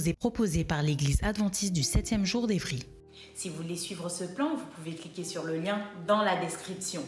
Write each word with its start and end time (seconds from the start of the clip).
Vous 0.00 0.08
est 0.08 0.14
proposée 0.14 0.64
par 0.64 0.82
l'Église 0.82 1.18
adventiste 1.22 1.74
du 1.74 1.82
7e 1.82 2.24
jour 2.24 2.46
d'Évry. 2.46 2.82
Si 3.34 3.50
vous 3.50 3.56
voulez 3.56 3.76
suivre 3.76 4.08
ce 4.08 4.24
plan, 4.24 4.54
vous 4.56 4.64
pouvez 4.74 4.94
cliquer 4.94 5.24
sur 5.24 5.44
le 5.44 5.58
lien 5.58 5.82
dans 6.06 6.22
la 6.22 6.40
description. 6.40 7.02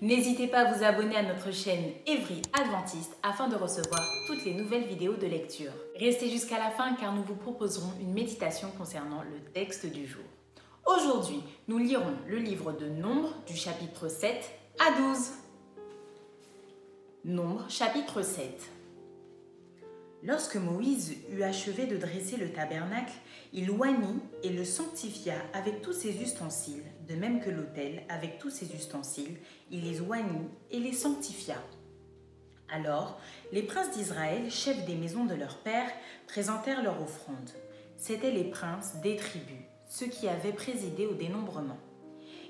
N'hésitez 0.00 0.46
pas 0.46 0.60
à 0.60 0.72
vous 0.72 0.82
abonner 0.82 1.16
à 1.16 1.22
notre 1.22 1.52
chaîne 1.52 1.92
Evry 2.06 2.40
Adventiste 2.58 3.12
afin 3.22 3.48
de 3.48 3.54
recevoir 3.54 4.02
toutes 4.26 4.46
les 4.46 4.54
nouvelles 4.54 4.86
vidéos 4.86 5.16
de 5.16 5.26
lecture. 5.26 5.72
Restez 6.00 6.30
jusqu'à 6.30 6.58
la 6.58 6.70
fin 6.70 6.94
car 6.94 7.14
nous 7.14 7.22
vous 7.22 7.34
proposerons 7.34 7.92
une 8.00 8.14
méditation 8.14 8.70
concernant 8.78 9.22
le 9.22 9.40
texte 9.52 9.84
du 9.84 10.06
jour. 10.06 10.24
Aujourd'hui, 10.86 11.42
nous 11.66 11.76
lirons 11.76 12.16
le 12.26 12.38
livre 12.38 12.72
de 12.72 12.88
Nombre 12.88 13.34
du 13.46 13.56
chapitre 13.56 14.08
7 14.08 14.50
à 14.78 14.98
12. 14.98 15.18
Nombre 17.26 17.66
chapitre 17.68 18.22
7. 18.22 18.77
Lorsque 20.24 20.56
Moïse 20.56 21.14
eut 21.30 21.44
achevé 21.44 21.86
de 21.86 21.96
dresser 21.96 22.36
le 22.36 22.50
tabernacle, 22.50 23.14
il 23.52 23.70
oignit 23.70 24.20
et 24.42 24.50
le 24.50 24.64
sanctifia 24.64 25.34
avec 25.54 25.80
tous 25.80 25.92
ses 25.92 26.20
ustensiles, 26.20 26.82
de 27.08 27.14
même 27.14 27.40
que 27.40 27.50
l'autel 27.50 28.02
avec 28.08 28.38
tous 28.38 28.50
ses 28.50 28.74
ustensiles, 28.74 29.36
il 29.70 29.84
les 29.84 30.00
oignit 30.00 30.48
et 30.72 30.80
les 30.80 30.92
sanctifia. 30.92 31.62
Alors, 32.68 33.20
les 33.52 33.62
princes 33.62 33.92
d'Israël, 33.92 34.50
chefs 34.50 34.84
des 34.86 34.96
maisons 34.96 35.24
de 35.24 35.34
leurs 35.34 35.58
pères, 35.58 35.90
présentèrent 36.26 36.82
leur 36.82 37.00
offrande. 37.00 37.50
C'étaient 37.96 38.32
les 38.32 38.50
princes 38.50 38.96
des 38.96 39.16
tribus, 39.16 39.64
ceux 39.88 40.06
qui 40.06 40.28
avaient 40.28 40.52
présidé 40.52 41.06
au 41.06 41.14
dénombrement. 41.14 41.78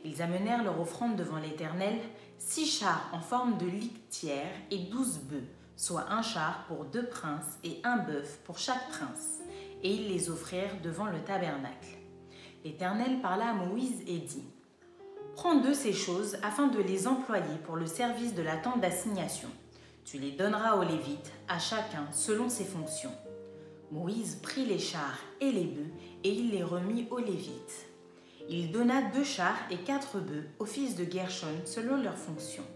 Ils 0.05 0.23
amenèrent 0.23 0.65
leur 0.65 0.81
offrande 0.81 1.17
devant 1.17 1.39
l'Éternel, 1.39 1.99
six 2.39 2.67
chars 2.67 3.11
en 3.13 3.21
forme 3.21 3.59
de 3.59 3.67
litière 3.67 4.53
et 4.71 4.79
douze 4.79 5.19
bœufs 5.19 5.47
soit 5.79 6.11
un 6.11 6.23
char 6.23 6.65
pour 6.67 6.85
deux 6.85 7.07
princes 7.07 7.59
et 7.63 7.81
un 7.85 7.99
bœuf 7.99 8.41
pour 8.45 8.59
chaque 8.59 8.89
prince. 8.89 9.39
Et 9.83 9.95
ils 9.95 10.09
les 10.09 10.29
offrirent 10.29 10.81
devant 10.83 11.07
le 11.07 11.21
tabernacle. 11.21 11.97
L'Éternel 12.65 13.23
parla 13.23 13.51
à 13.51 13.55
Moïse 13.55 14.03
et 14.07 14.19
dit 14.19 14.45
Prends 15.37 15.61
de 15.61 15.73
ces 15.73 15.93
choses 15.93 16.37
afin 16.43 16.67
de 16.67 16.81
les 16.81 17.07
employer 17.07 17.57
pour 17.65 17.77
le 17.77 17.87
service 17.87 18.35
de 18.35 18.43
la 18.43 18.57
tente 18.57 18.81
d'assignation. 18.81 19.49
Tu 20.05 20.19
les 20.19 20.33
donneras 20.33 20.77
aux 20.77 20.83
Lévites, 20.83 21.33
à 21.47 21.61
chacun 21.61 22.09
selon 22.11 22.49
ses 22.49 22.65
fonctions. 22.65 23.15
Moïse 23.93 24.41
prit 24.43 24.67
les 24.67 24.81
chars 24.81 25.19
et 25.41 25.53
les 25.53 25.65
bœufs 25.65 25.93
et 26.25 26.31
il 26.31 26.51
les 26.51 26.65
remit 26.65 27.07
aux 27.13 27.21
Lévites. 27.21 27.87
Il 28.49 28.73
donna 28.73 29.03
deux 29.15 29.25
chars 29.25 29.59
et 29.71 29.77
quatre 29.77 30.19
bœufs 30.19 30.49
aux 30.59 30.67
fils 30.67 30.97
de 30.97 31.11
Gershon 31.11 31.47
selon 31.65 32.03
leurs 32.03 32.19
fonctions. 32.19 32.67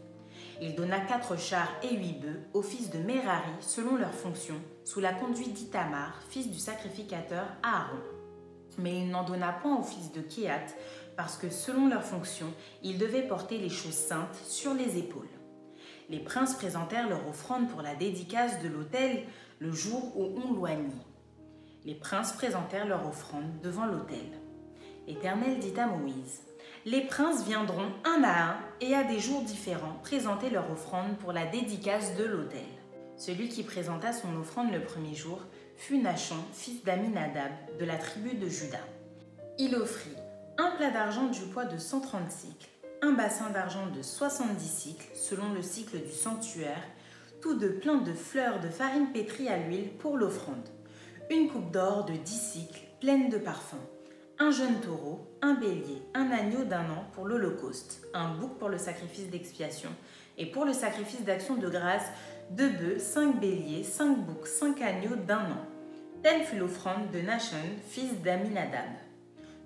Il 0.65 0.77
donna 0.77 1.01
quatre 1.01 1.37
chars 1.37 1.73
et 1.83 1.97
huit 1.97 2.21
bœufs 2.21 2.41
aux 2.55 2.63
fils 2.63 2.89
de 2.91 2.99
Merari 2.99 3.51
selon 3.59 3.97
leurs 3.97 4.15
fonctions, 4.15 4.61
sous 4.85 5.01
la 5.01 5.13
conduite 5.13 5.55
d'Itamar, 5.55 6.23
fils 6.29 6.49
du 6.49 6.59
sacrificateur 6.61 7.49
Aaron. 7.65 7.99
Mais 8.79 9.01
il 9.01 9.11
n'en 9.11 9.25
donna 9.25 9.51
point 9.51 9.77
aux 9.77 9.83
fils 9.83 10.13
de 10.13 10.21
Kéat, 10.21 10.67
parce 11.17 11.37
que 11.37 11.51
selon 11.51 11.89
leurs 11.89 12.05
fonctions, 12.05 12.55
ils 12.85 12.97
devaient 12.97 13.27
porter 13.27 13.59
les 13.59 13.71
choses 13.71 13.93
saintes 13.93 14.37
sur 14.47 14.73
les 14.73 14.99
épaules. 14.99 15.27
Les 16.09 16.21
princes 16.21 16.55
présentèrent 16.55 17.09
leur 17.09 17.27
offrande 17.27 17.69
pour 17.69 17.83
la 17.83 17.97
dédicace 17.97 18.63
de 18.63 18.69
l'autel 18.69 19.25
le 19.59 19.73
jour 19.73 20.17
où 20.17 20.41
on 20.47 20.53
loignit. 20.53 20.95
Les 21.85 21.97
princes 21.97 22.35
présentèrent 22.35 22.87
leur 22.87 23.05
offrande 23.09 23.61
devant 23.65 23.87
l'autel. 23.87 24.31
L'Éternel 25.09 25.59
dit 25.59 25.75
à 25.81 25.89
Moïse 25.89 26.43
les 26.85 27.03
princes 27.03 27.45
viendront 27.45 27.93
un 28.05 28.25
à 28.25 28.51
un 28.51 28.57
et 28.81 28.95
à 28.95 29.05
des 29.05 29.21
jours 29.21 29.43
différents 29.43 29.99
présenter 30.03 30.51
leur 30.51 30.71
offrande 30.71 31.17
pour 31.19 31.33
la 31.33 31.47
dédicace 31.47 32.17
de 32.17 32.25
l'autel. 32.25 32.65
Celui 33.17 33.49
qui 33.49 33.63
présenta 33.63 34.13
son 34.13 34.37
offrande 34.37 34.73
le 34.73 34.83
premier 34.83 35.15
jour 35.15 35.41
fut 35.77 35.99
Nachon, 35.99 36.37
fils 36.53 36.83
d'Aminadab, 36.83 37.53
de 37.79 37.85
la 37.85 37.97
tribu 37.97 38.35
de 38.35 38.49
Juda. 38.49 38.81
Il 39.59 39.77
offrit 39.77 40.17
un 40.59 40.73
plat 40.73 40.91
d'argent 40.91 41.27
du 41.27 41.41
poids 41.43 41.67
de 41.67 41.79
130 41.79 42.31
cycles, 42.31 42.69
un 43.01 43.13
bassin 43.13 43.51
d'argent 43.51 43.87
de 43.95 44.03
70 44.03 44.65
cycles 44.67 45.09
selon 45.15 45.53
le 45.53 45.63
cycle 45.63 45.99
du 45.99 46.13
sanctuaire, 46.13 46.83
tous 47.41 47.55
deux 47.55 47.75
pleins 47.75 47.99
de 47.99 48.13
fleurs 48.13 48.61
de 48.61 48.69
farine 48.69 49.13
pétrie 49.13 49.49
à 49.49 49.57
l'huile 49.57 49.91
pour 49.99 50.17
l'offrande, 50.17 50.69
une 51.31 51.49
coupe 51.49 51.71
d'or 51.71 52.05
de 52.05 52.15
10 52.15 52.33
cycles 52.33 52.83
pleine 53.01 53.31
de 53.31 53.39
parfums 53.39 53.77
un 54.39 54.51
jeune 54.51 54.81
taureau, 54.81 55.27
un 55.41 55.55
bélier, 55.55 56.03
un 56.15 56.31
agneau 56.31 56.65
d'un 56.65 56.91
an 56.91 57.05
pour 57.13 57.27
l'Holocauste, 57.27 58.03
un 58.15 58.35
bouc 58.35 58.59
pour 58.59 58.69
le 58.69 58.79
sacrifice 58.79 59.29
d'expiation, 59.29 59.91
et 60.39 60.47
pour 60.47 60.65
le 60.65 60.73
sacrifice 60.73 61.23
d'action 61.23 61.57
de 61.57 61.69
grâce, 61.69 62.07
deux 62.51 62.71
bœufs, 62.71 62.99
cinq 62.99 63.41
béliers, 63.41 63.85
cinq 63.85 64.19
boucs, 64.19 64.47
cinq 64.47 64.81
agneaux 64.83 65.17
d'un 65.17 65.41
an. 65.41 65.67
Telle 66.23 66.45
fut 66.45 66.57
l'offrande 66.57 67.11
de 67.13 67.21
Nachon, 67.21 67.57
fils 67.89 68.21
d'Aminadab. 68.23 68.91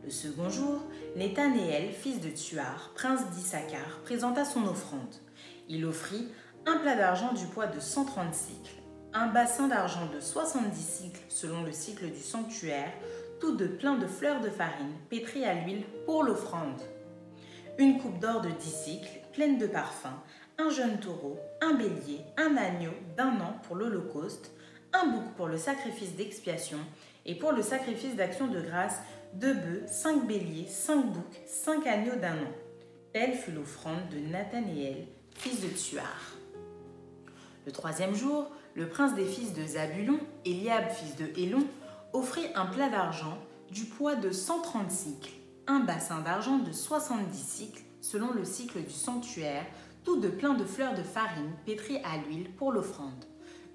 Le 0.04 0.10
second 0.10 0.48
jour, 0.48 0.82
Nethanéel, 1.16 1.90
fils 1.90 2.20
de 2.20 2.30
Tuar, 2.30 2.92
prince 2.94 3.28
d'Issachar, 3.30 4.00
présenta 4.04 4.44
son 4.44 4.66
offrande. 4.66 5.14
Il 5.68 5.84
offrit 5.84 6.28
un 6.64 6.78
plat 6.78 6.96
d'argent 6.96 7.32
du 7.32 7.44
poids 7.46 7.66
de 7.66 7.80
130 7.80 8.34
cycles, 8.34 8.82
un 9.12 9.28
bassin 9.28 9.68
d'argent 9.68 10.06
de 10.14 10.20
70 10.20 10.80
cycles 10.80 11.20
selon 11.28 11.62
le 11.62 11.72
cycle 11.72 12.10
du 12.10 12.20
sanctuaire, 12.20 12.92
tous 13.40 13.56
deux 13.56 13.68
pleins 13.68 13.98
de 13.98 14.06
fleurs 14.06 14.40
de 14.40 14.48
farine 14.48 14.92
pétries 15.10 15.44
à 15.44 15.54
l'huile 15.54 15.84
pour 16.04 16.22
l'offrande. 16.24 16.80
Une 17.78 17.98
coupe 17.98 18.18
d'or 18.18 18.40
de 18.40 18.48
dix 18.50 18.70
cycles, 18.70 19.20
pleine 19.32 19.58
de 19.58 19.66
parfums, 19.66 20.18
un 20.58 20.70
jeune 20.70 20.98
taureau, 20.98 21.38
un 21.60 21.74
bélier, 21.74 22.20
un 22.38 22.56
agneau 22.56 22.92
d'un 23.16 23.40
an 23.40 23.60
pour 23.64 23.76
l'Holocauste, 23.76 24.52
un 24.92 25.06
bouc 25.08 25.34
pour 25.36 25.48
le 25.48 25.58
sacrifice 25.58 26.16
d'expiation, 26.16 26.78
et 27.26 27.34
pour 27.34 27.52
le 27.52 27.62
sacrifice 27.62 28.14
d'action 28.14 28.46
de 28.46 28.60
grâce, 28.60 29.00
deux 29.34 29.52
bœufs, 29.52 29.82
cinq 29.86 30.26
béliers, 30.26 30.66
cinq 30.68 31.04
boucs, 31.04 31.42
cinq 31.46 31.86
agneaux 31.86 32.16
d'un 32.16 32.34
an. 32.34 32.52
Telle 33.12 33.34
fut 33.34 33.50
l'offrande 33.50 34.08
de 34.10 34.18
Nathanaël, 34.30 35.06
fils 35.34 35.60
de 35.60 35.68
Tuar. 35.68 36.36
Le 37.66 37.72
troisième 37.72 38.14
jour, 38.14 38.50
le 38.74 38.88
prince 38.88 39.14
des 39.14 39.24
fils 39.24 39.52
de 39.52 39.64
Zabulon, 39.64 40.20
Eliab, 40.44 40.88
fils 40.90 41.16
de 41.16 41.26
Hélon, 41.36 41.66
offrit 42.16 42.46
un 42.54 42.64
plat 42.64 42.88
d'argent 42.88 43.36
du 43.70 43.84
poids 43.84 44.16
de 44.16 44.30
130 44.30 44.90
cycles, 44.90 45.32
un 45.66 45.80
bassin 45.80 46.20
d'argent 46.20 46.58
de 46.58 46.72
70 46.72 47.36
cycles 47.36 47.82
selon 48.00 48.32
le 48.32 48.44
cycle 48.44 48.80
du 48.80 48.90
sanctuaire, 48.90 49.66
tout 50.02 50.18
de 50.18 50.28
plein 50.28 50.54
de 50.54 50.64
fleurs 50.64 50.94
de 50.94 51.02
farine 51.02 51.52
pétries 51.66 51.98
à 51.98 52.16
l'huile 52.16 52.50
pour 52.56 52.72
l'offrande, 52.72 53.26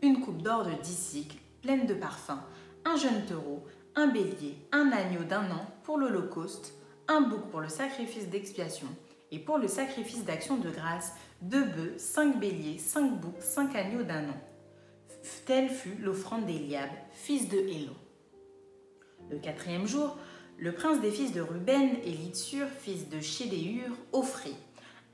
une 0.01 0.21
coupe 0.21 0.41
d'or 0.41 0.65
de 0.65 0.71
10 0.71 0.91
cycles 0.91 1.37
pleine 1.61 1.85
de 1.85 1.93
parfums, 1.93 2.41
un 2.83 2.95
jeune 2.95 3.23
taureau, 3.25 3.63
un 3.95 4.07
bélier, 4.07 4.57
un 4.71 4.91
agneau 4.91 5.23
d'un 5.23 5.51
an 5.51 5.67
pour 5.83 5.99
l'Holocauste, 5.99 6.73
un 7.07 7.21
bouc 7.21 7.47
pour 7.51 7.61
le 7.61 7.69
sacrifice 7.69 8.29
d'expiation, 8.29 8.87
et 9.29 9.37
pour 9.37 9.59
le 9.59 9.67
sacrifice 9.67 10.25
d'action 10.25 10.57
de 10.57 10.71
grâce, 10.71 11.13
deux 11.41 11.65
bœufs, 11.65 11.93
cinq 11.97 12.39
béliers, 12.39 12.79
cinq 12.79 13.19
boucs, 13.19 13.39
cinq 13.39 13.75
agneaux 13.75 14.03
d'un 14.03 14.29
an. 14.29 14.41
Telle 15.45 15.69
fut 15.69 15.95
l'offrande 15.99 16.47
d'Eliab, 16.47 16.89
fils 17.11 17.47
de 17.47 17.57
Hélon. 17.57 17.95
Le 19.31 19.37
quatrième 19.37 19.87
jour, 19.87 20.17
le 20.57 20.73
prince 20.73 20.99
des 20.99 21.09
fils 21.09 21.31
de 21.31 21.39
Ruben, 21.39 21.95
Élitsur, 22.03 22.67
fils 22.67 23.07
de 23.07 23.21
Chédéur, 23.21 23.89
offrit 24.11 24.57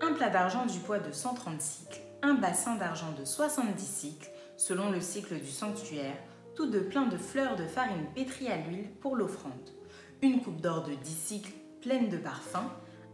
un 0.01 0.13
plat 0.13 0.29
d'argent 0.29 0.65
du 0.65 0.79
poids 0.79 0.97
de 0.97 1.11
130 1.11 1.61
cycles, 1.61 2.01
un 2.23 2.33
bassin 2.33 2.75
d'argent 2.75 3.13
de 3.19 3.25
70 3.25 3.85
cycles, 3.85 4.31
selon 4.57 4.89
le 4.89 5.01
cycle 5.01 5.39
du 5.39 5.51
sanctuaire, 5.51 6.17
tout 6.55 6.65
de 6.65 6.79
plein 6.79 7.05
de 7.05 7.17
fleurs 7.17 7.55
de 7.55 7.67
farine 7.67 8.07
pétrie 8.15 8.47
à 8.47 8.57
l'huile 8.57 8.89
pour 9.01 9.15
l'offrande, 9.15 9.69
une 10.23 10.41
coupe 10.41 10.61
d'or 10.61 10.83
de 10.83 10.95
10 10.95 11.09
cycles 11.11 11.53
pleine 11.81 12.09
de 12.09 12.17
parfums, 12.17 12.71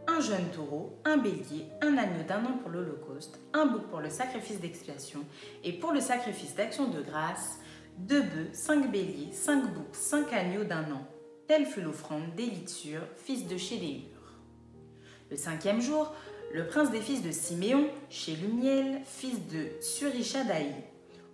un 0.08 0.20
jeune 0.20 0.48
taureau, 0.54 0.98
un 1.04 1.18
bélier, 1.18 1.66
un 1.82 1.98
agneau 1.98 2.24
d'un 2.26 2.44
an 2.46 2.58
pour 2.62 2.70
l'Holocauste, 2.70 3.40
un 3.52 3.66
bouc 3.66 3.82
pour 3.88 4.00
le 4.00 4.08
sacrifice 4.08 4.60
d'expiation 4.60 5.20
et 5.62 5.72
pour 5.72 5.92
le 5.92 6.00
sacrifice 6.00 6.54
d'action 6.54 6.88
de 6.88 7.02
grâce, 7.02 7.58
deux 7.98 8.22
bœufs, 8.22 8.50
cinq 8.52 8.90
béliers, 8.90 9.32
cinq 9.32 9.72
boucs, 9.72 9.94
cinq 9.94 10.32
agneaux 10.32 10.64
d'un 10.64 10.84
an. 10.92 11.06
Telle 11.46 11.66
fut 11.66 11.82
l'offrande 11.82 12.34
d'Élitsur, 12.36 13.00
fils 13.16 13.46
de 13.46 13.56
Chéléur. 13.56 14.02
Le 15.30 15.36
cinquième 15.36 15.80
jour, 15.80 16.12
le 16.52 16.66
prince 16.66 16.90
des 16.90 17.00
fils 17.00 17.22
de 17.22 17.30
Siméon, 17.30 17.88
Chélumiel, 18.08 19.00
fils 19.04 19.46
de 19.48 19.68
Surishadaï, 19.80 20.72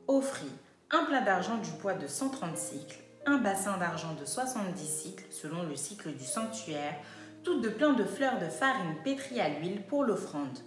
offrit 0.09 0.51
un 0.91 1.05
plat 1.05 1.21
d'argent 1.21 1.59
du 1.59 1.71
poids 1.81 1.95
de 1.95 2.07
130 2.07 2.57
cycles, 2.57 2.99
un 3.27 3.39
bassin 3.39 3.77
d'argent 3.79 4.15
de 4.19 4.25
70 4.25 4.85
cycles 4.85 5.25
selon 5.31 5.63
le 5.63 5.77
cycle 5.77 6.13
du 6.13 6.25
sanctuaire, 6.25 6.97
toutes 7.45 7.63
de 7.63 7.69
plein 7.69 7.93
de 7.93 8.05
fleurs 8.05 8.39
de 8.39 8.47
farine 8.47 8.97
pétrie 9.05 9.41
à 9.41 9.49
l'huile 9.49 9.83
pour 9.83 10.05
l'offrande, 10.05 10.59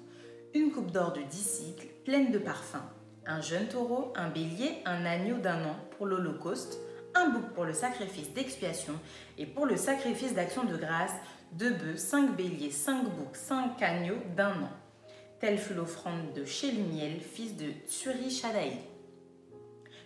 une 0.53 0.71
coupe 0.71 0.91
d'or 0.91 1.13
de 1.13 1.21
10 1.21 1.37
cycles 1.37 1.87
pleine 2.05 2.31
de 2.31 2.37
parfums, 2.37 2.92
un 3.25 3.41
jeune 3.41 3.67
taureau, 3.67 4.13
un 4.15 4.29
bélier, 4.29 4.81
un 4.85 5.05
agneau 5.05 5.37
d'un 5.37 5.63
an 5.65 5.75
pour 5.97 6.05
l'Holocauste, 6.05 6.77
un 7.15 7.29
bouc 7.29 7.53
pour 7.53 7.65
le 7.65 7.73
sacrifice 7.73 8.33
d'expiation 8.33 8.93
et 9.37 9.45
pour 9.45 9.65
le 9.65 9.77
sacrifice 9.77 10.33
d'action 10.33 10.63
de 10.63 10.75
grâce, 10.75 11.13
deux 11.53 11.73
bœufs, 11.73 11.97
cinq 11.97 12.35
béliers, 12.35 12.71
cinq 12.71 13.03
boucs, 13.03 13.35
cinq 13.35 13.81
agneaux 13.81 14.21
d'un 14.35 14.63
an. 14.63 14.71
Telle 15.39 15.57
fut 15.57 15.73
l'offrande 15.73 16.33
de 16.33 16.45
Chélumiel, 16.45 17.19
fils 17.19 17.55
de 17.55 17.71
Tsuri 17.87 18.41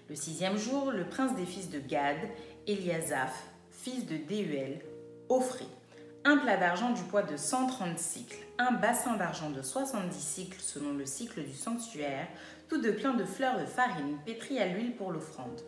Le 0.09 0.15
sixième 0.15 0.57
jour, 0.57 0.91
le 0.91 1.05
prince 1.05 1.35
des 1.35 1.45
fils 1.45 1.69
de 1.69 1.79
Gad, 1.79 2.17
Eliasaph, 2.67 3.45
fils 3.71 4.05
de 4.05 4.17
Déuel, 4.17 4.81
offrit 5.29 5.69
un 6.25 6.37
plat 6.37 6.57
d'argent 6.57 6.91
du 6.91 7.03
poids 7.03 7.23
de 7.23 7.37
130 7.37 7.97
cycles, 7.97 8.39
un 8.57 8.73
bassin 8.73 9.15
d'argent 9.15 9.49
de 9.49 9.61
70 9.61 10.19
cycles 10.19 10.59
selon 10.59 10.93
le 10.93 11.05
cycle 11.05 11.41
du 11.41 11.53
sanctuaire, 11.53 12.27
tout 12.69 12.81
de 12.81 12.91
plein 12.91 13.13
de 13.13 13.23
fleurs 13.23 13.59
de 13.59 13.65
farine 13.65 14.17
pétries 14.25 14.59
à 14.59 14.67
l'huile 14.67 14.95
pour 14.95 15.11
l'offrande, 15.11 15.61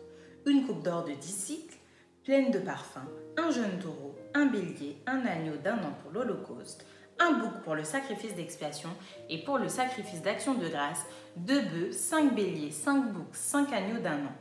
une 0.46 0.66
coupe 0.66 0.82
d'or 0.82 1.04
de 1.04 1.12
10 1.12 1.28
cycles, 1.28 1.76
pleine 2.24 2.50
de 2.50 2.58
parfums, 2.58 3.08
un 3.36 3.50
jeune 3.50 3.78
taureau, 3.78 4.14
un 4.34 4.46
bélier, 4.46 4.98
un 5.06 5.24
agneau 5.24 5.56
d'un 5.56 5.78
an 5.78 5.94
pour 6.02 6.12
l'Holocauste, 6.12 6.84
un 7.18 7.32
bouc 7.32 7.62
pour 7.64 7.74
le 7.74 7.84
sacrifice 7.84 8.34
d'expiation 8.34 8.90
et 9.28 9.42
pour 9.44 9.58
le 9.58 9.68
sacrifice 9.68 10.22
d'action 10.22 10.54
de 10.54 10.68
grâce, 10.68 11.04
deux 11.36 11.62
bœufs, 11.62 11.92
cinq 11.92 12.34
béliers, 12.34 12.70
cinq 12.70 13.12
boucs, 13.12 13.34
cinq 13.34 13.72
agneaux 13.72 14.00
d'un 14.00 14.24
an. 14.24 14.36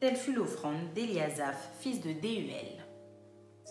Telle 0.00 0.16
fut 0.16 0.32
l'offrande 0.32 0.92
d'Eliasaph, 0.94 1.70
fils 1.80 2.00
de 2.00 2.12
Déuel. 2.12 2.84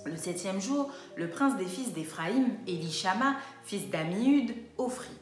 Le 0.06 0.16
septième 0.16 0.62
jour, 0.62 0.92
le 1.16 1.30
prince 1.30 1.58
des 1.58 1.66
fils 1.66 1.94
d'Éphraïm, 1.94 2.58
Elishama, 2.68 3.36
fils 3.64 3.90
d'Amiud, 3.90 4.54
offrit 4.78 5.18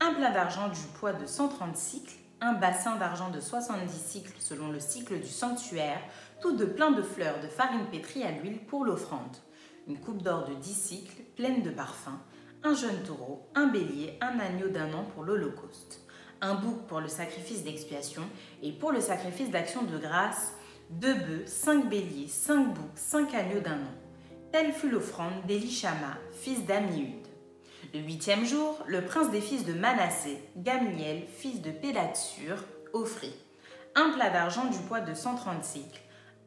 un 0.00 0.14
plat 0.14 0.30
d'argent 0.30 0.68
du 0.68 0.80
poids 0.98 1.12
de 1.12 1.26
130 1.26 1.76
cycles, 1.76 2.16
un 2.40 2.52
bassin 2.52 2.96
d'argent 2.96 3.30
de 3.30 3.40
70 3.40 3.92
cycles 3.92 4.36
selon 4.38 4.68
le 4.70 4.80
cycle 4.80 5.18
du 5.18 5.28
sanctuaire, 5.28 6.00
tout 6.40 6.56
de 6.56 6.64
plein 6.64 6.90
de 6.90 7.02
fleurs 7.02 7.40
de 7.40 7.48
farine 7.48 7.86
pétrie 7.90 8.22
à 8.22 8.30
l'huile 8.30 8.60
pour 8.66 8.84
l'offrande, 8.84 9.36
une 9.88 9.98
coupe 9.98 10.22
d'or 10.22 10.46
de 10.48 10.54
10 10.54 10.74
cycles 10.74 11.22
pleine 11.36 11.62
de 11.62 11.70
parfums, 11.70 12.18
un 12.62 12.74
jeune 12.74 13.02
taureau, 13.04 13.46
un 13.54 13.68
bélier, 13.68 14.18
un 14.20 14.38
agneau 14.38 14.68
d'un 14.68 14.92
an 14.92 15.04
pour 15.14 15.24
l'Holocauste, 15.24 16.02
un 16.40 16.54
bouc 16.54 16.86
pour 16.86 17.00
le 17.00 17.08
sacrifice 17.08 17.64
d'expiation 17.64 18.22
et 18.62 18.72
pour 18.72 18.92
le 18.92 19.00
sacrifice 19.00 19.50
d'action 19.50 19.82
de 19.84 19.98
grâce, 19.98 20.52
deux 20.90 21.14
bœufs, 21.14 21.46
cinq 21.46 21.88
béliers, 21.88 22.28
cinq 22.28 22.74
boucs, 22.74 22.90
cinq 22.96 23.34
agneaux 23.34 23.60
d'un 23.60 23.78
an. 23.78 23.94
Telle 24.52 24.72
fut 24.72 24.90
l'offrande 24.90 25.44
d'Elishama, 25.46 26.18
fils 26.32 26.64
d'Amiud. 26.64 27.25
Le 27.92 28.00
huitième 28.00 28.44
jour, 28.44 28.78
le 28.86 29.04
prince 29.04 29.30
des 29.30 29.40
fils 29.40 29.64
de 29.64 29.72
Manassé, 29.72 30.38
Gamliel, 30.56 31.22
fils 31.26 31.60
de 31.60 31.70
Pédatsur, 31.70 32.64
offrit 32.92 33.34
un 33.94 34.10
plat 34.10 34.30
d'argent 34.30 34.64
du 34.66 34.78
poids 34.78 35.00
de 35.00 35.14
130 35.14 35.64
cycles, 35.64 36.00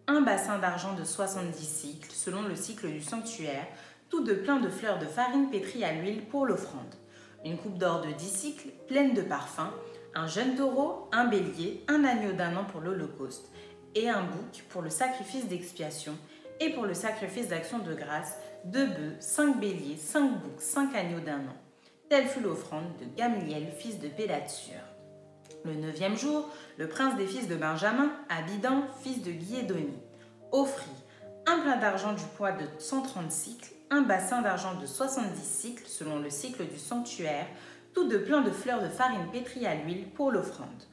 un 0.08 0.22
bassin 0.22 0.58
d'argent 0.58 0.94
de 0.94 1.04
70 1.04 1.64
cycles 1.64 2.12
selon 2.12 2.42
le 2.42 2.56
cycle 2.56 2.90
du 2.90 3.02
sanctuaire, 3.02 3.68
tout 4.10 4.24
de 4.24 4.34
plein 4.34 4.60
de 4.60 4.70
fleurs 4.70 5.00
de 5.00 5.06
farine 5.06 5.50
pétrie 5.50 5.84
à 5.84 5.94
l'huile 5.94 6.26
pour 6.26 6.46
l'offrande, 6.46 6.96
une 7.46 7.58
coupe 7.58 7.78
d'or 7.78 8.02
de 8.02 8.12
10 8.12 8.28
cycles 8.28 8.70
pleine 8.88 9.14
de 9.14 9.22
parfums, 9.22 9.72
un 10.16 10.28
jeune 10.28 10.56
taureau, 10.56 11.08
un 11.12 11.26
bélier, 11.26 11.84
un 11.88 12.04
agneau 12.04 12.34
d'un 12.34 12.56
an 12.58 12.66
pour 12.66 12.82
l'Holocauste, 12.82 13.52
et 13.96 14.10
un 14.10 14.24
bouc 14.24 14.64
pour 14.70 14.82
le 14.82 14.90
sacrifice 14.90 15.48
d'expiation, 15.48 16.16
et 16.60 16.72
pour 16.72 16.86
le 16.86 16.94
sacrifice 16.94 17.48
d'action 17.48 17.80
de 17.80 17.94
grâce, 17.94 18.38
deux 18.66 18.86
bœufs, 18.86 19.16
cinq 19.20 19.60
béliers, 19.60 19.98
cinq 19.98 20.30
boucs, 20.42 20.62
cinq 20.62 20.96
agneaux 20.96 21.20
d'un 21.20 21.40
an. 21.40 21.58
Telle 22.10 22.28
fut 22.28 22.42
l'offrande 22.42 22.98
de 23.00 23.06
Gamliel, 23.16 23.72
fils 23.78 24.00
de 24.00 24.08
Pélatsur. 24.08 24.80
Le 25.66 25.76
neuvième 25.76 26.18
jour, 26.18 26.50
le 26.78 26.88
prince 26.88 27.16
des 27.18 27.28
fils 27.28 27.48
de 27.48 27.56
Benjamin, 27.56 28.12
Abidan, 28.30 28.84
fils 29.02 29.22
de 29.22 29.32
Guédoni, 29.32 29.98
offrit 30.52 30.90
un 31.46 31.60
plat 31.60 31.78
d'argent 31.78 32.14
du 32.14 32.24
poids 32.38 32.52
de 32.52 32.66
130 32.80 33.32
cycles, 33.32 33.74
un 33.90 34.02
bassin 34.02 34.42
d'argent 34.42 34.76
de 34.80 34.86
70 34.86 35.40
cycles 35.44 35.88
selon 35.88 36.20
le 36.20 36.30
cycle 36.30 36.66
du 36.66 36.78
sanctuaire, 36.78 37.48
tout 37.94 38.08
de 38.08 38.18
plein 38.18 38.42
de 38.42 38.52
fleurs 38.52 38.82
de 38.82 38.90
farine 38.90 39.30
pétrie 39.32 39.66
à 39.66 39.76
l'huile 39.76 40.10
pour 40.10 40.32
l'offrande, 40.32 40.84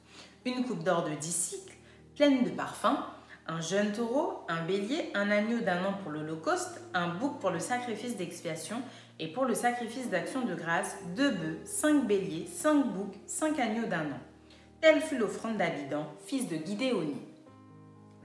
une 0.44 0.64
coupe 0.64 0.82
d'or 0.82 1.04
de 1.04 1.14
10 1.14 1.32
cycles, 1.32 1.76
pleine 2.14 2.44
de 2.44 2.50
parfums, 2.50 2.98
un 3.48 3.60
jeune 3.60 3.92
taureau, 3.92 4.44
un 4.48 4.64
bélier, 4.64 5.10
un 5.14 5.30
agneau 5.30 5.60
d'un 5.60 5.84
an 5.84 5.94
pour 6.02 6.10
l'Holocauste, 6.10 6.80
un 6.94 7.08
bouc 7.08 7.38
pour 7.38 7.50
le 7.50 7.60
sacrifice 7.60 8.16
d'expiation 8.16 8.82
et 9.18 9.28
pour 9.28 9.44
le 9.44 9.54
sacrifice 9.54 10.10
d'action 10.10 10.44
de 10.44 10.54
grâce, 10.54 10.96
deux 11.14 11.30
bœufs, 11.30 11.58
cinq 11.64 12.06
béliers, 12.06 12.46
cinq 12.46 12.84
boucs, 12.86 13.14
cinq 13.26 13.58
agneaux 13.58 13.86
d'un 13.86 14.06
an. 14.06 14.20
Telle 14.80 15.00
fut 15.00 15.16
l'offrande 15.16 15.56
d'Abidan, 15.56 16.06
fils 16.26 16.48
de 16.48 16.56
Guidéoni. 16.56 17.16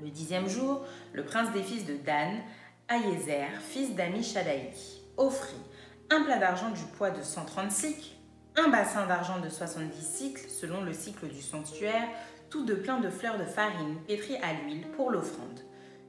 Le 0.01 0.09
dixième 0.09 0.49
jour, 0.49 0.83
le 1.13 1.23
prince 1.23 1.51
des 1.53 1.63
fils 1.63 1.85
de 1.85 1.93
Dan, 1.93 2.39
Aïezer, 2.87 3.47
fils 3.61 3.95
d'Amishadaï, 3.95 4.71
offrit 5.17 5.61
un 6.09 6.23
plat 6.23 6.37
d'argent 6.37 6.71
du 6.71 6.83
poids 6.97 7.11
de 7.11 7.21
130 7.21 7.71
cycles, 7.71 8.09
un 8.57 8.69
bassin 8.69 9.05
d'argent 9.05 9.39
de 9.39 9.47
70 9.47 10.01
cycles 10.01 10.49
selon 10.49 10.81
le 10.81 10.91
cycle 10.91 11.27
du 11.27 11.41
sanctuaire, 11.41 12.09
tout 12.51 12.65
de 12.65 12.75
plein 12.75 12.99
de 12.99 13.09
fleurs 13.09 13.39
de 13.39 13.45
farine 13.45 13.95
pétries 14.05 14.35
à 14.35 14.53
l'huile 14.53 14.85
pour 14.97 15.09
l'offrande, 15.09 15.61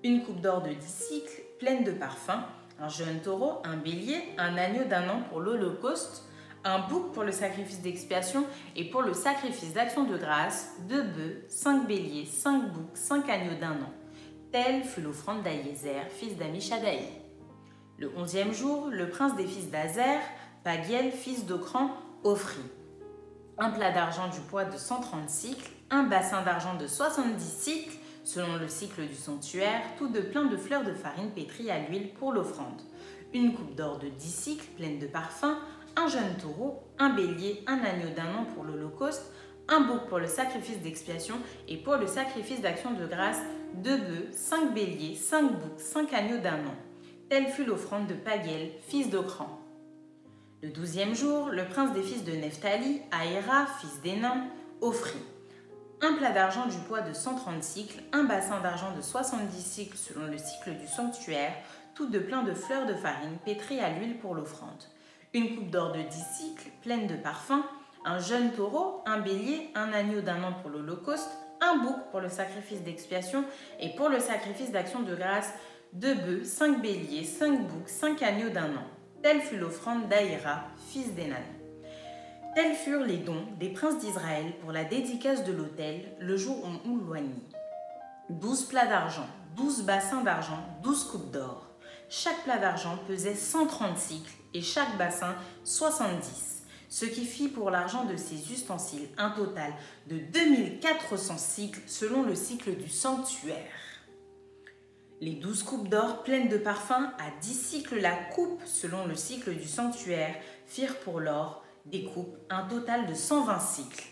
une 0.02 0.24
coupe 0.24 0.40
d'or 0.40 0.62
de 0.62 0.72
10 0.72 0.84
cycles 0.84 1.42
pleine 1.60 1.84
de 1.84 1.92
parfums, 1.92 2.42
un 2.80 2.88
jeune 2.88 3.20
taureau, 3.20 3.62
un 3.64 3.76
bélier, 3.76 4.20
un 4.36 4.56
agneau 4.56 4.84
d'un 4.84 5.08
an 5.08 5.22
pour 5.30 5.40
l'Holocauste, 5.40 6.24
un 6.64 6.80
bouc 6.80 7.12
pour 7.12 7.22
le 7.22 7.30
sacrifice 7.30 7.80
d'expiation 7.80 8.44
et 8.74 8.90
pour 8.90 9.02
le 9.02 9.14
sacrifice 9.14 9.72
d'action 9.72 10.02
de 10.02 10.16
grâce, 10.16 10.72
deux 10.88 11.02
bœufs, 11.02 11.44
cinq 11.48 11.86
béliers, 11.86 12.26
cinq 12.26 12.72
boucs, 12.72 12.96
cinq 12.96 13.28
agneaux 13.28 13.58
d'un 13.60 13.74
an. 13.74 13.92
Telle 14.50 14.82
fut 14.82 15.00
l'offrande 15.00 15.44
d'Aïezer, 15.44 16.08
fils 16.10 16.36
d'Amishadaï. 16.36 17.04
Le 17.98 18.10
onzième 18.16 18.52
jour, 18.52 18.88
le 18.90 19.08
prince 19.08 19.36
des 19.36 19.46
fils 19.46 19.70
d'Azer, 19.70 20.18
Pagiel, 20.64 21.12
fils 21.12 21.46
d'Ocran, 21.46 21.90
offrit 22.24 22.60
un 23.58 23.70
plat 23.70 23.92
d'argent 23.92 24.28
du 24.28 24.40
poids 24.40 24.64
de 24.64 24.76
130 24.76 25.28
cycles, 25.28 25.70
un 25.92 26.04
bassin 26.04 26.42
d'argent 26.42 26.74
de 26.74 26.86
70 26.86 27.44
cycles, 27.44 27.96
selon 28.24 28.56
le 28.56 28.66
cycle 28.66 29.06
du 29.06 29.14
sanctuaire, 29.14 29.82
tout 29.98 30.08
de 30.08 30.20
plein 30.20 30.46
de 30.46 30.56
fleurs 30.56 30.84
de 30.84 30.94
farine 30.94 31.30
pétrie 31.30 31.70
à 31.70 31.78
l'huile 31.78 32.14
pour 32.14 32.32
l'offrande, 32.32 32.80
une 33.34 33.52
coupe 33.52 33.74
d'or 33.74 33.98
de 33.98 34.08
10 34.08 34.26
cycles 34.26 34.66
pleine 34.76 34.98
de 34.98 35.06
parfums, 35.06 35.58
un 35.96 36.08
jeune 36.08 36.34
taureau, 36.40 36.82
un 36.98 37.10
bélier, 37.10 37.62
un 37.66 37.78
agneau 37.78 38.08
d'un 38.16 38.34
an 38.34 38.46
pour 38.54 38.64
l'Holocauste, 38.64 39.30
un 39.68 39.80
bouc 39.80 40.08
pour 40.08 40.18
le 40.18 40.26
sacrifice 40.26 40.80
d'expiation 40.80 41.34
et 41.68 41.76
pour 41.76 41.96
le 41.96 42.06
sacrifice 42.06 42.62
d'action 42.62 42.92
de 42.92 43.06
grâce, 43.06 43.40
deux 43.74 43.98
bœufs, 43.98 44.28
cinq 44.32 44.72
béliers, 44.72 45.14
cinq 45.14 45.52
boucs, 45.52 45.78
cinq 45.78 46.14
agneaux 46.14 46.38
d'un 46.38 46.64
an. 46.66 46.76
Telle 47.28 47.48
fut 47.48 47.66
l'offrande 47.66 48.06
de 48.06 48.14
Pagiel, 48.14 48.70
fils 48.88 49.10
d'Ocran. 49.10 49.60
Le 50.62 50.70
douzième 50.70 51.14
jour, 51.14 51.50
le 51.50 51.66
prince 51.66 51.92
des 51.92 52.02
fils 52.02 52.24
de 52.24 52.32
Nephtali, 52.32 53.02
Aéra, 53.10 53.66
fils 53.78 54.00
d'Énan, 54.02 54.48
offrit 54.80 55.18
un 56.02 56.14
plat 56.14 56.32
d'argent 56.32 56.66
du 56.66 56.76
poids 56.78 57.00
de 57.00 57.12
130 57.12 57.62
cycles, 57.62 58.02
un 58.12 58.24
bassin 58.24 58.60
d'argent 58.60 58.92
de 58.96 59.00
70 59.00 59.62
cycles 59.62 59.96
selon 59.96 60.26
le 60.26 60.36
cycle 60.36 60.76
du 60.76 60.88
sanctuaire, 60.88 61.54
tout 61.94 62.08
de 62.08 62.18
plein 62.18 62.42
de 62.42 62.54
fleurs 62.54 62.86
de 62.86 62.94
farine 62.94 63.38
pétries 63.44 63.78
à 63.78 63.90
l'huile 63.90 64.18
pour 64.18 64.34
l'offrande, 64.34 64.82
une 65.32 65.54
coupe 65.54 65.70
d'or 65.70 65.92
de 65.92 66.02
10 66.02 66.24
cycles 66.36 66.70
pleine 66.82 67.06
de 67.06 67.14
parfums, 67.14 67.62
un 68.04 68.18
jeune 68.18 68.50
taureau, 68.50 69.02
un 69.06 69.20
bélier, 69.20 69.70
un 69.76 69.92
agneau 69.92 70.20
d'un 70.20 70.42
an 70.42 70.54
pour 70.60 70.70
l'Holocauste, 70.70 71.30
un 71.60 71.76
bouc 71.76 71.96
pour 72.10 72.20
le 72.20 72.28
sacrifice 72.28 72.82
d'expiation 72.82 73.44
et 73.78 73.94
pour 73.94 74.08
le 74.08 74.18
sacrifice 74.18 74.72
d'action 74.72 75.02
de 75.02 75.14
grâce, 75.14 75.52
deux 75.92 76.14
bœufs, 76.14 76.44
cinq 76.44 76.82
béliers, 76.82 77.22
cinq 77.22 77.68
boucs, 77.68 77.88
cinq 77.88 78.22
agneaux 78.22 78.50
d'un 78.50 78.74
an. 78.74 78.86
Telle 79.22 79.40
fut 79.40 79.56
l'offrande 79.56 80.08
d'Aïra, 80.08 80.64
fils 80.88 81.14
d'Enan. 81.14 81.61
Tels 82.54 82.74
furent 82.74 83.04
les 83.04 83.16
dons 83.16 83.46
des 83.58 83.70
princes 83.70 83.98
d'Israël 83.98 84.52
pour 84.60 84.72
la 84.72 84.84
dédicace 84.84 85.42
de 85.44 85.52
l'autel 85.52 86.02
le 86.18 86.36
jour 86.36 86.62
où 86.62 86.90
on 86.90 86.96
loignit. 86.96 87.48
Douze 88.28 88.64
plats 88.64 88.86
d'argent, 88.86 89.26
douze 89.56 89.84
bassins 89.84 90.22
d'argent, 90.22 90.62
douze 90.82 91.04
coupes 91.04 91.30
d'or. 91.30 91.70
chaque 92.10 92.42
plat 92.44 92.58
d'argent 92.58 92.98
pesait 93.08 93.34
130 93.34 93.96
cycles 93.96 94.34
et 94.52 94.60
chaque 94.60 94.98
bassin 94.98 95.34
70, 95.64 96.64
ce 96.90 97.06
qui 97.06 97.24
fit 97.24 97.48
pour 97.48 97.70
l'argent 97.70 98.04
de 98.04 98.18
ces 98.18 98.52
ustensiles 98.52 99.08
un 99.16 99.30
total 99.30 99.72
de 100.10 100.18
2400 100.18 101.38
cycles 101.38 101.80
selon 101.86 102.22
le 102.22 102.34
cycle 102.34 102.76
du 102.76 102.90
sanctuaire. 102.90 103.72
Les 105.22 105.36
douze 105.36 105.62
coupes 105.62 105.88
d'or 105.88 106.22
pleines 106.22 106.50
de 106.50 106.58
parfums 106.58 107.12
à 107.18 107.30
dix 107.40 107.54
cycles 107.54 107.98
la 107.98 108.14
coupe 108.14 108.60
selon 108.66 109.06
le 109.06 109.14
cycle 109.14 109.54
du 109.54 109.66
sanctuaire 109.66 110.34
firent 110.66 110.98
pour 110.98 111.18
l'or 111.18 111.61
des 111.86 112.04
coupes 112.04 112.36
un 112.50 112.62
total 112.64 113.06
de 113.06 113.14
120 113.14 113.58
cycles. 113.60 114.06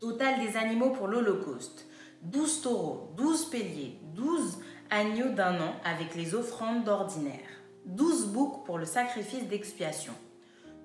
Total 0.00 0.40
des 0.40 0.56
animaux 0.56 0.90
pour 0.90 1.08
l'Holocauste 1.08 1.86
12 2.22 2.62
taureaux, 2.62 3.12
12 3.16 3.50
béliers, 3.50 3.98
12 4.14 4.58
agneaux 4.90 5.30
d'un 5.30 5.60
an 5.60 5.74
avec 5.84 6.14
les 6.14 6.34
offrandes 6.34 6.84
d'ordinaire, 6.84 7.48
12 7.86 8.28
boucs 8.28 8.64
pour 8.64 8.78
le 8.78 8.84
sacrifice 8.84 9.46
d'expiation. 9.48 10.14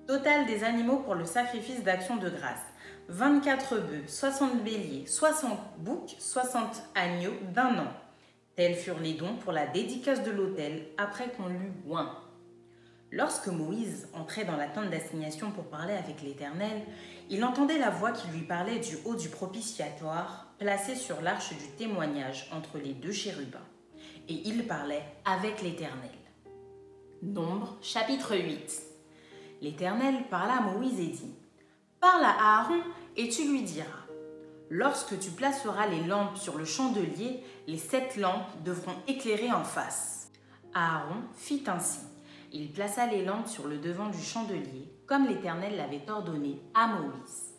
Total 0.06 0.46
des 0.46 0.64
animaux 0.64 0.98
pour 0.98 1.14
le 1.14 1.24
sacrifice 1.24 1.82
d'action 1.82 2.16
de 2.16 2.28
grâce 2.28 2.60
24 3.08 3.78
bœufs, 3.78 4.06
60 4.06 4.62
béliers, 4.62 5.06
60 5.06 5.58
boucs, 5.78 6.14
60 6.18 6.82
agneaux 6.94 7.34
d'un 7.52 7.78
an 7.78 7.92
Tels 8.56 8.76
furent 8.76 9.00
les 9.00 9.14
dons 9.14 9.34
pour 9.36 9.52
la 9.52 9.66
dédicace 9.66 10.22
de 10.22 10.30
l'autel 10.30 10.86
après 10.96 11.28
qu'on 11.30 11.48
l'eut 11.48 11.72
oint. 11.88 12.16
Lorsque 13.14 13.46
Moïse 13.46 14.08
entrait 14.12 14.44
dans 14.44 14.56
la 14.56 14.66
tente 14.66 14.90
d'assignation 14.90 15.52
pour 15.52 15.66
parler 15.66 15.94
avec 15.94 16.20
l'Éternel, 16.20 16.82
il 17.30 17.44
entendait 17.44 17.78
la 17.78 17.90
voix 17.90 18.10
qui 18.10 18.26
lui 18.26 18.40
parlait 18.40 18.80
du 18.80 18.96
haut 19.04 19.14
du 19.14 19.28
propitiatoire, 19.28 20.48
placé 20.58 20.96
sur 20.96 21.22
l'arche 21.22 21.50
du 21.50 21.68
témoignage 21.78 22.50
entre 22.50 22.78
les 22.78 22.92
deux 22.92 23.12
chérubins. 23.12 23.68
Et 24.28 24.42
il 24.48 24.66
parlait 24.66 25.04
avec 25.24 25.62
l'Éternel. 25.62 26.10
Nombre 27.22 27.76
chapitre 27.82 28.36
8 28.36 28.82
L'Éternel 29.62 30.24
parla 30.28 30.54
à 30.54 30.60
Moïse 30.62 30.98
et 30.98 31.06
dit 31.06 31.36
Parle 32.00 32.24
à 32.24 32.62
Aaron 32.62 32.82
et 33.16 33.28
tu 33.28 33.48
lui 33.48 33.62
diras 33.62 33.86
Lorsque 34.70 35.20
tu 35.20 35.30
placeras 35.30 35.86
les 35.86 36.02
lampes 36.02 36.36
sur 36.36 36.58
le 36.58 36.64
chandelier, 36.64 37.44
les 37.68 37.78
sept 37.78 38.16
lampes 38.16 38.50
devront 38.64 38.96
éclairer 39.06 39.52
en 39.52 39.62
face. 39.62 40.32
Aaron 40.74 41.22
fit 41.36 41.62
ainsi. 41.68 42.00
Il 42.56 42.70
plaça 42.70 43.08
les 43.08 43.24
lampes 43.24 43.48
sur 43.48 43.66
le 43.66 43.78
devant 43.78 44.08
du 44.10 44.22
chandelier, 44.22 44.88
comme 45.06 45.26
l'Éternel 45.26 45.76
l'avait 45.76 46.08
ordonné 46.08 46.60
à 46.72 46.86
Moïse. 46.86 47.52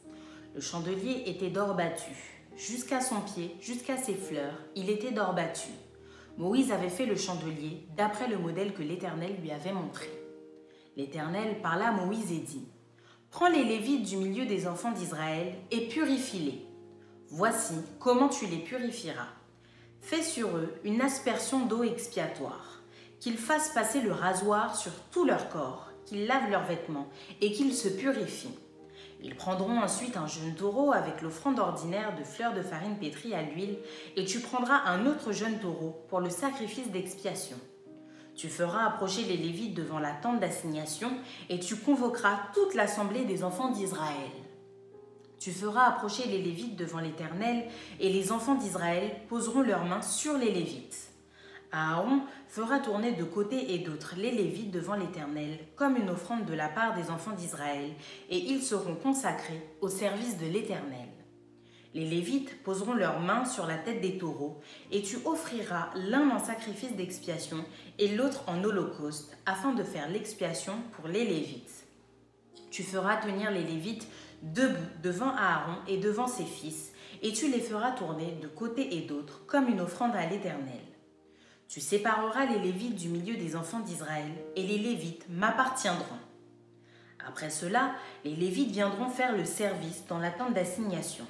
Le 0.54 0.62
chandelier 0.62 1.24
était 1.26 1.50
d'or 1.50 1.76
battu. 1.76 2.14
Jusqu'à 2.56 3.02
son 3.02 3.20
pied, 3.20 3.58
jusqu'à 3.60 3.98
ses 3.98 4.14
fleurs, 4.14 4.58
il 4.74 4.90
était 4.90 5.12
d'or 5.12 5.34
battu. 5.34 5.68
Moïse 6.38 6.72
avait 6.72 6.88
fait 6.88 7.06
le 7.06 7.18
chandelier 7.18 7.86
d'après 7.98 8.30
le 8.30 8.38
modèle 8.38 8.74
que 8.74 8.84
l'Éternel 8.84 9.36
lui 9.42 9.52
avait 9.52 9.74
montré. 9.74 10.10
L'Éternel 10.96 11.62
parla 11.62 11.90
à 11.90 11.92
Moïse 11.92 12.32
et 12.32 12.40
dit 12.40 12.66
Prends 13.32 13.50
les 13.50 13.66
Lévites 13.66 14.08
du 14.08 14.16
milieu 14.16 14.46
des 14.46 14.66
enfants 14.66 14.94
d'Israël 14.94 15.56
et 15.72 15.90
purifie-les 15.90 16.66
Voici 17.28 17.76
comment 18.00 18.30
tu 18.30 18.46
les 18.46 18.60
purifieras. 18.60 19.28
Fais 20.00 20.24
sur 20.24 20.56
eux 20.56 20.74
une 20.86 21.02
aspersion 21.02 21.66
d'eau 21.66 21.84
expiatoire, 21.84 22.75
qu'ils 23.26 23.40
fassent 23.40 23.74
passer 23.74 24.02
le 24.02 24.12
rasoir 24.12 24.76
sur 24.76 24.92
tout 25.10 25.26
leur 25.26 25.50
corps, 25.50 25.90
qu'ils 26.06 26.28
lavent 26.28 26.52
leurs 26.52 26.68
vêtements 26.68 27.08
et 27.42 27.52
qu'ils 27.52 27.74
se 27.74 27.88
purifient. 27.88 28.60
Ils 29.24 29.34
prendront 29.34 29.80
ensuite 29.80 30.16
un 30.16 30.28
jeune 30.28 30.54
taureau 30.54 30.94
avec 30.94 31.24
l'offrande 31.24 31.58
ordinaire 31.58 32.16
de 32.16 32.24
fleurs 32.24 32.54
de 32.54 32.62
farine 32.62 33.00
pétrie 33.00 33.34
à 33.34 33.42
l'huile, 33.42 33.80
et 34.16 34.26
tu 34.26 34.42
prendras 34.42 34.84
un 34.86 35.08
autre 35.08 35.32
jeune 35.32 35.58
taureau 35.58 36.06
pour 36.08 36.20
le 36.20 36.30
sacrifice 36.30 36.92
d'expiation. 36.92 37.58
Tu 38.36 38.48
feras 38.48 38.86
approcher 38.86 39.24
les 39.24 39.38
Lévites 39.38 39.74
devant 39.74 39.98
la 39.98 40.12
tente 40.12 40.40
d'assignation, 40.40 41.10
et 41.50 41.60
tu 41.60 41.78
convoqueras 41.78 42.38
toute 42.54 42.76
l'assemblée 42.76 43.26
des 43.26 43.44
enfants 43.44 43.72
d'Israël. 43.72 44.30
Tu 45.40 45.52
feras 45.52 45.88
approcher 45.88 46.28
les 46.28 46.44
Lévites 46.44 46.76
devant 46.76 47.00
l'Éternel, 47.00 47.66
et 48.00 48.14
les 48.14 48.32
enfants 48.32 48.54
d'Israël 48.54 49.16
poseront 49.30 49.64
leurs 49.64 49.86
mains 49.86 50.04
sur 50.04 50.38
les 50.38 50.52
Lévites. 50.52 51.15
Aaron 51.76 52.22
fera 52.48 52.80
tourner 52.80 53.12
de 53.12 53.26
côté 53.26 53.74
et 53.74 53.80
d'autre 53.80 54.16
les 54.18 54.32
Lévites 54.32 54.72
devant 54.72 54.96
l'Éternel, 54.96 55.60
comme 55.76 55.98
une 55.98 56.10
offrande 56.10 56.46
de 56.46 56.54
la 56.54 56.70
part 56.70 56.96
des 56.96 57.10
enfants 57.10 57.34
d'Israël, 57.34 57.92
et 58.30 58.38
ils 58.38 58.64
seront 58.64 58.96
consacrés 58.96 59.62
au 59.82 59.90
service 59.90 60.38
de 60.38 60.46
l'Éternel. 60.46 61.10
Les 61.94 62.06
Lévites 62.06 62.64
poseront 62.64 62.94
leurs 62.94 63.20
mains 63.20 63.44
sur 63.44 63.68
la 63.68 63.78
tête 63.78 64.00
des 64.00 64.18
taureaux, 64.18 64.62
et 64.92 65.02
tu 65.02 65.18
offriras 65.26 65.90
l'un 65.96 66.30
en 66.30 66.40
sacrifice 66.40 66.96
d'expiation 66.96 67.66
et 68.00 68.16
l'autre 68.16 68.44
en 68.48 68.64
holocauste, 68.64 69.38
afin 69.46 69.74
de 69.74 69.84
faire 69.84 70.10
l'expiation 70.10 70.76
pour 70.94 71.10
les 71.10 71.26
Lévites. 71.26 71.86
Tu 72.72 72.84
feras 72.84 73.18
tenir 73.18 73.52
les 73.52 73.64
Lévites 73.64 74.08
debout 74.44 74.76
devant 75.04 75.34
Aaron 75.36 75.78
et 75.90 75.98
devant 75.98 76.28
ses 76.28 76.46
fils, 76.46 76.94
et 77.22 77.34
tu 77.34 77.50
les 77.50 77.60
feras 77.60 77.92
tourner 77.92 78.38
de 78.42 78.48
côté 78.48 78.98
et 78.98 79.02
d'autre 79.02 79.46
comme 79.46 79.68
une 79.68 79.82
offrande 79.82 80.16
à 80.16 80.26
l'Éternel. 80.26 80.85
Tu 81.68 81.82
sépareras 81.82 82.46
les 82.46 82.60
Lévites 82.60 82.96
du 82.96 83.10
milieu 83.10 83.36
des 83.36 83.56
enfants 83.56 83.80
d'Israël, 83.80 84.32
et 84.56 84.64
les 84.64 84.78
Lévites 84.78 85.26
m'appartiendront. 85.30 86.20
Après 87.28 87.50
cela, 87.50 87.96
les 88.24 88.36
Lévites 88.36 88.72
viendront 88.72 89.10
faire 89.10 89.36
le 89.36 89.46
service 89.46 90.06
dans 90.08 90.20
la 90.20 90.32
tente 90.32 90.54
d'assignation. 90.54 91.26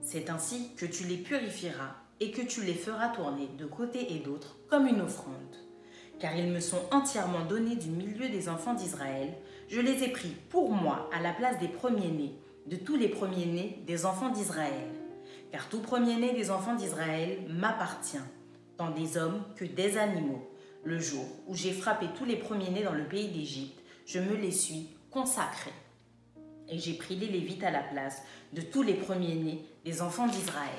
C'est 0.00 0.30
ainsi 0.30 0.74
que 0.76 0.86
tu 0.86 1.04
les 1.04 1.18
purifieras 1.18 1.94
et 2.20 2.30
que 2.30 2.42
tu 2.42 2.62
les 2.62 2.74
feras 2.74 3.10
tourner 3.10 3.48
de 3.58 3.66
côté 3.66 4.14
et 4.14 4.20
d'autre 4.20 4.56
comme 4.68 4.86
une 4.86 5.02
offrande. 5.02 5.56
Car 6.18 6.34
ils 6.34 6.50
me 6.50 6.60
sont 6.60 6.80
entièrement 6.90 7.44
donnés 7.44 7.76
du 7.76 7.90
milieu 7.90 8.30
des 8.30 8.48
enfants 8.48 8.72
d'Israël, 8.72 9.34
je 9.68 9.80
les 9.80 10.04
ai 10.04 10.08
pris 10.08 10.34
pour 10.48 10.72
moi 10.72 11.10
à 11.12 11.20
la 11.20 11.32
place 11.32 11.58
des 11.58 11.68
premiers-nés, 11.68 12.34
de 12.66 12.76
tous 12.76 12.96
les 12.96 13.08
premiers-nés 13.08 13.82
des 13.86 14.06
enfants 14.06 14.30
d'Israël. 14.30 14.88
Car 15.52 15.68
tout 15.68 15.80
premier-né 15.80 16.32
des 16.32 16.50
enfants 16.50 16.74
d'Israël 16.74 17.38
m'appartient, 17.48 18.16
tant 18.76 18.90
des 18.90 19.16
hommes 19.16 19.42
que 19.56 19.64
des 19.64 19.98
animaux. 19.98 20.50
Le 20.84 20.98
jour 20.98 21.24
où 21.46 21.54
j'ai 21.54 21.72
frappé 21.72 22.06
tous 22.16 22.24
les 22.24 22.36
premiers-nés 22.36 22.84
dans 22.84 22.92
le 22.92 23.06
pays 23.06 23.28
d'Égypte, 23.28 23.80
je 24.06 24.20
me 24.20 24.36
les 24.36 24.52
suis 24.52 24.88
consacrés. 25.10 25.72
Et 26.68 26.78
j'ai 26.78 26.94
pris 26.94 27.16
les 27.16 27.28
Lévites 27.28 27.64
à 27.64 27.70
la 27.70 27.82
place 27.82 28.22
de 28.52 28.60
tous 28.60 28.82
les 28.82 28.94
premiers-nés 28.94 29.64
des 29.84 30.02
enfants 30.02 30.28
d'Israël. 30.28 30.70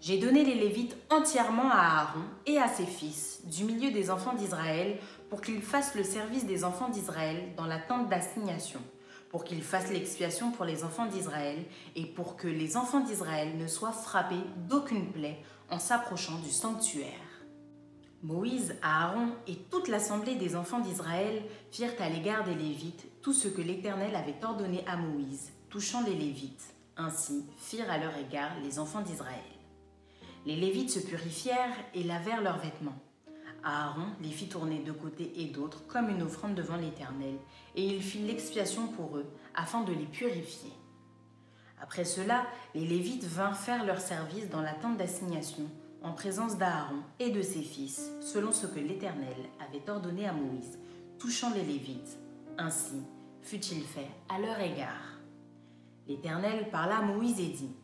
J'ai 0.00 0.18
donné 0.18 0.44
les 0.44 0.54
Lévites 0.54 0.96
entièrement 1.10 1.70
à 1.70 2.00
Aaron 2.00 2.24
et 2.46 2.58
à 2.58 2.68
ses 2.68 2.86
fils 2.86 3.40
du 3.44 3.64
milieu 3.64 3.90
des 3.92 4.10
enfants 4.10 4.34
d'Israël 4.34 4.98
pour 5.30 5.40
qu'ils 5.40 5.62
fassent 5.62 5.94
le 5.94 6.04
service 6.04 6.44
des 6.44 6.64
enfants 6.64 6.88
d'Israël 6.88 7.54
dans 7.56 7.66
la 7.66 7.78
tente 7.78 8.08
d'assignation 8.08 8.80
pour 9.32 9.44
qu'il 9.44 9.62
fasse 9.62 9.90
l'expiation 9.90 10.52
pour 10.52 10.66
les 10.66 10.84
enfants 10.84 11.06
d'Israël 11.06 11.64
et 11.96 12.04
pour 12.04 12.36
que 12.36 12.46
les 12.46 12.76
enfants 12.76 13.00
d'Israël 13.00 13.56
ne 13.56 13.66
soient 13.66 13.90
frappés 13.90 14.44
d'aucune 14.68 15.10
plaie 15.10 15.38
en 15.72 15.78
s'approchant 15.78 16.38
du 16.40 16.50
sanctuaire. 16.50 17.08
Moïse, 18.22 18.76
Aaron 18.82 19.32
et 19.48 19.56
toute 19.70 19.88
l'assemblée 19.88 20.34
des 20.34 20.54
enfants 20.54 20.80
d'Israël 20.80 21.42
firent 21.70 21.94
à 21.98 22.10
l'égard 22.10 22.44
des 22.44 22.54
Lévites 22.54 23.06
tout 23.22 23.32
ce 23.32 23.48
que 23.48 23.62
l'Éternel 23.62 24.14
avait 24.14 24.36
ordonné 24.44 24.84
à 24.86 24.96
Moïse, 24.96 25.50
touchant 25.70 26.02
les 26.04 26.14
Lévites. 26.14 26.74
Ainsi 26.98 27.46
firent 27.56 27.90
à 27.90 27.96
leur 27.96 28.14
égard 28.18 28.50
les 28.62 28.78
enfants 28.78 29.00
d'Israël. 29.00 29.38
Les 30.44 30.56
Lévites 30.56 30.90
se 30.90 31.00
purifièrent 31.00 31.74
et 31.94 32.04
lavèrent 32.04 32.42
leurs 32.42 32.58
vêtements. 32.58 33.00
Aaron 33.64 34.08
les 34.20 34.30
fit 34.30 34.48
tourner 34.48 34.80
de 34.80 34.92
côté 34.92 35.32
et 35.36 35.46
d'autre 35.46 35.86
comme 35.86 36.10
une 36.10 36.22
offrande 36.22 36.54
devant 36.54 36.76
l'Éternel, 36.76 37.36
et 37.76 37.86
il 37.86 38.02
fit 38.02 38.18
l'expiation 38.18 38.88
pour 38.88 39.16
eux, 39.16 39.26
afin 39.54 39.82
de 39.84 39.92
les 39.92 40.04
purifier. 40.04 40.72
Après 41.82 42.04
cela, 42.04 42.46
les 42.76 42.86
Lévites 42.86 43.24
vinrent 43.24 43.58
faire 43.58 43.84
leur 43.84 44.00
service 44.00 44.48
dans 44.48 44.62
la 44.62 44.72
tente 44.72 44.98
d'assignation, 44.98 45.68
en 46.00 46.12
présence 46.12 46.56
d'Aaron 46.56 47.02
et 47.18 47.30
de 47.30 47.42
ses 47.42 47.62
fils, 47.62 48.08
selon 48.20 48.52
ce 48.52 48.68
que 48.68 48.78
l'Éternel 48.78 49.34
avait 49.60 49.90
ordonné 49.90 50.28
à 50.28 50.32
Moïse, 50.32 50.78
touchant 51.18 51.52
les 51.52 51.64
Lévites. 51.64 52.16
Ainsi 52.56 53.02
fut-il 53.42 53.82
fait 53.82 54.08
à 54.28 54.38
leur 54.38 54.60
égard. 54.60 55.18
L'Éternel 56.06 56.70
parla 56.70 56.98
à 56.98 57.02
Moïse 57.02 57.40
et 57.40 57.48
dit, 57.48 57.74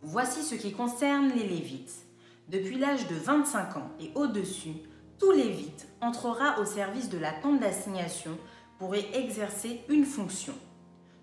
Voici 0.00 0.42
ce 0.42 0.54
qui 0.54 0.72
concerne 0.72 1.28
les 1.28 1.46
Lévites. 1.46 2.06
Depuis 2.48 2.78
l'âge 2.78 3.06
de 3.06 3.14
25 3.14 3.76
ans 3.76 3.90
et 4.00 4.12
au-dessus, 4.14 4.76
tout 5.18 5.32
Lévite 5.32 5.86
entrera 6.00 6.58
au 6.58 6.64
service 6.64 7.10
de 7.10 7.18
la 7.18 7.32
tente 7.32 7.60
d'assignation 7.60 8.36
pour 8.78 8.96
y 8.96 9.04
exercer 9.14 9.82
une 9.90 10.06
fonction. 10.06 10.54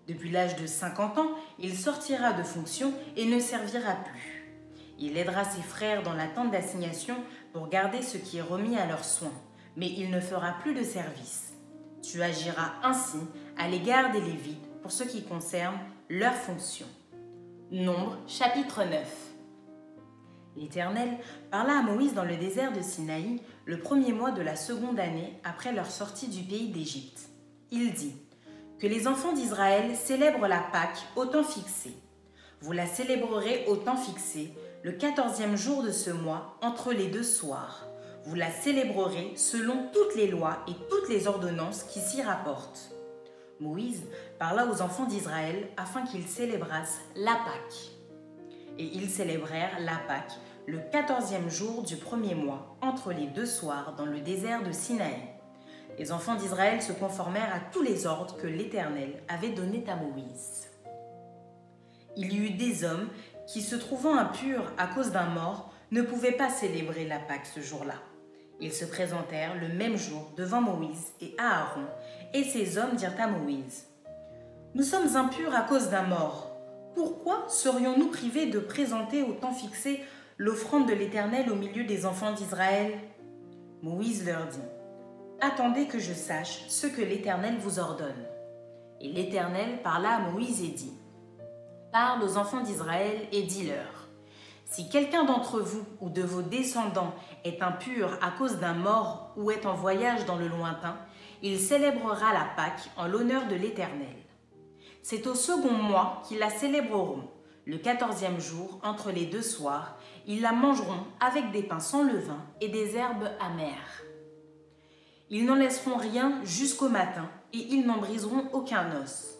Depuis 0.09 0.31
l'âge 0.31 0.55
de 0.55 0.65
50 0.65 1.19
ans, 1.19 1.29
il 1.59 1.77
sortira 1.77 2.33
de 2.33 2.41
fonction 2.41 2.91
et 3.15 3.25
ne 3.25 3.39
servira 3.39 3.93
plus. 3.93 4.43
Il 4.97 5.15
aidera 5.15 5.43
ses 5.43 5.61
frères 5.61 6.01
dans 6.01 6.15
la 6.15 6.25
tente 6.25 6.49
d'assignation 6.49 7.15
pour 7.53 7.69
garder 7.69 8.01
ce 8.01 8.17
qui 8.17 8.37
est 8.37 8.41
remis 8.41 8.75
à 8.75 8.87
leurs 8.87 9.05
soins, 9.05 9.31
mais 9.77 9.87
il 9.87 10.09
ne 10.09 10.19
fera 10.19 10.53
plus 10.61 10.73
de 10.73 10.81
service. 10.81 11.53
Tu 12.01 12.23
agiras 12.23 12.73
ainsi 12.81 13.19
à 13.55 13.67
l'égard 13.67 14.11
des 14.11 14.19
Lévites 14.19 14.81
pour 14.81 14.91
ce 14.91 15.03
qui 15.03 15.23
concerne 15.23 15.77
leur 16.09 16.33
fonction. 16.33 16.87
Nombre 17.71 18.17
chapitre 18.27 18.83
9 18.85 19.27
L'Éternel 20.57 21.19
parla 21.51 21.77
à 21.77 21.81
Moïse 21.83 22.15
dans 22.15 22.25
le 22.25 22.35
désert 22.35 22.73
de 22.73 22.81
Sinaï 22.81 23.43
le 23.65 23.79
premier 23.79 24.11
mois 24.11 24.31
de 24.31 24.41
la 24.41 24.55
seconde 24.55 24.99
année 24.99 25.39
après 25.43 25.71
leur 25.71 25.91
sortie 25.91 26.29
du 26.29 26.41
pays 26.41 26.69
d'Égypte. 26.69 27.29
Il 27.69 27.93
dit 27.93 28.15
Que 28.79 28.87
les 28.87 29.07
enfants 29.07 29.33
d'Israël 29.33 29.93
célèbrent 29.97 30.47
la 30.47 30.61
Pâque 30.61 30.99
au 31.17 31.25
temps 31.25 31.43
fixé. 31.43 31.91
Vous 32.61 32.71
la 32.71 32.85
célébrerez 32.85 33.65
au 33.67 33.75
temps 33.75 33.97
fixé, 33.97 34.53
le 34.83 34.93
quatorzième 34.93 35.57
jour 35.57 35.83
de 35.83 35.91
ce 35.91 36.11
mois, 36.11 36.57
entre 36.61 36.93
les 36.93 37.07
deux 37.07 37.23
soirs. 37.23 37.85
Vous 38.23 38.35
la 38.35 38.49
célébrerez 38.49 39.33
selon 39.35 39.89
toutes 39.91 40.15
les 40.15 40.27
lois 40.27 40.59
et 40.69 40.73
toutes 40.89 41.09
les 41.09 41.27
ordonnances 41.27 41.83
qui 41.83 41.99
s'y 41.99 42.21
rapportent. 42.21 42.91
Moïse 43.59 44.03
parla 44.37 44.65
aux 44.67 44.81
enfants 44.81 45.07
d'Israël 45.07 45.67
afin 45.75 46.03
qu'ils 46.03 46.27
célébrassent 46.27 47.01
la 47.17 47.33
Pâque. 47.33 47.91
Et 48.77 48.85
ils 48.85 49.09
célébrèrent 49.09 49.77
la 49.81 49.97
Pâque 50.07 50.39
le 50.67 50.79
quatorzième 50.91 51.49
jour 51.49 51.83
du 51.83 51.97
premier 51.97 52.35
mois, 52.35 52.77
entre 52.81 53.11
les 53.11 53.25
deux 53.25 53.45
soirs, 53.45 53.95
dans 53.97 54.05
le 54.05 54.21
désert 54.21 54.63
de 54.63 54.71
Sinaï. 54.71 55.38
Les 55.99 56.13
enfants 56.13 56.35
d'Israël 56.35 56.81
se 56.81 56.93
conformèrent 56.93 57.53
à 57.53 57.59
tous 57.59 57.81
les 57.81 58.07
ordres 58.07 58.37
que 58.37 58.47
l'Éternel 58.47 59.21
avait 59.27 59.49
donnés 59.49 59.83
à 59.89 59.97
Moïse. 59.97 60.69
Il 62.15 62.31
y 62.31 62.37
eut 62.37 62.51
des 62.51 62.85
hommes 62.85 63.09
qui, 63.47 63.61
se 63.61 63.75
trouvant 63.75 64.17
impurs 64.17 64.71
à 64.77 64.87
cause 64.87 65.11
d'un 65.11 65.25
mort, 65.25 65.73
ne 65.91 66.01
pouvaient 66.01 66.31
pas 66.31 66.49
célébrer 66.49 67.05
la 67.05 67.19
Pâque 67.19 67.45
ce 67.53 67.59
jour-là. 67.59 67.95
Ils 68.61 68.71
se 68.71 68.85
présentèrent 68.85 69.59
le 69.59 69.67
même 69.67 69.97
jour 69.97 70.31
devant 70.37 70.61
Moïse 70.61 71.11
et 71.19 71.35
Aaron, 71.37 71.85
et 72.33 72.45
ces 72.45 72.77
hommes 72.77 72.95
dirent 72.95 73.19
à 73.19 73.27
Moïse, 73.27 73.87
Nous 74.75 74.83
sommes 74.83 75.17
impurs 75.17 75.53
à 75.53 75.63
cause 75.63 75.89
d'un 75.89 76.03
mort. 76.03 76.55
Pourquoi 76.95 77.43
serions-nous 77.49 78.07
privés 78.07 78.45
de 78.45 78.59
présenter 78.59 79.21
au 79.21 79.33
temps 79.33 79.53
fixé 79.53 79.99
l'offrande 80.37 80.87
de 80.87 80.93
l'Éternel 80.93 81.51
au 81.51 81.55
milieu 81.55 81.83
des 81.83 82.05
enfants 82.05 82.31
d'Israël? 82.31 82.97
Moïse 83.81 84.25
leur 84.25 84.47
dit, 84.47 84.59
Attendez 85.41 85.87
que 85.87 85.99
je 85.99 86.13
sache 86.13 86.67
ce 86.67 86.85
que 86.85 87.01
l'Éternel 87.01 87.55
vous 87.59 87.79
ordonne. 87.79 88.27
Et 88.99 89.07
l'Éternel 89.07 89.81
parla 89.81 90.15
à 90.15 90.19
Moïse 90.19 90.61
et 90.61 90.67
dit, 90.67 90.93
Parle 91.93 92.23
aux 92.23 92.37
enfants 92.37 92.59
d'Israël 92.59 93.25
et 93.31 93.43
dis-leur, 93.43 94.09
Si 94.65 94.89
quelqu'un 94.89 95.23
d'entre 95.23 95.61
vous 95.61 95.85
ou 96.01 96.09
de 96.09 96.23
vos 96.23 96.41
descendants 96.41 97.15
est 97.45 97.61
impur 97.61 98.17
à 98.21 98.31
cause 98.31 98.59
d'un 98.59 98.73
mort 98.73 99.31
ou 99.37 99.49
est 99.49 99.65
en 99.65 99.75
voyage 99.75 100.25
dans 100.25 100.35
le 100.35 100.49
lointain, 100.49 100.97
il 101.41 101.57
célébrera 101.57 102.33
la 102.33 102.49
Pâque 102.57 102.89
en 102.97 103.07
l'honneur 103.07 103.47
de 103.47 103.55
l'Éternel. 103.55 104.17
C'est 105.03 105.25
au 105.25 105.35
second 105.35 105.71
mois 105.71 106.21
qu'ils 106.27 106.39
la 106.39 106.49
célébreront, 106.49 107.29
le 107.65 107.77
quatorzième 107.77 108.41
jour, 108.41 108.79
entre 108.83 109.11
les 109.11 109.25
deux 109.25 109.41
soirs, 109.41 109.95
ils 110.27 110.41
la 110.41 110.51
mangeront 110.51 111.05
avec 111.21 111.51
des 111.51 111.63
pains 111.63 111.79
sans 111.79 112.03
levain 112.03 112.43
et 112.59 112.67
des 112.67 112.97
herbes 112.97 113.29
amères. 113.39 114.08
Ils 115.31 115.45
n'en 115.45 115.55
laisseront 115.55 115.97
rien 115.97 116.39
jusqu'au 116.43 116.89
matin, 116.89 117.29
et 117.53 117.59
ils 117.59 117.85
n'en 117.85 117.97
briseront 117.97 118.49
aucun 118.51 118.89
os. 119.01 119.35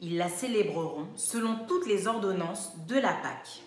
Ils 0.00 0.16
la 0.16 0.28
célébreront 0.28 1.08
selon 1.16 1.56
toutes 1.66 1.86
les 1.86 2.06
ordonnances 2.06 2.72
de 2.86 2.94
la 2.94 3.12
Pâque. 3.12 3.62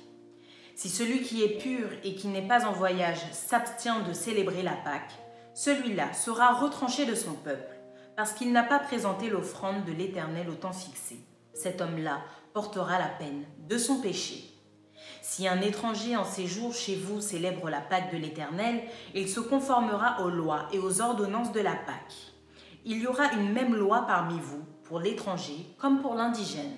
Si 0.75 0.89
celui 0.89 1.23
qui 1.23 1.43
est 1.43 1.57
pur 1.57 1.89
et 2.03 2.15
qui 2.15 2.27
n'est 2.27 2.47
pas 2.47 2.65
en 2.65 2.71
voyage 2.71 3.21
s'abstient 3.31 4.03
de 4.07 4.13
célébrer 4.13 4.63
la 4.63 4.75
Pâque, 4.75 5.11
celui-là 5.55 6.13
sera 6.13 6.53
retranché 6.53 7.05
de 7.05 7.15
son 7.15 7.33
peuple, 7.33 7.75
parce 8.15 8.31
qu'il 8.31 8.53
n'a 8.53 8.63
pas 8.63 8.79
présenté 8.79 9.29
l'offrande 9.29 9.83
de 9.85 9.91
l'Éternel 9.91 10.49
au 10.49 10.55
temps 10.55 10.71
fixé. 10.71 11.19
Cet 11.53 11.81
homme-là 11.81 12.21
portera 12.53 12.97
la 12.99 13.09
peine 13.09 13.43
de 13.67 13.77
son 13.77 13.99
péché. 13.99 14.46
Si 15.29 15.45
un 15.45 15.59
étranger 15.59 16.15
en 16.15 16.23
séjour 16.23 16.73
chez 16.73 16.95
vous 16.95 17.19
célèbre 17.19 17.69
la 17.69 17.81
Pâque 17.81 18.13
de 18.13 18.17
l'Éternel, 18.17 18.81
il 19.13 19.27
se 19.27 19.41
conformera 19.41 20.21
aux 20.21 20.29
lois 20.29 20.69
et 20.71 20.79
aux 20.79 21.01
ordonnances 21.01 21.51
de 21.51 21.59
la 21.59 21.75
Pâque. 21.75 22.33
Il 22.85 22.99
y 22.99 23.07
aura 23.07 23.33
une 23.33 23.51
même 23.51 23.75
loi 23.75 24.05
parmi 24.07 24.39
vous, 24.39 24.63
pour 24.85 24.99
l'étranger 24.99 25.67
comme 25.79 26.01
pour 26.01 26.15
l'indigène. 26.15 26.77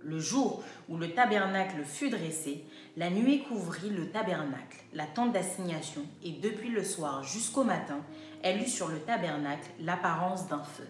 Le 0.00 0.18
jour 0.18 0.64
où 0.88 0.96
le 0.96 1.12
tabernacle 1.12 1.84
fut 1.84 2.08
dressé, 2.08 2.64
la 2.96 3.10
nuée 3.10 3.40
couvrit 3.40 3.90
le 3.90 4.10
tabernacle, 4.10 4.82
la 4.94 5.04
tente 5.04 5.32
d'assignation, 5.32 6.02
et 6.24 6.32
depuis 6.32 6.70
le 6.70 6.82
soir 6.82 7.22
jusqu'au 7.24 7.62
matin, 7.62 8.00
elle 8.42 8.62
eut 8.62 8.68
sur 8.68 8.88
le 8.88 9.00
tabernacle 9.00 9.68
l'apparence 9.80 10.48
d'un 10.48 10.64
feu. 10.64 10.88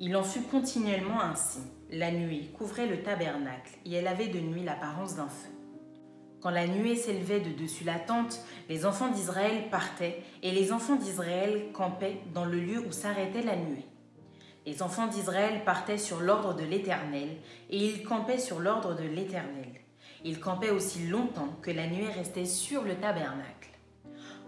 Il 0.00 0.16
en 0.16 0.24
fut 0.24 0.42
continuellement 0.42 1.22
ainsi. 1.22 1.60
La 1.92 2.10
nuée 2.10 2.50
couvrait 2.58 2.88
le 2.88 3.04
tabernacle, 3.04 3.78
et 3.84 3.92
elle 3.92 4.08
avait 4.08 4.26
de 4.26 4.40
nuit 4.40 4.64
l'apparence 4.64 5.14
d'un 5.14 5.28
feu. 5.28 5.52
Quand 6.42 6.50
la 6.50 6.66
nuée 6.66 6.96
s'élevait 6.96 7.38
de 7.38 7.50
dessus 7.50 7.84
la 7.84 8.00
tente, 8.00 8.40
les 8.68 8.84
enfants 8.84 9.10
d'Israël 9.10 9.68
partaient, 9.70 10.24
et 10.42 10.50
les 10.50 10.72
enfants 10.72 10.96
d'Israël 10.96 11.70
campaient 11.72 12.18
dans 12.34 12.44
le 12.44 12.58
lieu 12.58 12.80
où 12.80 12.90
s'arrêtait 12.90 13.42
la 13.42 13.54
nuée. 13.54 13.86
Les 14.66 14.82
enfants 14.82 15.06
d'Israël 15.06 15.62
partaient 15.64 15.98
sur 15.98 16.18
l'ordre 16.18 16.54
de 16.54 16.64
l'Éternel, 16.64 17.28
et 17.70 17.76
ils 17.76 18.02
campaient 18.02 18.38
sur 18.38 18.58
l'ordre 18.58 18.96
de 18.96 19.04
l'Éternel. 19.04 19.68
Ils 20.24 20.40
campaient 20.40 20.70
aussi 20.70 21.06
longtemps 21.06 21.56
que 21.62 21.70
la 21.70 21.86
nuée 21.86 22.10
restait 22.10 22.44
sur 22.44 22.82
le 22.82 22.96
tabernacle. 22.96 23.70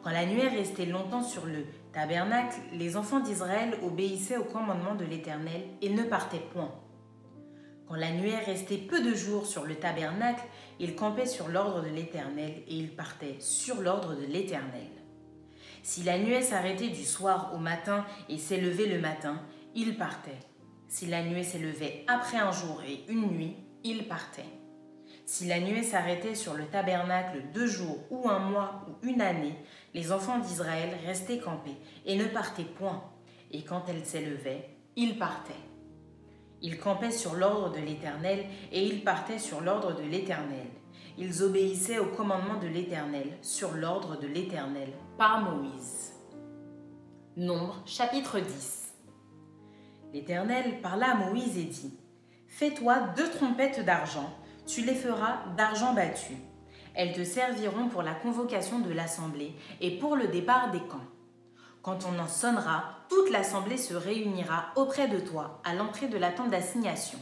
Quand 0.03 0.11
la 0.11 0.27
nuée 0.27 0.49
restait 0.49 0.87
longtemps 0.87 1.23
sur 1.23 1.47
le 1.47 1.65
tabernacle, 1.93 2.57
les 2.73 2.97
enfants 2.97 3.21
d'Israël 3.21 3.79
obéissaient 3.85 4.37
au 4.37 4.45
commandement 4.45 4.97
de 4.97 5.05
l'Éternel 5.05 5.63
et 5.81 5.91
ne 5.91 6.03
partaient 6.03 6.43
point. 6.53 6.73
Quand 7.95 8.01
la 8.01 8.11
nuée 8.11 8.35
restait 8.35 8.79
peu 8.79 9.01
de 9.05 9.15
jours 9.15 9.47
sur 9.47 9.65
le 9.67 9.77
tabernacle, 9.77 10.43
ils 10.81 10.97
campaient 10.97 11.27
sur 11.27 11.47
l'ordre 11.47 11.81
de 11.81 11.91
l'Éternel 11.91 12.65
et 12.67 12.75
ils 12.75 12.93
partaient 12.93 13.37
sur 13.39 13.81
l'ordre 13.81 14.17
de 14.17 14.27
l'Éternel. 14.27 14.91
Si 15.85 16.03
la 16.03 16.19
nuée 16.19 16.43
s'arrêtait 16.43 16.89
du 16.89 17.05
soir 17.05 17.53
au 17.55 17.59
matin 17.59 18.05
et 18.29 18.37
s'élevait 18.37 18.89
le 18.89 19.01
matin, 19.01 19.41
ils 19.77 19.97
partaient. 19.97 20.41
Si 20.89 21.07
la 21.07 21.23
nuée 21.23 21.45
s'élevait 21.45 22.05
après 22.09 22.39
un 22.39 22.51
jour 22.51 22.83
et 22.83 23.05
une 23.09 23.31
nuit, 23.31 23.55
ils 23.85 24.09
partaient. 24.09 24.43
Si 25.25 25.47
la 25.47 25.61
nuée 25.61 25.85
s'arrêtait 25.85 26.35
sur 26.35 26.55
le 26.55 26.67
tabernacle 26.67 27.45
deux 27.55 27.69
jours 27.69 27.99
ou 28.11 28.29
un 28.29 28.41
mois 28.41 28.85
ou 28.89 29.07
une 29.07 29.21
année, 29.21 29.55
les 29.95 30.11
enfants 30.11 30.41
d'Israël 30.41 30.97
restaient 31.07 31.39
campés 31.39 31.77
et 32.07 32.17
ne 32.17 32.25
partaient 32.25 32.65
point. 32.65 33.05
Et 33.53 33.63
quand 33.63 33.85
elle 33.87 34.05
s'élevait, 34.05 34.69
ils 34.97 35.17
partaient. 35.17 35.55
Ils 36.65 36.79
campaient 36.79 37.11
sur 37.11 37.35
l'ordre 37.35 37.73
de 37.73 37.79
l'Éternel 37.79 38.47
et 38.73 38.87
ils 38.87 39.05
partaient 39.05 39.39
sur 39.39 39.61
l'ordre 39.61 39.95
de 39.95 40.03
l'Éternel. 40.03 40.67
Ils 41.19 41.43
obéissaient 41.43 41.99
au 41.99 42.07
commandement 42.07 42.59
de 42.59 42.67
l'Éternel 42.67 43.37
sur 43.43 43.73
l'ordre 43.75 44.19
de 44.19 44.27
l'Éternel 44.27 44.89
par 45.19 45.43
Moïse. 45.43 46.15
Nombre 47.37 47.83
chapitre 47.85 48.41
10 48.41 48.95
L'Éternel 50.15 50.81
parla 50.81 51.11
à 51.11 51.15
Moïse 51.17 51.59
et 51.59 51.65
dit, 51.65 51.99
Fais-toi 52.49 53.09
deux 53.15 53.29
trompettes 53.29 53.85
d'argent, 53.85 54.33
tu 54.67 54.87
les 54.87 54.95
feras 54.95 55.45
d'argent 55.59 55.93
battu. 55.93 56.33
Elles 56.95 57.13
te 57.13 57.25
serviront 57.25 57.89
pour 57.91 58.03
la 58.03 58.15
convocation 58.15 58.79
de 58.79 58.91
l'assemblée 58.91 59.55
et 59.83 59.99
pour 59.99 60.17
le 60.17 60.29
départ 60.29 60.71
des 60.71 60.81
camps. 60.81 61.11
Quand 61.83 62.07
on 62.07 62.19
en 62.19 62.29
sonnera, 62.29 63.04
toute 63.15 63.31
l'assemblée 63.31 63.77
se 63.77 63.95
réunira 63.95 64.73
auprès 64.75 65.07
de 65.07 65.21
toi 65.21 65.61
à 65.63 65.73
l'entrée 65.73 66.09
de 66.09 66.19
la 66.19 66.33
tente 66.33 66.51
d'assignation. 66.51 67.19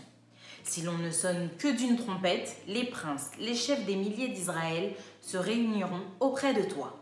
Si 0.65 0.81
l'on 0.81 0.97
ne 0.97 1.11
sonne 1.11 1.51
que 1.59 1.69
d'une 1.69 1.99
trompette, 1.99 2.57
les 2.67 2.85
princes, 2.85 3.31
les 3.39 3.55
chefs 3.55 3.85
des 3.85 3.97
milliers 3.97 4.29
d'Israël 4.29 4.95
se 5.21 5.37
réuniront 5.37 6.01
auprès 6.19 6.55
de 6.55 6.63
toi. 6.63 6.99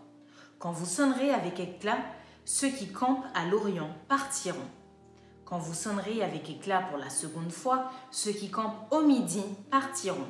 Quand 0.59 0.73
vous 0.73 0.87
sonnerez 0.87 1.31
avec 1.31 1.61
éclat, 1.61 1.99
ceux 2.45 2.71
qui 2.71 2.91
campent 2.91 3.25
à 3.35 3.47
l'Orient 3.47 3.95
partiront. 4.09 4.59
Quand 5.45 5.59
vous 5.59 5.75
sonnerez 5.75 6.25
avec 6.25 6.51
éclat 6.51 6.81
pour 6.91 6.99
la 6.99 7.11
seconde 7.11 7.53
fois, 7.53 7.93
ceux 8.11 8.33
qui 8.33 8.51
campent 8.51 8.89
au 8.91 9.03
midi 9.03 9.45
partiront. 9.71 10.29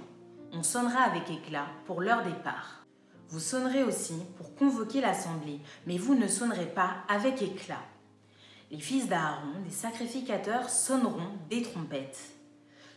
On 0.53 0.63
sonnera 0.63 1.05
avec 1.05 1.31
éclat 1.31 1.67
pour 1.87 2.03
leur 2.03 2.23
départ. 2.25 2.85
Vous 3.31 3.41
sonnerez 3.41 3.85
aussi 3.85 4.17
pour 4.37 4.55
convoquer 4.55 5.01
l'assemblée, 5.01 5.61
mais 5.87 5.97
vous 5.97 6.15
ne 6.15 6.29
sonnerez 6.29 6.67
pas 6.67 6.97
avec 7.09 7.41
éclat. 7.41 7.81
Les 8.71 8.79
fils 8.79 9.09
d'Aaron, 9.09 9.63
les 9.65 9.73
sacrificateurs, 9.73 10.71
sonneront 10.71 11.33
des 11.49 11.63
trompettes. 11.63 12.21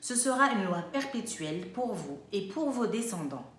Ce 0.02 0.16
sera 0.16 0.52
une 0.52 0.66
loi 0.66 0.84
perpétuelle 0.92 1.72
pour 1.72 1.94
vous 1.94 2.20
et 2.32 2.48
pour 2.48 2.70
vos 2.70 2.86
descendants. 2.86 3.50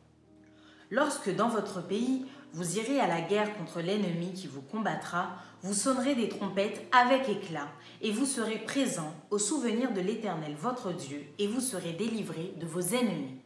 Lorsque 0.91 1.35
dans 1.35 1.49
votre 1.49 1.85
pays 1.85 2.27
vous 2.53 2.79
irez 2.79 3.01
à 3.01 3.09
la 3.09 3.21
guerre 3.21 3.57
contre 3.59 3.81
l'ennemi 3.81 4.33
qui 4.33 4.47
vous 4.47 4.63
combattra, 4.63 5.31
vous 5.63 5.75
sonnerez 5.75 6.15
des 6.15 6.29
trompettes 6.29 6.87
avec 6.93 7.29
éclat, 7.29 7.67
et 8.01 8.13
vous 8.13 8.27
serez 8.27 8.59
présents 8.59 9.13
au 9.31 9.39
souvenir 9.39 9.93
de 9.93 10.01
l'Éternel 10.01 10.55
votre 10.55 10.93
Dieu, 10.93 11.25
et 11.41 11.49
vous 11.49 11.61
serez 11.61 11.95
délivrés 11.95 12.55
de 12.61 12.67
vos 12.67 12.81
ennemis. 12.81 13.41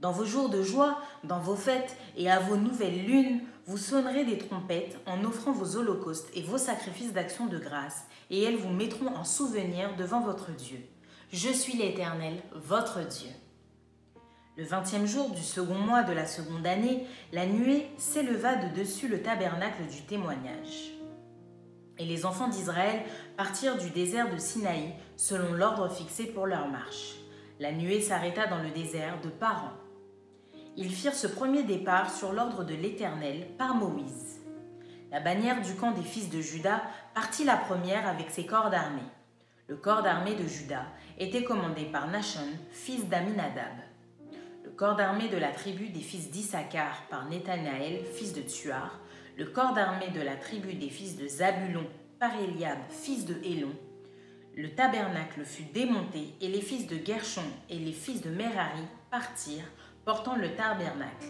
Dans 0.00 0.10
vos 0.10 0.24
jours 0.24 0.48
de 0.48 0.60
joie, 0.60 0.98
dans 1.22 1.38
vos 1.38 1.54
fêtes 1.54 1.96
et 2.16 2.28
à 2.28 2.40
vos 2.40 2.56
nouvelles 2.56 3.06
lunes, 3.06 3.42
vous 3.66 3.78
sonnerez 3.78 4.24
des 4.24 4.38
trompettes 4.38 4.96
en 5.06 5.24
offrant 5.24 5.50
vos 5.50 5.76
holocaustes 5.76 6.30
et 6.34 6.42
vos 6.42 6.58
sacrifices 6.58 7.12
d'action 7.12 7.46
de 7.46 7.58
grâce, 7.58 8.06
et 8.30 8.42
elles 8.42 8.56
vous 8.56 8.72
mettront 8.72 9.08
en 9.08 9.24
souvenir 9.24 9.96
devant 9.96 10.20
votre 10.20 10.52
Dieu. 10.52 10.78
Je 11.32 11.48
suis 11.48 11.76
l'Éternel, 11.76 12.40
votre 12.54 13.00
Dieu. 13.06 13.30
Le 14.56 14.64
vingtième 14.64 15.06
jour 15.06 15.30
du 15.30 15.42
second 15.42 15.78
mois 15.78 16.04
de 16.04 16.12
la 16.12 16.26
seconde 16.26 16.66
année, 16.66 17.06
la 17.32 17.46
nuée 17.46 17.88
s'éleva 17.98 18.54
de 18.54 18.74
dessus 18.74 19.08
le 19.08 19.20
tabernacle 19.20 19.82
du 19.90 20.02
témoignage. 20.02 20.92
Et 21.98 22.04
les 22.04 22.24
enfants 22.24 22.48
d'Israël 22.48 23.02
partirent 23.36 23.78
du 23.78 23.90
désert 23.90 24.32
de 24.32 24.38
Sinaï 24.38 24.94
selon 25.16 25.52
l'ordre 25.52 25.88
fixé 25.88 26.26
pour 26.26 26.46
leur 26.46 26.68
marche. 26.68 27.16
La 27.58 27.72
nuée 27.72 28.00
s'arrêta 28.00 28.46
dans 28.46 28.62
le 28.62 28.70
désert 28.70 29.20
de 29.22 29.28
Paran. 29.28 29.72
Ils 30.78 30.92
firent 30.92 31.14
ce 31.14 31.26
premier 31.26 31.62
départ 31.62 32.14
sur 32.14 32.34
l'ordre 32.34 32.62
de 32.62 32.74
l'Éternel 32.74 33.46
par 33.56 33.74
Moïse. 33.74 34.42
La 35.10 35.20
bannière 35.20 35.62
du 35.62 35.74
camp 35.74 35.92
des 35.92 36.02
fils 36.02 36.28
de 36.28 36.42
Juda 36.42 36.82
partit 37.14 37.44
la 37.44 37.56
première 37.56 38.06
avec 38.06 38.30
ses 38.30 38.44
corps 38.44 38.68
d'armée. 38.68 39.00
Le 39.68 39.76
corps 39.76 40.02
d'armée 40.02 40.34
de 40.34 40.46
Juda 40.46 40.84
était 41.18 41.44
commandé 41.44 41.86
par 41.86 42.08
Nachon, 42.08 42.46
fils 42.72 43.06
d'Aminadab. 43.06 43.72
Le 44.64 44.70
corps 44.70 44.96
d'armée 44.96 45.28
de 45.28 45.38
la 45.38 45.50
tribu 45.50 45.88
des 45.88 46.00
fils 46.00 46.30
d'Issachar 46.30 47.04
par 47.08 47.26
Nathanaël, 47.30 48.04
fils 48.14 48.34
de 48.34 48.42
Tuar. 48.42 49.00
Le 49.38 49.46
corps 49.46 49.72
d'armée 49.72 50.10
de 50.10 50.20
la 50.20 50.36
tribu 50.36 50.74
des 50.74 50.90
fils 50.90 51.16
de 51.16 51.26
Zabulon 51.26 51.86
par 52.20 52.34
Eliab, 52.38 52.78
fils 52.90 53.24
de 53.24 53.36
Hélon. 53.42 53.74
Le 54.54 54.74
tabernacle 54.74 55.44
fut 55.46 55.70
démonté 55.72 56.34
et 56.42 56.48
les 56.48 56.60
fils 56.60 56.86
de 56.86 56.98
Gershon 57.02 57.44
et 57.70 57.78
les 57.78 57.92
fils 57.92 58.20
de 58.20 58.30
Merari 58.30 58.84
partirent 59.10 59.70
portant 60.06 60.36
le 60.36 60.54
tabernacle. 60.54 61.26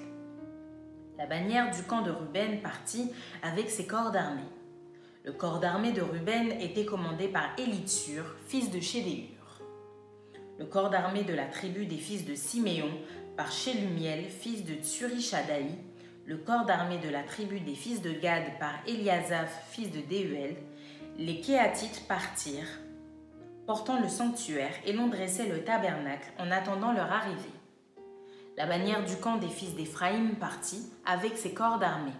La 1.16 1.24
bannière 1.24 1.74
du 1.74 1.82
camp 1.84 2.02
de 2.02 2.10
Ruben 2.10 2.60
partit 2.60 3.10
avec 3.42 3.70
ses 3.70 3.86
corps 3.86 4.10
d'armée. 4.10 4.42
Le 5.24 5.32
corps 5.32 5.60
d'armée 5.60 5.92
de 5.92 6.02
Ruben 6.02 6.52
était 6.60 6.84
commandé 6.84 7.26
par 7.26 7.48
Élitsur, 7.56 8.36
fils 8.46 8.70
de 8.70 8.78
Chédéur. 8.78 9.62
Le 10.58 10.66
corps 10.66 10.90
d'armée 10.90 11.24
de 11.24 11.32
la 11.32 11.46
tribu 11.46 11.86
des 11.86 11.96
fils 11.96 12.26
de 12.26 12.34
Siméon 12.34 12.90
par 13.34 13.50
Shelumiel, 13.50 14.28
fils 14.28 14.66
de 14.66 14.74
Tsurishadaï. 14.74 15.70
Le 16.26 16.36
corps 16.36 16.66
d'armée 16.66 16.98
de 16.98 17.08
la 17.08 17.22
tribu 17.22 17.60
des 17.60 17.74
fils 17.74 18.02
de 18.02 18.12
Gad 18.12 18.44
par 18.60 18.74
Eliasaph, 18.86 19.70
fils 19.70 19.90
de 19.90 20.00
Déuel. 20.00 20.54
Les 21.16 21.40
Kéatites 21.40 22.06
partirent, 22.06 22.78
portant 23.66 23.98
le 24.02 24.08
sanctuaire, 24.08 24.74
et 24.84 24.92
l'on 24.92 25.06
dressait 25.06 25.48
le 25.48 25.64
tabernacle 25.64 26.30
en 26.38 26.50
attendant 26.50 26.92
leur 26.92 27.10
arrivée. 27.10 27.56
La 28.56 28.64
bannière 28.64 29.04
du 29.04 29.14
camp 29.16 29.36
des 29.36 29.50
fils 29.50 29.74
d'Éphraïm 29.74 30.36
partit 30.36 30.90
avec 31.04 31.36
ses 31.36 31.52
corps 31.52 31.78
d'armée. 31.78 32.16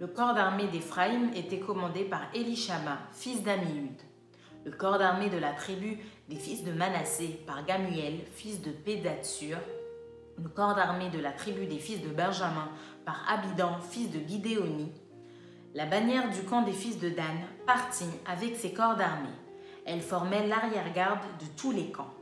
Le 0.00 0.06
corps 0.06 0.34
d'armée 0.34 0.66
d'Éphraïm 0.66 1.30
était 1.34 1.60
commandé 1.60 2.04
par 2.04 2.20
Elishama, 2.34 2.98
fils 3.12 3.42
d'Amihud. 3.42 3.98
Le 4.66 4.72
corps 4.72 4.98
d'armée 4.98 5.30
de 5.30 5.38
la 5.38 5.54
tribu 5.54 5.98
des 6.28 6.36
fils 6.36 6.62
de 6.62 6.72
Manassé 6.72 7.42
par 7.46 7.64
Gamuel, 7.64 8.18
fils 8.34 8.60
de 8.60 8.70
Pédatsur. 8.70 9.56
Le 10.36 10.48
corps 10.50 10.74
d'armée 10.74 11.08
de 11.08 11.18
la 11.18 11.32
tribu 11.32 11.64
des 11.64 11.78
fils 11.78 12.02
de 12.02 12.08
Benjamin 12.08 12.68
par 13.06 13.24
Abidan, 13.32 13.80
fils 13.80 14.10
de 14.10 14.20
Gidéoni. 14.28 14.92
La 15.72 15.86
bannière 15.86 16.28
du 16.28 16.42
camp 16.42 16.60
des 16.60 16.72
fils 16.72 16.98
de 16.98 17.08
Dan 17.08 17.38
partit 17.66 18.04
avec 18.26 18.56
ses 18.56 18.74
corps 18.74 18.96
d'armée. 18.96 19.30
Elle 19.86 20.02
formait 20.02 20.46
l'arrière-garde 20.46 21.22
de 21.40 21.46
tous 21.56 21.72
les 21.72 21.90
camps. 21.90 22.12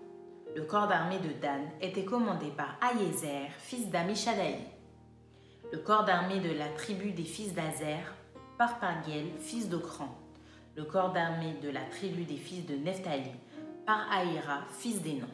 Le 0.57 0.63
corps 0.65 0.89
d'armée 0.89 1.19
de 1.19 1.33
Dan 1.41 1.63
était 1.81 2.05
commandé 2.05 2.51
par 2.57 2.77
Aïezer, 2.81 3.49
fils 3.59 3.89
d'Amishadaï. 3.89 4.59
Le 5.73 5.79
corps 5.79 6.05
d'armée 6.05 6.41
de 6.41 6.53
la 6.53 6.69
tribu 6.71 7.13
des 7.13 7.25
fils 7.25 7.55
d'Azer 7.55 8.03
par 8.59 8.81
Pagiel, 8.81 9.27
fils 9.39 9.69
d'Ocran. 9.69 10.09
Le 10.75 10.85
corps 10.85 11.13
d'armée 11.13 11.55
de 11.63 11.71
la 11.71 11.83
tribu 11.83 12.25
des 12.25 12.37
fils 12.37 12.67
de 12.67 12.75
Nephtali 12.75 13.31
par 13.87 14.11
Aïra, 14.11 14.63
fils 14.77 15.01
d'Enon. 15.03 15.29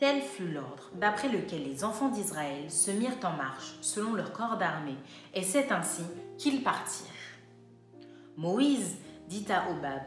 Tel 0.00 0.20
fut 0.20 0.48
l'ordre 0.48 0.90
d'après 0.94 1.28
lequel 1.28 1.62
les 1.62 1.84
enfants 1.84 2.08
d'Israël 2.08 2.68
se 2.72 2.90
mirent 2.90 3.18
en 3.22 3.36
marche 3.36 3.76
selon 3.82 4.14
leur 4.14 4.32
corps 4.32 4.56
d'armée, 4.56 4.96
et 5.32 5.42
c'est 5.42 5.70
ainsi 5.70 6.02
qu'ils 6.38 6.64
partirent. 6.64 7.06
Moïse 8.36 8.96
dit 9.28 9.46
à 9.48 9.70
Obab, 9.70 10.02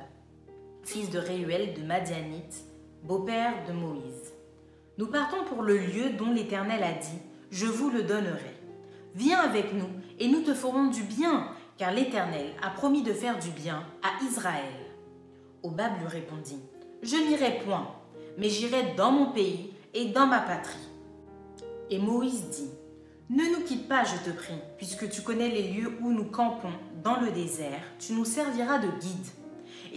fils 0.83 1.09
de 1.09 1.19
Réuel 1.19 1.73
de 1.73 1.83
Madianite, 1.83 2.65
beau-père 3.03 3.53
de 3.67 3.73
Moïse. 3.73 4.33
Nous 4.97 5.07
partons 5.07 5.43
pour 5.45 5.63
le 5.63 5.77
lieu 5.77 6.11
dont 6.17 6.31
l'Éternel 6.31 6.83
a 6.83 6.93
dit, 6.93 7.19
Je 7.51 7.65
vous 7.65 7.89
le 7.89 8.03
donnerai. 8.03 8.55
Viens 9.15 9.39
avec 9.39 9.73
nous, 9.73 9.89
et 10.19 10.27
nous 10.27 10.41
te 10.41 10.53
ferons 10.53 10.87
du 10.87 11.03
bien, 11.03 11.49
car 11.77 11.91
l'Éternel 11.91 12.47
a 12.61 12.69
promis 12.69 13.03
de 13.03 13.13
faire 13.13 13.37
du 13.39 13.49
bien 13.49 13.83
à 14.03 14.23
Israël. 14.23 14.73
Obab 15.63 15.99
lui 15.99 16.07
répondit, 16.07 16.59
Je 17.03 17.15
n'irai 17.15 17.59
point, 17.65 17.87
mais 18.37 18.49
j'irai 18.49 18.93
dans 18.95 19.11
mon 19.11 19.31
pays 19.31 19.73
et 19.93 20.05
dans 20.05 20.27
ma 20.27 20.39
patrie. 20.39 20.77
Et 21.89 21.99
Moïse 21.99 22.49
dit, 22.49 22.69
Ne 23.29 23.55
nous 23.55 23.63
quitte 23.65 23.87
pas, 23.87 24.03
je 24.03 24.29
te 24.29 24.35
prie, 24.35 24.59
puisque 24.77 25.09
tu 25.09 25.21
connais 25.21 25.49
les 25.49 25.71
lieux 25.71 25.97
où 26.01 26.11
nous 26.11 26.25
campons 26.25 26.73
dans 27.03 27.19
le 27.19 27.31
désert, 27.31 27.81
tu 27.99 28.13
nous 28.13 28.25
serviras 28.25 28.79
de 28.79 28.87
guide. 28.99 29.27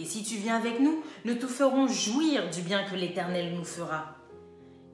Et 0.01 0.05
si 0.05 0.23
tu 0.23 0.37
viens 0.37 0.55
avec 0.55 0.79
nous, 0.79 1.03
nous 1.25 1.35
te 1.35 1.45
ferons 1.45 1.87
jouir 1.87 2.49
du 2.49 2.63
bien 2.63 2.83
que 2.85 2.95
l'Éternel 2.95 3.53
nous 3.53 3.63
fera. 3.63 4.15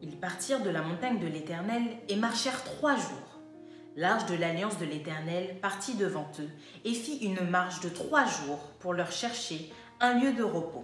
Ils 0.02 0.20
partirent 0.20 0.62
de 0.62 0.70
la 0.70 0.82
montagne 0.82 1.18
de 1.18 1.28
l'Éternel 1.28 1.82
et 2.10 2.18
marchèrent 2.18 2.62
trois 2.66 2.98
jours. 2.98 3.40
L'arche 3.96 4.26
de 4.26 4.36
l'alliance 4.36 4.78
de 4.80 4.84
l'Éternel 4.84 5.62
partit 5.62 5.96
devant 5.96 6.30
eux 6.42 6.50
et 6.84 6.94
fit 6.94 7.20
une 7.20 7.50
marche 7.50 7.80
de 7.80 7.88
trois 7.88 8.26
jours 8.26 8.60
pour 8.80 8.94
leur 8.94 9.14
chercher 9.14 9.72
un 10.02 10.20
lieu 10.20 10.34
de 10.34 10.44
repos. 10.44 10.84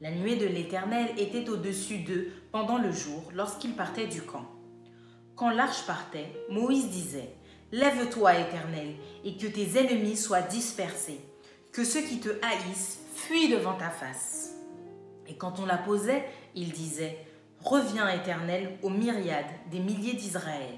La 0.00 0.10
nuée 0.10 0.36
de 0.36 0.46
l'Éternel 0.46 1.10
était 1.18 1.50
au-dessus 1.50 1.98
d'eux 1.98 2.32
pendant 2.50 2.78
le 2.78 2.92
jour 2.92 3.24
lorsqu'ils 3.34 3.76
partaient 3.76 4.06
du 4.06 4.22
camp. 4.22 4.46
Quand 5.36 5.50
l'arche 5.50 5.84
partait, 5.86 6.32
Moïse 6.48 6.88
disait, 6.88 7.34
Lève-toi, 7.72 8.38
Éternel, 8.38 8.94
et 9.22 9.36
que 9.36 9.48
tes 9.48 9.78
ennemis 9.78 10.16
soient 10.16 10.40
dispersés, 10.40 11.20
que 11.72 11.84
ceux 11.84 12.00
qui 12.00 12.20
te 12.20 12.30
haïssent 12.30 13.00
fuient 13.18 13.48
devant 13.48 13.74
ta 13.74 13.90
face. 13.90 14.54
Et 15.26 15.36
quand 15.36 15.58
on 15.58 15.66
la 15.66 15.76
posait, 15.76 16.24
il 16.54 16.72
disait, 16.72 17.18
Reviens, 17.60 18.08
Éternel, 18.08 18.78
aux 18.82 18.90
myriades 18.90 19.44
des 19.70 19.80
milliers 19.80 20.14
d'Israël. 20.14 20.74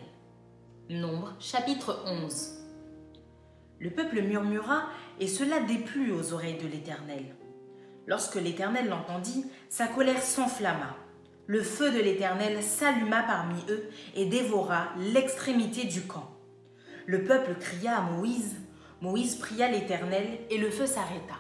Nombre 0.89 1.35
chapitre 1.39 2.03
11 2.07 2.65
Le 3.79 3.91
peuple 3.91 4.23
murmura, 4.23 4.85
et 5.21 5.29
cela 5.29 5.61
déplut 5.61 6.13
aux 6.13 6.33
oreilles 6.33 6.57
de 6.57 6.67
l'Éternel. 6.67 7.37
Lorsque 8.07 8.37
l'Éternel 8.37 8.89
l'entendit, 8.89 9.45
sa 9.69 9.87
colère 9.87 10.23
s'enflamma. 10.23 10.97
Le 11.47 11.63
feu 11.63 11.93
de 11.93 12.01
l'Éternel 12.01 12.63
s'alluma 12.63 13.23
parmi 13.23 13.61
eux 13.69 13.91
et 14.17 14.25
dévora 14.25 14.89
l'extrémité 15.13 15.85
du 15.85 16.03
camp. 16.03 16.31
Le 17.07 17.25
peuple 17.25 17.55
cria 17.61 17.99
à 17.99 18.01
Moïse, 18.01 18.57
Moïse 19.03 19.37
pria 19.37 19.69
l'Éternel 19.69 20.39
et 20.49 20.59
le 20.59 20.71
feu 20.71 20.87
s'arrêta. 20.87 21.37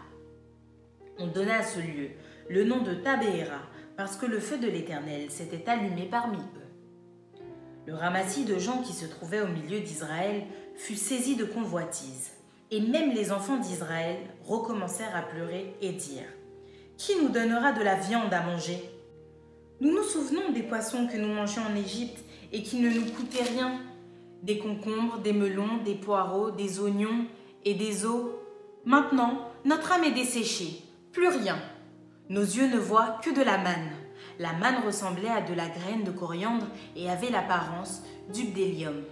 On 1.22 1.26
donna 1.26 1.58
à 1.58 1.62
ce 1.62 1.80
lieu 1.80 2.08
le 2.48 2.64
nom 2.64 2.82
de 2.82 2.94
Tabéhéra 2.94 3.60
parce 3.94 4.16
que 4.16 4.24
le 4.24 4.40
feu 4.40 4.56
de 4.56 4.66
l'Éternel 4.66 5.30
s'était 5.30 5.68
allumé 5.68 6.08
parmi 6.10 6.38
eux. 6.38 7.42
Le 7.86 7.94
ramassis 7.94 8.46
de 8.46 8.58
gens 8.58 8.80
qui 8.80 8.94
se 8.94 9.04
trouvaient 9.04 9.42
au 9.42 9.48
milieu 9.48 9.80
d'Israël 9.80 10.44
fut 10.76 10.96
saisi 10.96 11.36
de 11.36 11.44
convoitise, 11.44 12.30
et 12.70 12.80
même 12.80 13.12
les 13.12 13.32
enfants 13.32 13.58
d'Israël 13.58 14.16
recommencèrent 14.46 15.14
à 15.14 15.20
pleurer 15.20 15.74
et 15.82 15.92
dire 15.92 16.24
Qui 16.96 17.16
nous 17.16 17.28
donnera 17.28 17.72
de 17.72 17.82
la 17.82 17.96
viande 17.96 18.32
à 18.32 18.40
manger? 18.42 18.80
Nous 19.82 19.92
nous 19.92 20.04
souvenons 20.04 20.52
des 20.52 20.62
poissons 20.62 21.06
que 21.06 21.18
nous 21.18 21.34
mangions 21.34 21.62
en 21.70 21.76
Égypte 21.76 22.24
et 22.50 22.62
qui 22.62 22.78
ne 22.78 22.88
nous 22.88 23.12
coûtaient 23.12 23.42
rien 23.42 23.78
des 24.42 24.56
concombres, 24.56 25.18
des 25.18 25.34
melons, 25.34 25.82
des 25.84 25.96
poireaux, 25.96 26.50
des 26.50 26.80
oignons 26.80 27.26
et 27.66 27.74
des 27.74 28.06
os. 28.06 28.30
Maintenant, 28.86 29.50
notre 29.66 29.92
âme 29.92 30.04
est 30.04 30.12
desséchée, 30.12 30.82
plus 31.12 31.28
rien. 31.28 31.58
Nos 32.28 32.42
yeux 32.42 32.68
ne 32.68 32.78
voient 32.78 33.18
que 33.22 33.30
de 33.30 33.42
la 33.42 33.58
manne. 33.58 33.90
La 34.38 34.52
manne 34.52 34.84
ressemblait 34.84 35.28
à 35.28 35.40
de 35.40 35.54
la 35.54 35.68
graine 35.68 36.04
de 36.04 36.10
coriandre 36.10 36.66
et 36.96 37.10
avait 37.10 37.30
l'apparence 37.30 38.02
du 38.32 38.44
bdélium. 38.44 39.02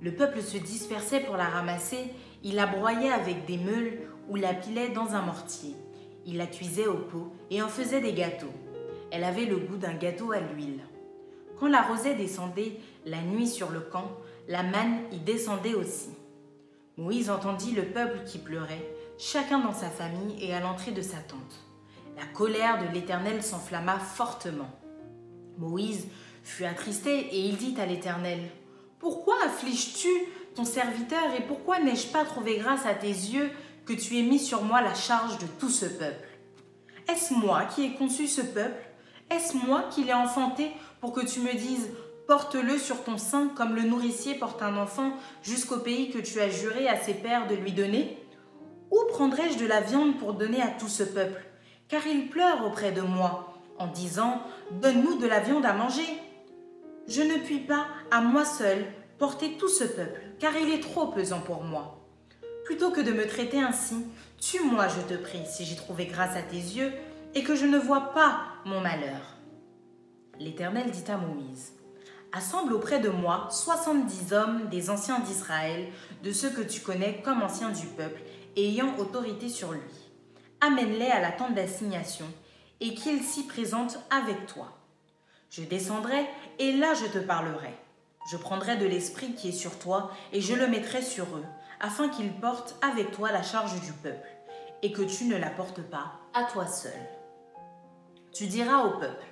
Le 0.00 0.12
peuple 0.12 0.42
se 0.42 0.58
dispersait 0.58 1.20
pour 1.20 1.36
la 1.36 1.44
ramasser, 1.44 2.10
il 2.42 2.56
la 2.56 2.66
broyait 2.66 3.12
avec 3.12 3.44
des 3.46 3.56
meules 3.56 4.00
ou 4.28 4.36
la 4.36 4.52
pilait 4.52 4.88
dans 4.88 5.14
un 5.14 5.22
mortier. 5.22 5.76
Il 6.26 6.38
la 6.38 6.46
cuisait 6.46 6.86
au 6.88 6.98
pot 6.98 7.32
et 7.50 7.62
en 7.62 7.68
faisait 7.68 8.00
des 8.00 8.12
gâteaux. 8.12 8.52
Elle 9.12 9.24
avait 9.24 9.44
le 9.44 9.58
goût 9.58 9.76
d'un 9.76 9.94
gâteau 9.94 10.32
à 10.32 10.40
l'huile. 10.40 10.80
Quand 11.58 11.68
la 11.68 11.82
rosée 11.82 12.14
descendait 12.14 12.80
la 13.06 13.22
nuit 13.22 13.46
sur 13.46 13.70
le 13.70 13.80
camp, 13.80 14.10
la 14.48 14.64
manne 14.64 14.98
y 15.12 15.18
descendait 15.18 15.74
aussi. 15.74 16.10
Moïse 16.96 17.30
entendit 17.30 17.72
le 17.72 17.84
peuple 17.84 18.24
qui 18.26 18.38
pleurait, 18.38 18.91
chacun 19.18 19.58
dans 19.58 19.72
sa 19.72 19.88
famille 19.88 20.42
et 20.42 20.54
à 20.54 20.60
l'entrée 20.60 20.92
de 20.92 21.02
sa 21.02 21.18
tente. 21.18 21.60
La 22.16 22.26
colère 22.26 22.78
de 22.82 22.92
l'Éternel 22.92 23.42
s'enflamma 23.42 23.98
fortement. 23.98 24.70
Moïse 25.58 26.06
fut 26.42 26.64
attristé 26.64 27.18
et 27.18 27.40
il 27.40 27.56
dit 27.56 27.74
à 27.80 27.86
l'Éternel, 27.86 28.40
Pourquoi 28.98 29.34
affliges-tu 29.44 30.08
ton 30.54 30.64
serviteur 30.64 31.34
et 31.36 31.42
pourquoi 31.42 31.80
n'ai-je 31.80 32.08
pas 32.08 32.24
trouvé 32.24 32.58
grâce 32.58 32.84
à 32.84 32.94
tes 32.94 33.08
yeux 33.08 33.50
que 33.86 33.92
tu 33.92 34.18
aies 34.18 34.22
mis 34.22 34.38
sur 34.38 34.62
moi 34.62 34.82
la 34.82 34.94
charge 34.94 35.38
de 35.38 35.46
tout 35.58 35.70
ce 35.70 35.86
peuple? 35.86 36.28
Est-ce 37.08 37.34
moi 37.34 37.64
qui 37.64 37.84
ai 37.84 37.94
conçu 37.94 38.28
ce 38.28 38.42
peuple? 38.42 38.80
Est-ce 39.30 39.56
moi 39.56 39.84
qui 39.90 40.04
l'ai 40.04 40.12
enfanté 40.12 40.70
pour 41.00 41.12
que 41.12 41.24
tu 41.24 41.40
me 41.40 41.52
dises, 41.52 41.88
Porte-le 42.28 42.78
sur 42.78 43.02
ton 43.02 43.18
sein 43.18 43.48
comme 43.56 43.74
le 43.74 43.82
nourricier 43.82 44.34
porte 44.34 44.62
un 44.62 44.76
enfant 44.76 45.12
jusqu'au 45.42 45.78
pays 45.78 46.10
que 46.10 46.18
tu 46.18 46.40
as 46.40 46.48
juré 46.48 46.88
à 46.88 46.96
ses 46.96 47.14
pères 47.14 47.48
de 47.48 47.54
lui 47.54 47.72
donner 47.72 48.16
Où 48.92 49.06
prendrai-je 49.08 49.58
de 49.58 49.66
la 49.66 49.80
viande 49.80 50.18
pour 50.18 50.34
donner 50.34 50.60
à 50.60 50.68
tout 50.68 50.86
ce 50.86 51.02
peuple? 51.02 51.42
Car 51.88 52.06
il 52.06 52.28
pleure 52.28 52.66
auprès 52.66 52.92
de 52.92 53.00
moi 53.00 53.54
en 53.78 53.86
disant 53.86 54.42
Donne-nous 54.70 55.16
de 55.16 55.26
la 55.26 55.40
viande 55.40 55.64
à 55.64 55.72
manger. 55.72 56.06
Je 57.08 57.22
ne 57.22 57.38
puis 57.38 57.60
pas, 57.60 57.86
à 58.10 58.20
moi 58.20 58.44
seul, 58.44 58.84
porter 59.18 59.56
tout 59.56 59.70
ce 59.70 59.84
peuple, 59.84 60.20
car 60.38 60.54
il 60.56 60.70
est 60.70 60.82
trop 60.82 61.06
pesant 61.06 61.40
pour 61.40 61.64
moi. 61.64 62.06
Plutôt 62.66 62.90
que 62.90 63.00
de 63.00 63.12
me 63.12 63.26
traiter 63.26 63.60
ainsi, 63.60 64.04
tue-moi, 64.38 64.86
je 64.88 65.14
te 65.14 65.18
prie, 65.18 65.42
si 65.46 65.64
j'ai 65.64 65.74
trouvé 65.74 66.04
grâce 66.04 66.36
à 66.36 66.42
tes 66.42 66.56
yeux, 66.56 66.92
et 67.34 67.42
que 67.42 67.56
je 67.56 67.64
ne 67.64 67.78
vois 67.78 68.12
pas 68.12 68.42
mon 68.66 68.80
malheur. 68.80 69.38
L'Éternel 70.38 70.90
dit 70.90 71.10
à 71.10 71.16
Moïse, 71.16 71.72
Assemble 72.34 72.72
auprès 72.72 72.98
de 72.98 73.10
moi 73.10 73.48
soixante-dix 73.50 74.32
hommes 74.32 74.68
des 74.70 74.88
anciens 74.88 75.20
d'Israël, 75.20 75.88
de 76.22 76.32
ceux 76.32 76.48
que 76.50 76.62
tu 76.62 76.80
connais 76.80 77.20
comme 77.22 77.42
anciens 77.42 77.70
du 77.70 77.86
peuple, 77.86 78.22
ayant 78.56 78.96
autorité 78.98 79.48
sur 79.48 79.72
lui. 79.72 79.80
Amène-les 80.60 81.10
à 81.10 81.20
la 81.20 81.32
tente 81.32 81.54
d'assignation, 81.54 82.26
et 82.80 82.94
qu'ils 82.94 83.22
s'y 83.22 83.44
présentent 83.44 83.98
avec 84.10 84.46
toi. 84.46 84.78
Je 85.50 85.62
descendrai, 85.62 86.26
et 86.58 86.72
là 86.72 86.94
je 86.94 87.06
te 87.06 87.18
parlerai. 87.18 87.74
Je 88.30 88.36
prendrai 88.36 88.76
de 88.76 88.86
l'esprit 88.86 89.34
qui 89.34 89.48
est 89.48 89.52
sur 89.52 89.78
toi, 89.78 90.10
et 90.32 90.40
je 90.40 90.54
le 90.54 90.68
mettrai 90.68 91.02
sur 91.02 91.24
eux, 91.36 91.44
afin 91.80 92.08
qu'ils 92.08 92.32
portent 92.32 92.76
avec 92.82 93.10
toi 93.10 93.32
la 93.32 93.42
charge 93.42 93.80
du 93.80 93.92
peuple, 93.92 94.28
et 94.82 94.92
que 94.92 95.02
tu 95.02 95.24
ne 95.24 95.36
la 95.36 95.50
portes 95.50 95.82
pas 95.82 96.12
à 96.34 96.44
toi 96.44 96.66
seul. 96.66 96.92
Tu 98.32 98.46
diras 98.46 98.84
au 98.84 98.98
peuple, 98.98 99.26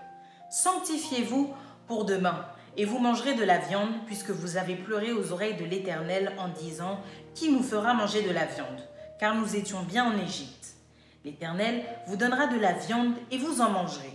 Sanctifiez-vous 0.50 1.54
pour 1.86 2.04
demain, 2.04 2.44
et 2.76 2.84
vous 2.84 2.98
mangerez 2.98 3.34
de 3.34 3.44
la 3.44 3.58
viande, 3.58 3.92
puisque 4.06 4.30
vous 4.30 4.56
avez 4.56 4.76
pleuré 4.76 5.12
aux 5.12 5.32
oreilles 5.32 5.56
de 5.56 5.64
l'Éternel 5.64 6.32
en 6.38 6.48
disant, 6.48 7.00
Qui 7.34 7.50
nous 7.50 7.62
fera 7.62 7.94
manger 7.94 8.22
de 8.22 8.32
la 8.32 8.46
viande? 8.46 8.80
Car 9.20 9.34
nous 9.34 9.54
étions 9.54 9.82
bien 9.82 10.06
en 10.06 10.18
Égypte. 10.18 10.74
L'Éternel 11.24 11.84
vous 12.08 12.16
donnera 12.16 12.46
de 12.46 12.58
la 12.58 12.72
viande, 12.72 13.12
et 13.30 13.38
vous 13.38 13.60
en 13.60 13.70
mangerez. 13.70 14.14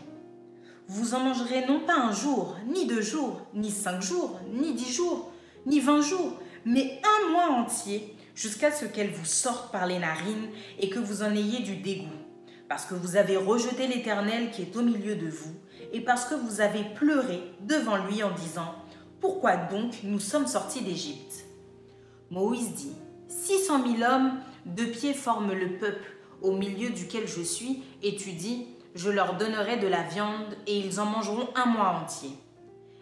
Vous 0.87 1.13
en 1.13 1.19
mangerez 1.19 1.65
non 1.67 1.79
pas 1.79 1.95
un 1.95 2.11
jour, 2.11 2.57
ni 2.67 2.87
deux 2.87 3.01
jours, 3.01 3.41
ni 3.53 3.71
cinq 3.71 4.01
jours, 4.01 4.39
ni 4.51 4.73
dix 4.73 4.91
jours, 4.91 5.31
ni 5.67 5.79
vingt 5.79 6.01
jours, 6.01 6.39
mais 6.65 6.99
un 7.03 7.31
mois 7.31 7.51
entier, 7.51 8.15
jusqu'à 8.33 8.71
ce 8.71 8.85
qu'elle 8.85 9.11
vous 9.11 9.25
sorte 9.25 9.71
par 9.71 9.85
les 9.85 9.99
narines 9.99 10.49
et 10.79 10.89
que 10.89 10.99
vous 10.99 11.21
en 11.21 11.31
ayez 11.31 11.59
du 11.59 11.77
dégoût 11.77 12.09
parce 12.67 12.85
que 12.85 12.95
vous 12.95 13.15
avez 13.15 13.37
rejeté 13.37 13.87
l'Éternel 13.87 14.51
qui 14.51 14.63
est 14.63 14.75
au 14.75 14.81
milieu 14.81 15.15
de 15.15 15.27
vous, 15.27 15.53
et 15.93 16.01
parce 16.01 16.25
que 16.25 16.35
vous 16.35 16.61
avez 16.61 16.83
pleuré 16.95 17.43
devant 17.61 17.97
lui 18.05 18.23
en 18.23 18.31
disant, 18.31 18.75
Pourquoi 19.21 19.55
donc 19.55 19.99
nous 20.03 20.19
sommes 20.19 20.47
sortis 20.47 20.81
d'Égypte? 20.81 21.45
Moïse 22.31 22.73
dit, 22.73 22.93
Six 23.27 23.65
cent 23.65 23.79
mille 23.79 24.03
hommes 24.03 24.39
de 24.65 24.85
pied 24.85 25.13
forment 25.13 25.53
le 25.53 25.77
peuple 25.77 26.11
au 26.41 26.51
milieu 26.51 26.89
duquel 26.89 27.27
je 27.27 27.41
suis, 27.41 27.83
et 28.03 28.15
tu 28.15 28.33
dis, 28.33 28.67
Je 28.95 29.09
leur 29.09 29.35
donnerai 29.35 29.77
de 29.77 29.87
la 29.87 30.03
viande, 30.03 30.55
et 30.67 30.79
ils 30.79 30.99
en 30.99 31.05
mangeront 31.05 31.49
un 31.55 31.65
mois 31.65 31.99
entier. 32.01 32.31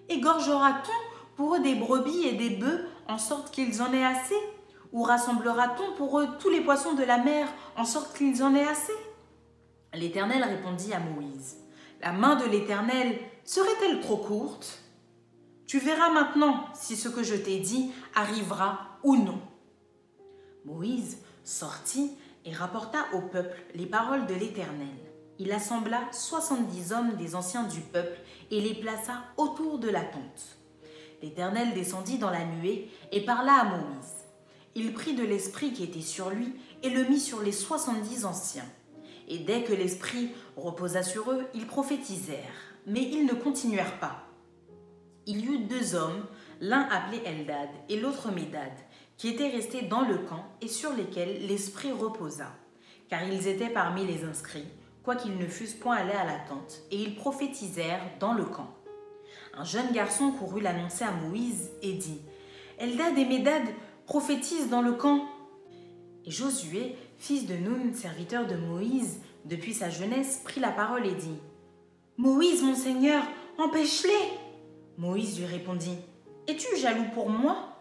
Égorgera-t-on 0.09 1.35
pour 1.35 1.55
eux 1.55 1.59
des 1.59 1.75
brebis 1.75 2.27
et 2.27 2.33
des 2.33 2.51
bœufs, 2.51 2.85
en 3.07 3.17
sorte 3.17 3.51
qu'ils 3.51 3.81
en 3.81 3.93
aient 3.93 4.05
assez? 4.05 4.35
Ou 4.91 5.03
rassemblera-t-on 5.03 5.95
pour 5.95 6.19
eux 6.19 6.27
tous 6.39 6.49
les 6.49 6.61
poissons 6.61 6.93
de 6.93 7.03
la 7.03 7.17
mer, 7.17 7.47
en 7.75 7.85
sorte 7.85 8.15
qu'ils 8.15 8.43
en 8.43 8.53
aient 8.55 8.67
assez? 8.67 8.93
L'Éternel 9.93 10.43
répondit 10.43 10.93
à 10.93 10.99
Moïse, 10.99 11.57
La 12.01 12.11
main 12.11 12.35
de 12.35 12.45
l'Éternel 12.45 13.17
serait-elle 13.43 14.01
trop 14.01 14.17
courte? 14.17 14.79
Tu 15.67 15.79
verras 15.79 16.09
maintenant 16.11 16.65
si 16.73 16.95
ce 16.95 17.09
que 17.09 17.23
je 17.23 17.35
t'ai 17.35 17.59
dit 17.59 17.91
arrivera 18.13 18.97
ou 19.03 19.15
non. 19.15 19.39
Moïse 20.65 21.17
sortit 21.43 22.11
et 22.45 22.53
rapporta 22.53 23.05
au 23.13 23.21
peuple 23.21 23.57
les 23.75 23.85
paroles 23.85 24.25
de 24.27 24.33
l'Éternel. 24.33 24.95
Il 25.39 25.51
assembla 25.51 26.01
soixante-dix 26.11 26.93
hommes 26.93 27.15
des 27.15 27.35
anciens 27.35 27.63
du 27.63 27.79
peuple 27.79 28.19
et 28.51 28.61
les 28.61 28.75
plaça 28.75 29.23
autour 29.37 29.79
de 29.79 29.89
la 29.89 30.01
tente. 30.01 30.57
L'Éternel 31.21 31.73
descendit 31.73 32.17
dans 32.17 32.29
la 32.29 32.45
nuée 32.45 32.89
et 33.11 33.25
parla 33.25 33.53
à 33.53 33.63
Moïse. 33.65 34.25
Il 34.75 34.93
prit 34.93 35.15
de 35.15 35.23
l'esprit 35.23 35.73
qui 35.73 35.83
était 35.83 36.01
sur 36.01 36.29
lui 36.29 36.53
et 36.81 36.89
le 36.89 37.03
mit 37.05 37.19
sur 37.19 37.41
les 37.41 37.51
soixante-dix 37.51 38.25
anciens 38.25 38.65
et 39.27 39.39
dès 39.39 39.63
que 39.63 39.73
l'Esprit 39.73 40.29
reposa 40.57 41.03
sur 41.03 41.31
eux, 41.31 41.45
ils 41.53 41.67
prophétisèrent, 41.67 42.37
mais 42.85 43.01
ils 43.01 43.25
ne 43.25 43.33
continuèrent 43.33 43.99
pas. 43.99 44.27
Il 45.25 45.39
y 45.39 45.47
eut 45.47 45.65
deux 45.65 45.95
hommes, 45.95 46.25
l'un 46.59 46.81
appelé 46.89 47.21
Eldad 47.25 47.69
et 47.89 47.99
l'autre 47.99 48.31
Médad, 48.31 48.73
qui 49.17 49.29
étaient 49.29 49.49
restés 49.49 49.83
dans 49.83 50.01
le 50.01 50.17
camp 50.17 50.43
et 50.61 50.67
sur 50.67 50.93
lesquels 50.93 51.47
l'Esprit 51.47 51.91
reposa, 51.91 52.51
car 53.09 53.23
ils 53.23 53.47
étaient 53.47 53.69
parmi 53.69 54.05
les 54.05 54.23
inscrits, 54.23 54.67
quoiqu'ils 55.03 55.37
ne 55.37 55.47
fussent 55.47 55.73
point 55.73 55.97
allés 55.97 56.13
à 56.13 56.25
la 56.25 56.39
tente, 56.39 56.81
et 56.91 56.97
ils 56.97 57.15
prophétisèrent 57.15 58.03
dans 58.19 58.33
le 58.33 58.45
camp. 58.45 58.73
Un 59.55 59.63
jeune 59.63 59.91
garçon 59.91 60.31
courut 60.31 60.61
l'annoncer 60.61 61.03
à 61.03 61.11
Moïse 61.11 61.71
et 61.81 61.93
dit 61.93 62.21
Eldad 62.79 63.17
et 63.17 63.25
Médad 63.25 63.63
prophétisent 64.05 64.69
dans 64.69 64.81
le 64.81 64.93
camp. 64.93 65.25
Et 66.25 66.31
Josué 66.31 66.95
fils 67.23 67.45
de 67.45 67.53
Nun, 67.53 67.93
serviteur 67.93 68.47
de 68.47 68.55
Moïse, 68.55 69.21
depuis 69.45 69.73
sa 69.73 69.89
jeunesse, 69.89 70.41
prit 70.43 70.59
la 70.59 70.71
parole 70.71 71.05
et 71.05 71.13
dit 71.13 71.37
Moïse, 72.17 72.61
mon 72.61 72.75
Seigneur, 72.75 73.23
empêche-les 73.57 74.37
Moïse 74.97 75.39
lui 75.39 75.45
répondit 75.45 75.97
Es-tu 76.47 76.77
jaloux 76.77 77.05
pour 77.13 77.29
moi? 77.29 77.72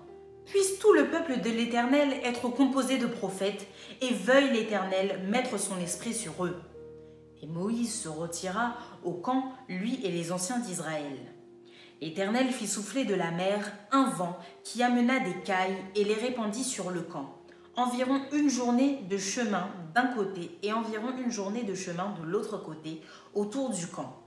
Puisse 0.46 0.78
tout 0.78 0.92
le 0.92 1.08
peuple 1.08 1.40
de 1.40 1.50
l'Éternel 1.50 2.12
être 2.24 2.48
composé 2.48 2.98
de 2.98 3.06
prophètes, 3.06 3.66
et 4.00 4.12
veuille 4.12 4.50
l'Éternel 4.52 5.20
mettre 5.28 5.58
son 5.58 5.78
esprit 5.78 6.14
sur 6.14 6.44
eux. 6.44 6.60
Et 7.42 7.46
Moïse 7.46 8.02
se 8.02 8.08
retira 8.08 8.76
au 9.04 9.12
camp, 9.12 9.52
lui 9.68 10.00
et 10.04 10.10
les 10.10 10.32
anciens 10.32 10.58
d'Israël. 10.58 11.18
L'Éternel 12.00 12.50
fit 12.50 12.66
souffler 12.66 13.04
de 13.04 13.14
la 13.14 13.30
mer 13.30 13.72
un 13.92 14.10
vent 14.10 14.36
qui 14.64 14.82
amena 14.82 15.20
des 15.20 15.40
cailles 15.44 15.78
et 15.94 16.04
les 16.04 16.14
répandit 16.14 16.64
sur 16.64 16.90
le 16.90 17.02
camp 17.02 17.42
environ 17.76 18.20
une 18.32 18.50
journée 18.50 19.02
de 19.08 19.16
chemin 19.16 19.68
d'un 19.94 20.06
côté 20.08 20.58
et 20.62 20.72
environ 20.72 21.16
une 21.16 21.30
journée 21.30 21.64
de 21.64 21.74
chemin 21.74 22.14
de 22.20 22.26
l'autre 22.26 22.58
côté 22.58 23.00
autour 23.34 23.70
du 23.70 23.86
camp. 23.86 24.18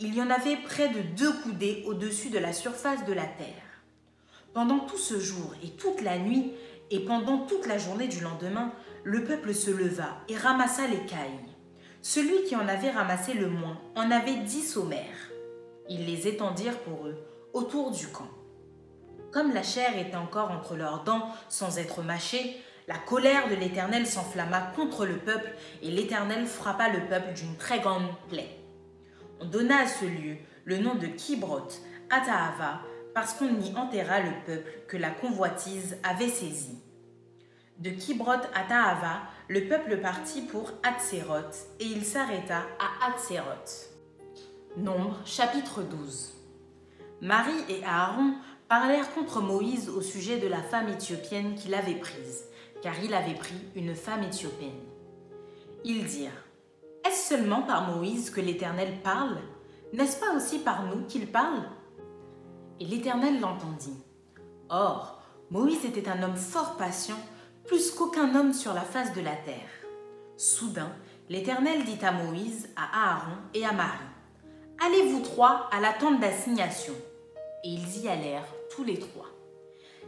Il 0.00 0.14
y 0.14 0.22
en 0.22 0.30
avait 0.30 0.56
près 0.56 0.88
de 0.88 1.00
deux 1.16 1.32
coudées 1.42 1.84
au-dessus 1.86 2.30
de 2.30 2.38
la 2.38 2.52
surface 2.52 3.04
de 3.06 3.12
la 3.12 3.26
terre. 3.26 3.61
Pendant 4.54 4.80
tout 4.80 4.98
ce 4.98 5.18
jour 5.18 5.54
et 5.62 5.70
toute 5.70 6.02
la 6.02 6.18
nuit, 6.18 6.52
et 6.90 7.00
pendant 7.00 7.38
toute 7.46 7.66
la 7.66 7.78
journée 7.78 8.08
du 8.08 8.20
lendemain, 8.20 8.72
le 9.02 9.24
peuple 9.24 9.54
se 9.54 9.70
leva 9.70 10.18
et 10.28 10.36
ramassa 10.36 10.86
les 10.86 11.06
cailles. 11.06 11.40
Celui 12.02 12.44
qui 12.44 12.54
en 12.54 12.68
avait 12.68 12.90
ramassé 12.90 13.32
le 13.32 13.48
moins 13.48 13.80
en 13.96 14.10
avait 14.10 14.42
dix 14.44 14.62
sommaires. 14.62 15.30
Ils 15.88 16.04
les 16.04 16.28
étendirent 16.28 16.78
pour 16.80 17.06
eux 17.06 17.16
autour 17.54 17.92
du 17.92 18.08
camp. 18.08 18.28
Comme 19.32 19.54
la 19.54 19.62
chair 19.62 19.96
était 19.98 20.16
encore 20.16 20.50
entre 20.50 20.76
leurs 20.76 21.02
dents 21.04 21.28
sans 21.48 21.78
être 21.78 22.02
mâchée, 22.02 22.56
la 22.88 22.98
colère 22.98 23.48
de 23.48 23.54
l'Éternel 23.54 24.06
s'enflamma 24.06 24.72
contre 24.76 25.06
le 25.06 25.16
peuple, 25.16 25.50
et 25.82 25.90
l'Éternel 25.90 26.46
frappa 26.46 26.90
le 26.90 27.06
peuple 27.06 27.32
d'une 27.32 27.56
très 27.56 27.80
grande 27.80 28.08
plaie. 28.28 28.58
On 29.40 29.46
donna 29.46 29.82
à 29.82 29.86
ce 29.86 30.04
lieu 30.04 30.36
le 30.64 30.78
nom 30.78 30.94
de 30.96 31.06
Kibroth, 31.06 31.80
Atahava, 32.10 32.82
parce 33.14 33.34
qu'on 33.34 33.60
y 33.60 33.74
enterra 33.76 34.20
le 34.20 34.32
peuple 34.46 34.70
que 34.88 34.96
la 34.96 35.10
convoitise 35.10 35.96
avait 36.02 36.28
saisi. 36.28 36.78
De 37.78 37.90
Kibroth 37.90 38.48
Atahava, 38.54 39.22
le 39.48 39.66
peuple 39.66 39.98
partit 39.98 40.42
pour 40.42 40.70
Hatzeroth, 40.82 41.66
et 41.80 41.84
il 41.84 42.04
s'arrêta 42.04 42.62
à 42.78 43.06
Hatzeroth. 43.06 43.90
Nombre 44.76 45.18
chapitre 45.24 45.82
12 45.82 46.32
Marie 47.20 47.64
et 47.68 47.84
Aaron 47.84 48.34
parlèrent 48.68 49.12
contre 49.14 49.40
Moïse 49.40 49.88
au 49.88 50.00
sujet 50.00 50.38
de 50.38 50.48
la 50.48 50.62
femme 50.62 50.88
éthiopienne 50.88 51.54
qu'il 51.54 51.74
avait 51.74 51.94
prise 51.94 52.46
car 52.82 52.94
il 53.02 53.14
avait 53.14 53.34
pris 53.34 53.54
une 53.76 53.94
femme 53.94 54.24
éthiopienne. 54.24 54.80
Ils 55.84 56.04
dirent 56.04 56.44
Est-ce 57.06 57.28
seulement 57.28 57.62
par 57.62 57.96
Moïse 57.96 58.30
que 58.30 58.40
l'Éternel 58.40 59.00
parle? 59.02 59.38
N'est-ce 59.92 60.18
pas 60.18 60.34
aussi 60.36 60.58
par 60.58 60.84
nous 60.86 61.04
qu'il 61.06 61.28
parle? 61.28 61.62
Et 62.80 62.84
l'Éternel 62.84 63.40
l'entendit. 63.40 63.96
Or, 64.68 65.22
Moïse 65.50 65.84
était 65.84 66.08
un 66.08 66.22
homme 66.22 66.36
fort 66.36 66.76
patient, 66.76 67.18
plus 67.66 67.90
qu'aucun 67.90 68.34
homme 68.34 68.52
sur 68.52 68.72
la 68.72 68.80
face 68.80 69.12
de 69.12 69.20
la 69.20 69.36
terre. 69.36 69.68
Soudain, 70.36 70.90
l'Éternel 71.28 71.84
dit 71.84 72.04
à 72.04 72.12
Moïse, 72.12 72.68
à 72.74 73.12
Aaron 73.12 73.36
et 73.54 73.64
à 73.64 73.72
Marie 73.72 73.98
Allez 74.84 75.10
vous 75.10 75.20
trois 75.20 75.68
à 75.70 75.80
la 75.80 75.92
tente 75.92 76.20
d'assignation. 76.20 76.94
Et 77.64 77.68
ils 77.68 78.02
y 78.02 78.08
allèrent 78.08 78.52
tous 78.74 78.82
les 78.82 78.98
trois. 78.98 79.28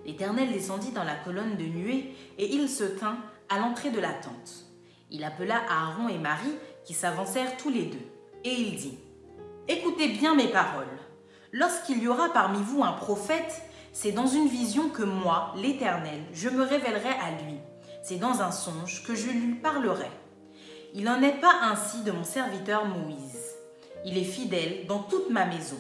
L'Éternel 0.05 0.53
descendit 0.53 0.91
dans 0.91 1.05
la 1.05 1.15
colonne 1.15 1.57
de 1.57 1.65
nuée, 1.65 2.15
et 2.39 2.53
il 2.53 2.69
se 2.69 2.85
tint 2.85 3.19
à 3.49 3.59
l'entrée 3.59 3.91
de 3.91 4.01
la 4.01 4.13
tente. 4.13 4.67
Il 5.11 5.23
appela 5.23 5.63
Aaron 5.69 6.09
et 6.09 6.19
Marie, 6.19 6.57
qui 6.85 6.95
s'avancèrent 6.95 7.57
tous 7.57 7.71
les 7.71 7.85
deux, 7.85 8.07
et 8.43 8.53
il 8.53 8.77
dit, 8.77 8.99
Écoutez 9.69 10.09
bien 10.09 10.35
mes 10.35 10.49
paroles. 10.49 10.87
Lorsqu'il 11.57 12.03
y 12.03 12.09
aura 12.09 12.31
parmi 12.31 12.59
vous 12.65 12.83
un 12.83 12.95
prophète, 12.95 13.63
c'est 13.93 14.11
dans 14.11 14.27
une 14.27 14.49
vision 14.49 14.89
que 14.89 15.05
moi, 15.05 15.55
l'Éternel, 15.55 16.21
je 16.33 16.49
me 16.49 16.65
révélerai 16.65 17.11
à 17.11 17.31
lui. 17.45 17.61
C'est 18.03 18.17
dans 18.17 18.43
un 18.43 18.51
songe 18.51 19.05
que 19.07 19.15
je 19.15 19.31
lui 19.31 19.55
parlerai. 19.55 20.11
Il 20.95 21.05
n'en 21.05 21.23
est 21.23 21.41
pas 21.41 21.55
ainsi 21.63 22.03
de 22.03 22.11
mon 22.11 22.25
serviteur 22.25 22.87
Moïse. 22.87 23.55
Il 24.05 24.19
est 24.19 24.25
fidèle 24.25 24.87
dans 24.89 24.99
toute 25.05 25.31
ma 25.31 25.47
maison. 25.47 25.79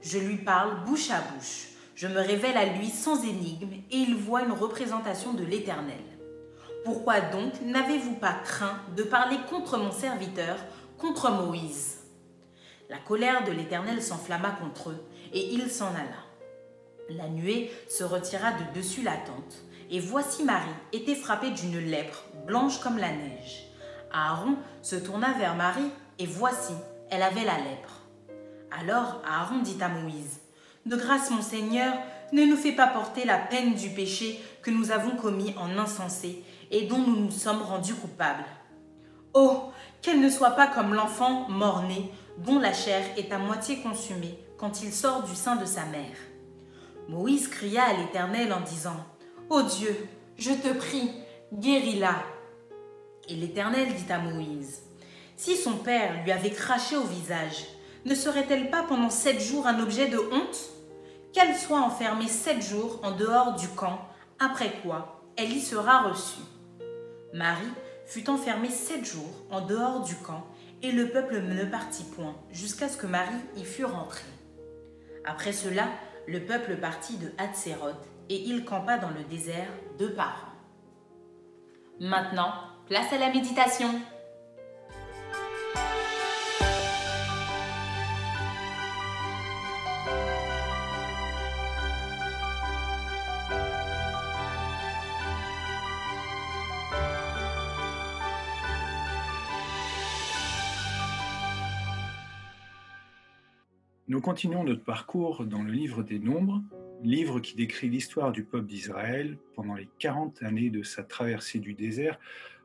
Je 0.00 0.16
lui 0.16 0.38
parle 0.38 0.84
bouche 0.86 1.10
à 1.10 1.20
bouche. 1.20 1.68
Je 1.94 2.08
me 2.08 2.20
révèle 2.20 2.56
à 2.56 2.64
lui 2.64 2.88
sans 2.88 3.22
énigme 3.22 3.74
et 3.90 3.98
il 3.98 4.16
voit 4.16 4.44
une 4.44 4.52
représentation 4.52 5.34
de 5.34 5.44
l'Éternel. 5.44 6.00
Pourquoi 6.82 7.20
donc 7.20 7.60
n'avez-vous 7.60 8.14
pas 8.14 8.36
craint 8.42 8.78
de 8.96 9.02
parler 9.02 9.36
contre 9.50 9.76
mon 9.76 9.92
serviteur, 9.92 10.56
contre 10.96 11.30
Moïse? 11.30 11.98
La 12.88 12.96
colère 12.96 13.44
de 13.44 13.52
l'Éternel 13.52 14.02
s'enflamma 14.02 14.50
contre 14.50 14.90
eux 14.90 15.06
et 15.32 15.54
il 15.54 15.70
s'en 15.70 15.88
alla. 15.88 16.30
La 17.10 17.28
nuée 17.28 17.70
se 17.88 18.04
retira 18.04 18.52
de 18.52 18.78
dessus 18.78 19.02
la 19.02 19.16
tente, 19.16 19.62
et 19.90 19.98
voici 19.98 20.44
Marie 20.44 20.70
était 20.92 21.14
frappée 21.14 21.50
d'une 21.50 21.78
lèpre 21.78 22.22
blanche 22.46 22.80
comme 22.80 22.98
la 22.98 23.10
neige. 23.10 23.66
Aaron 24.12 24.56
se 24.82 24.96
tourna 24.96 25.32
vers 25.38 25.56
Marie, 25.56 25.90
et 26.18 26.26
voici, 26.26 26.74
elle 27.10 27.22
avait 27.22 27.44
la 27.44 27.58
lèpre. 27.58 28.00
Alors 28.70 29.20
Aaron 29.26 29.58
dit 29.62 29.78
à 29.80 29.88
Moïse, 29.88 30.40
De 30.86 30.96
grâce 30.96 31.30
mon 31.30 31.42
Seigneur, 31.42 31.94
ne 32.32 32.44
nous 32.44 32.56
fais 32.56 32.72
pas 32.72 32.86
porter 32.86 33.24
la 33.24 33.38
peine 33.38 33.74
du 33.74 33.88
péché 33.90 34.40
que 34.62 34.70
nous 34.70 34.92
avons 34.92 35.16
commis 35.16 35.54
en 35.58 35.76
insensé 35.78 36.44
et 36.70 36.86
dont 36.86 36.98
nous 36.98 37.16
nous 37.16 37.30
sommes 37.30 37.62
rendus 37.62 37.94
coupables. 37.94 38.44
Oh, 39.34 39.70
qu'elle 40.02 40.20
ne 40.20 40.30
soit 40.30 40.52
pas 40.52 40.68
comme 40.68 40.94
l'enfant 40.94 41.48
mort-né, 41.48 42.10
dont 42.38 42.60
la 42.60 42.72
chair 42.72 43.02
est 43.16 43.32
à 43.32 43.38
moitié 43.38 43.80
consumée 43.80 44.38
quand 44.60 44.82
il 44.82 44.92
sort 44.92 45.22
du 45.22 45.34
sein 45.34 45.56
de 45.56 45.64
sa 45.64 45.86
mère. 45.86 46.16
Moïse 47.08 47.48
cria 47.48 47.84
à 47.84 47.94
l'Éternel 47.94 48.52
en 48.52 48.60
disant, 48.60 49.06
Ô 49.48 49.56
oh 49.56 49.62
Dieu, 49.62 49.96
je 50.36 50.50
te 50.50 50.68
prie, 50.74 51.10
guéris-la. 51.54 52.22
Et 53.28 53.36
l'Éternel 53.36 53.94
dit 53.94 54.12
à 54.12 54.18
Moïse, 54.18 54.82
Si 55.38 55.56
son 55.56 55.78
père 55.78 56.22
lui 56.22 56.30
avait 56.30 56.50
craché 56.50 56.94
au 56.94 57.04
visage, 57.04 57.64
ne 58.04 58.14
serait-elle 58.14 58.68
pas 58.70 58.82
pendant 58.82 59.08
sept 59.08 59.40
jours 59.40 59.66
un 59.66 59.80
objet 59.80 60.08
de 60.08 60.18
honte? 60.18 60.70
Qu'elle 61.32 61.56
soit 61.56 61.80
enfermée 61.80 62.28
sept 62.28 62.60
jours 62.62 63.00
en 63.02 63.12
dehors 63.12 63.54
du 63.54 63.68
camp, 63.68 64.00
après 64.38 64.72
quoi 64.82 65.22
elle 65.36 65.52
y 65.52 65.60
sera 65.60 66.02
reçue. 66.02 66.42
Marie 67.32 67.72
fut 68.04 68.28
enfermée 68.28 68.68
sept 68.68 69.06
jours 69.06 69.46
en 69.50 69.62
dehors 69.62 70.02
du 70.02 70.16
camp, 70.16 70.44
et 70.82 70.92
le 70.92 71.08
peuple 71.08 71.40
ne 71.40 71.64
partit 71.64 72.04
point 72.04 72.34
jusqu'à 72.52 72.90
ce 72.90 72.98
que 72.98 73.06
Marie 73.06 73.32
y 73.56 73.64
fût 73.64 73.86
rentrée. 73.86 74.20
Après 75.24 75.52
cela, 75.52 75.88
le 76.26 76.44
peuple 76.44 76.76
partit 76.76 77.16
de 77.16 77.32
Hatzeroth 77.38 78.08
et 78.28 78.36
il 78.36 78.64
campa 78.64 78.98
dans 78.98 79.10
le 79.10 79.24
désert 79.24 79.68
deux 79.98 80.14
par 80.14 80.46
an. 80.46 80.50
Maintenant, 82.00 82.52
place 82.86 83.12
à 83.12 83.18
la 83.18 83.30
méditation. 83.30 83.90
Nous 104.10 104.20
continuons 104.20 104.64
notre 104.64 104.82
parcours 104.82 105.46
dans 105.46 105.62
le 105.62 105.70
livre 105.70 106.02
des 106.02 106.18
Nombres, 106.18 106.60
livre 107.04 107.38
qui 107.38 107.54
décrit 107.54 107.88
l'histoire 107.88 108.32
du 108.32 108.42
peuple 108.42 108.66
d'Israël 108.66 109.38
pendant 109.54 109.76
les 109.76 109.88
40 110.00 110.42
années 110.42 110.68
de 110.68 110.82
sa 110.82 111.04
traversée 111.04 111.60
du 111.60 111.74
désert 111.74 112.18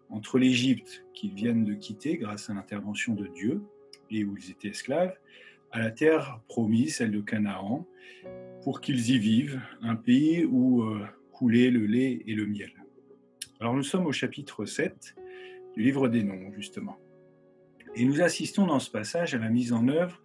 entre 0.09 0.39
l'Égypte 0.39 1.05
qu'ils 1.13 1.35
viennent 1.35 1.63
de 1.63 1.75
quitter 1.75 2.17
grâce 2.17 2.49
à 2.49 2.55
l'intervention 2.55 3.13
de 3.13 3.27
Dieu 3.27 3.61
et 4.09 4.23
où 4.23 4.35
ils 4.35 4.49
étaient 4.49 4.69
esclaves, 4.69 5.15
à 5.71 5.77
la 5.77 5.91
terre 5.91 6.39
promise, 6.47 6.95
celle 6.95 7.11
de 7.11 7.21
Canaan, 7.21 7.85
pour 8.63 8.81
qu'ils 8.81 9.11
y 9.11 9.19
vivent, 9.19 9.61
un 9.83 9.95
pays 9.95 10.45
où 10.45 10.81
euh, 10.81 11.05
coulait 11.31 11.69
le 11.69 11.85
lait 11.85 12.23
et 12.25 12.33
le 12.33 12.47
miel. 12.47 12.71
Alors 13.59 13.75
nous 13.75 13.83
sommes 13.83 14.07
au 14.07 14.11
chapitre 14.11 14.65
7 14.65 15.15
du 15.75 15.83
livre 15.83 16.07
des 16.07 16.23
Nombres, 16.23 16.53
justement. 16.55 16.97
Et 17.93 18.03
nous 18.03 18.23
assistons 18.23 18.65
dans 18.65 18.79
ce 18.79 18.89
passage 18.89 19.35
à 19.35 19.37
la 19.37 19.49
mise 19.49 19.73
en 19.73 19.87
œuvre 19.89 20.23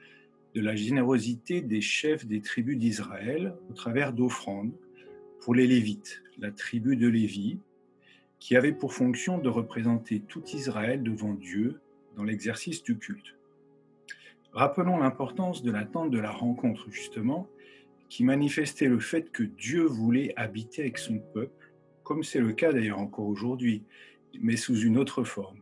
de 0.54 0.60
la 0.60 0.74
générosité 0.74 1.60
des 1.60 1.80
chefs 1.80 2.26
des 2.26 2.40
tribus 2.40 2.76
d'Israël 2.76 3.54
au 3.70 3.72
travers 3.72 4.12
d'offrandes 4.12 4.72
pour 5.40 5.54
les 5.54 5.66
Lévites, 5.66 6.22
la 6.38 6.50
tribu 6.50 6.96
de 6.96 7.06
Lévi, 7.06 7.58
qui 8.38 8.56
avait 8.56 8.72
pour 8.72 8.92
fonction 8.92 9.38
de 9.38 9.48
représenter 9.48 10.20
tout 10.20 10.42
Israël 10.54 11.02
devant 11.02 11.34
Dieu 11.34 11.80
dans 12.16 12.24
l'exercice 12.24 12.82
du 12.82 12.98
culte. 12.98 13.36
Rappelons 14.52 14.98
l'importance 14.98 15.62
de 15.62 15.70
l'attente 15.70 16.10
de 16.10 16.18
la 16.18 16.32
rencontre, 16.32 16.90
justement, 16.90 17.48
qui 18.08 18.24
manifestait 18.24 18.88
le 18.88 18.98
fait 18.98 19.30
que 19.30 19.44
Dieu 19.44 19.84
voulait 19.84 20.32
habiter 20.36 20.82
avec 20.82 20.98
son 20.98 21.18
peuple, 21.18 21.72
comme 22.02 22.24
c'est 22.24 22.40
le 22.40 22.52
cas 22.52 22.72
d'ailleurs 22.72 22.98
encore 22.98 23.26
aujourd'hui, 23.26 23.84
mais 24.40 24.56
sous 24.56 24.76
une 24.76 24.98
autre 24.98 25.22
forme. 25.22 25.60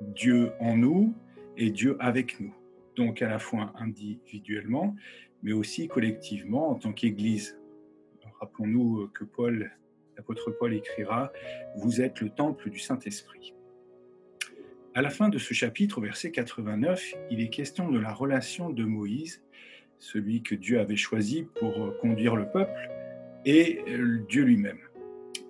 Dieu 0.00 0.52
en 0.60 0.78
nous 0.78 1.12
et 1.58 1.70
Dieu 1.70 1.96
avec 2.00 2.40
nous 2.40 2.54
donc 3.00 3.22
à 3.22 3.28
la 3.28 3.38
fois 3.38 3.72
individuellement, 3.78 4.94
mais 5.42 5.52
aussi 5.52 5.88
collectivement 5.88 6.68
en 6.68 6.74
tant 6.74 6.92
qu'Église. 6.92 7.58
Rappelons-nous 8.40 9.08
que 9.14 9.24
Paul, 9.24 9.70
l'apôtre 10.18 10.50
Paul 10.50 10.74
écrira, 10.74 11.32
Vous 11.76 12.02
êtes 12.02 12.20
le 12.20 12.28
temple 12.28 12.68
du 12.68 12.78
Saint-Esprit. 12.78 13.54
À 14.94 15.00
la 15.00 15.08
fin 15.08 15.30
de 15.30 15.38
ce 15.38 15.54
chapitre, 15.54 16.02
verset 16.02 16.30
89, 16.30 17.14
il 17.30 17.40
est 17.40 17.48
question 17.48 17.90
de 17.90 17.98
la 17.98 18.12
relation 18.12 18.68
de 18.68 18.84
Moïse, 18.84 19.42
celui 19.98 20.42
que 20.42 20.54
Dieu 20.54 20.78
avait 20.78 20.96
choisi 20.96 21.46
pour 21.58 21.96
conduire 21.98 22.36
le 22.36 22.50
peuple, 22.50 22.90
et 23.46 23.82
Dieu 24.28 24.42
lui-même. 24.42 24.80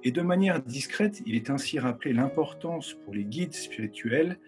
Et 0.05 0.13
de 0.13 0.23
manière 0.23 0.63
discrète, 0.63 1.21
il 1.27 1.35
est 1.35 1.51
ainsi 1.51 1.81
rappelé 1.81 2.13
l'importance 2.15 2.95
pour 2.95 3.13
les 3.13 3.25
guides 3.25 3.55
spirituels 3.55 4.39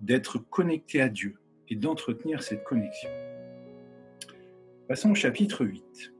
d'être 0.00 0.38
connectés 0.38 1.02
à 1.02 1.10
Dieu, 1.10 1.36
et 1.68 1.76
d'entretenir 1.76 2.42
cette 2.42 2.64
connexion. 2.64 3.10
Passons 4.88 5.10
au 5.10 5.14
chapitre 5.14 5.64
8. 5.64 6.12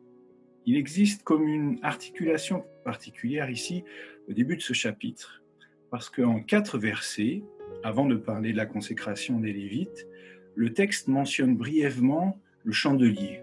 Il 0.66 0.76
existe 0.76 1.22
comme 1.22 1.46
une 1.46 1.78
articulation 1.82 2.64
particulière 2.84 3.48
ici 3.50 3.84
au 4.28 4.32
début 4.32 4.56
de 4.56 4.62
ce 4.62 4.72
chapitre, 4.72 5.42
parce 5.90 6.10
qu'en 6.10 6.40
quatre 6.40 6.78
versets, 6.78 7.44
avant 7.84 8.06
de 8.06 8.16
parler 8.16 8.52
de 8.52 8.56
la 8.56 8.66
consécration 8.66 9.38
des 9.38 9.52
Lévites, 9.52 10.08
le 10.56 10.72
texte 10.72 11.06
mentionne 11.06 11.56
brièvement 11.56 12.40
le 12.64 12.72
chandelier. 12.72 13.42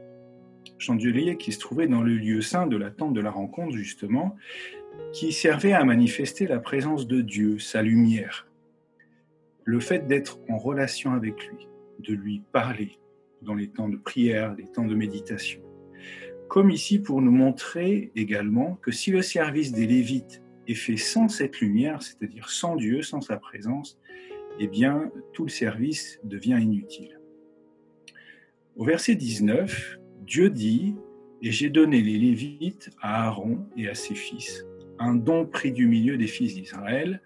Chandelier 0.77 1.37
qui 1.37 1.53
se 1.53 1.59
trouvait 1.59 1.87
dans 1.87 2.01
le 2.01 2.17
lieu 2.17 2.41
saint 2.41 2.67
de 2.67 2.75
la 2.75 2.91
tente 2.91 3.13
de 3.13 3.21
la 3.21 3.31
rencontre, 3.31 3.77
justement, 3.77 4.35
qui 5.13 5.31
servait 5.31 5.73
à 5.73 5.85
manifester 5.85 6.47
la 6.47 6.59
présence 6.59 7.07
de 7.07 7.21
Dieu, 7.21 7.59
sa 7.59 7.81
lumière, 7.81 8.47
le 9.63 9.79
fait 9.79 10.07
d'être 10.07 10.39
en 10.49 10.57
relation 10.57 11.13
avec 11.13 11.47
lui 11.47 11.67
de 11.99 12.13
lui 12.13 12.41
parler 12.51 12.97
dans 13.41 13.53
les 13.53 13.69
temps 13.69 13.89
de 13.89 13.97
prière, 13.97 14.55
les 14.55 14.67
temps 14.67 14.85
de 14.85 14.95
méditation. 14.95 15.61
Comme 16.47 16.69
ici 16.69 16.99
pour 16.99 17.21
nous 17.21 17.31
montrer 17.31 18.11
également 18.15 18.75
que 18.75 18.91
si 18.91 19.11
le 19.11 19.21
service 19.21 19.71
des 19.71 19.87
Lévites 19.87 20.43
est 20.67 20.75
fait 20.75 20.97
sans 20.97 21.27
cette 21.27 21.59
lumière, 21.59 22.01
c'est-à-dire 22.01 22.49
sans 22.49 22.75
Dieu, 22.75 23.01
sans 23.01 23.21
sa 23.21 23.37
présence, 23.37 23.99
eh 24.59 24.67
bien 24.67 25.11
tout 25.33 25.43
le 25.43 25.49
service 25.49 26.19
devient 26.23 26.59
inutile. 26.61 27.19
Au 28.75 28.85
verset 28.85 29.15
19, 29.15 29.99
Dieu 30.25 30.49
dit, 30.49 30.95
Et 31.41 31.51
j'ai 31.51 31.69
donné 31.69 32.01
les 32.01 32.17
Lévites 32.17 32.91
à 33.01 33.25
Aaron 33.27 33.65
et 33.75 33.87
à 33.89 33.95
ses 33.95 34.15
fils, 34.15 34.65
un 34.99 35.15
don 35.15 35.45
pris 35.45 35.71
du 35.71 35.87
milieu 35.87 36.17
des 36.17 36.27
fils 36.27 36.55
d'Israël, 36.55 37.21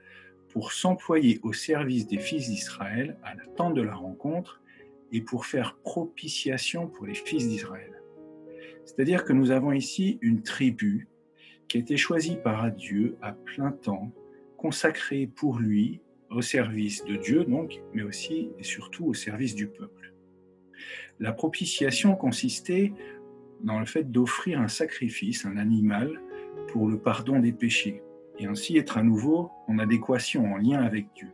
pour 0.57 0.71
s'employer 0.71 1.39
au 1.43 1.53
service 1.53 2.07
des 2.07 2.17
fils 2.17 2.49
d'Israël 2.49 3.15
à 3.21 3.35
la 3.35 3.45
tente 3.45 3.75
de 3.75 3.83
la 3.83 3.93
rencontre 3.93 4.59
et 5.11 5.21
pour 5.21 5.45
faire 5.45 5.77
propitiation 5.83 6.87
pour 6.87 7.05
les 7.05 7.13
fils 7.13 7.47
d'Israël. 7.47 8.01
C'est-à-dire 8.83 9.23
que 9.23 9.33
nous 9.33 9.51
avons 9.51 9.71
ici 9.71 10.17
une 10.19 10.41
tribu 10.41 11.09
qui 11.67 11.77
a 11.77 11.81
été 11.81 11.95
choisie 11.95 12.37
par 12.43 12.71
Dieu 12.71 13.17
à 13.21 13.33
plein 13.33 13.71
temps, 13.71 14.11
consacrée 14.57 15.27
pour 15.27 15.59
lui 15.59 16.01
au 16.31 16.41
service 16.41 17.05
de 17.05 17.17
Dieu 17.17 17.45
donc, 17.45 17.79
mais 17.93 18.01
aussi 18.01 18.49
et 18.57 18.63
surtout 18.63 19.05
au 19.05 19.13
service 19.13 19.53
du 19.53 19.67
peuple. 19.67 20.15
La 21.19 21.33
propitiation 21.33 22.15
consistait 22.15 22.93
dans 23.61 23.79
le 23.79 23.85
fait 23.85 24.11
d'offrir 24.11 24.59
un 24.59 24.69
sacrifice, 24.69 25.45
un 25.45 25.57
animal, 25.57 26.19
pour 26.69 26.87
le 26.87 26.97
pardon 26.97 27.37
des 27.37 27.51
péchés 27.51 28.01
et 28.39 28.45
ainsi 28.45 28.77
être 28.77 28.97
à 28.97 29.03
nouveau 29.03 29.51
en 29.67 29.79
adéquation, 29.79 30.53
en 30.53 30.57
lien 30.57 30.81
avec 30.81 31.07
Dieu. 31.15 31.29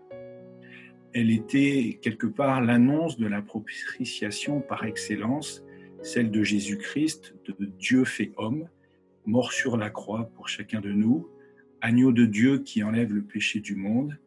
Elle 1.13 1.29
était 1.29 1.99
quelque 2.01 2.27
part 2.27 2.61
l'annonce 2.61 3.17
de 3.17 3.27
la 3.27 3.41
propitiation 3.41 4.61
par 4.61 4.83
excellence 4.85 5.63
celle 6.03 6.31
de 6.31 6.43
Jésus-Christ, 6.43 7.35
de 7.47 7.65
Dieu 7.79 8.03
fait 8.03 8.33
homme, 8.37 8.67
mort 9.25 9.53
sur 9.53 9.77
la 9.77 9.89
croix 9.89 10.29
pour 10.35 10.49
chacun 10.49 10.81
de 10.81 10.91
nous, 10.91 11.29
agneau 11.81 12.11
de 12.11 12.25
Dieu 12.25 12.59
qui 12.59 12.83
enlève 12.83 13.13
le 13.13 13.23
péché 13.23 13.61
du 13.61 13.75
monde, 13.75 14.17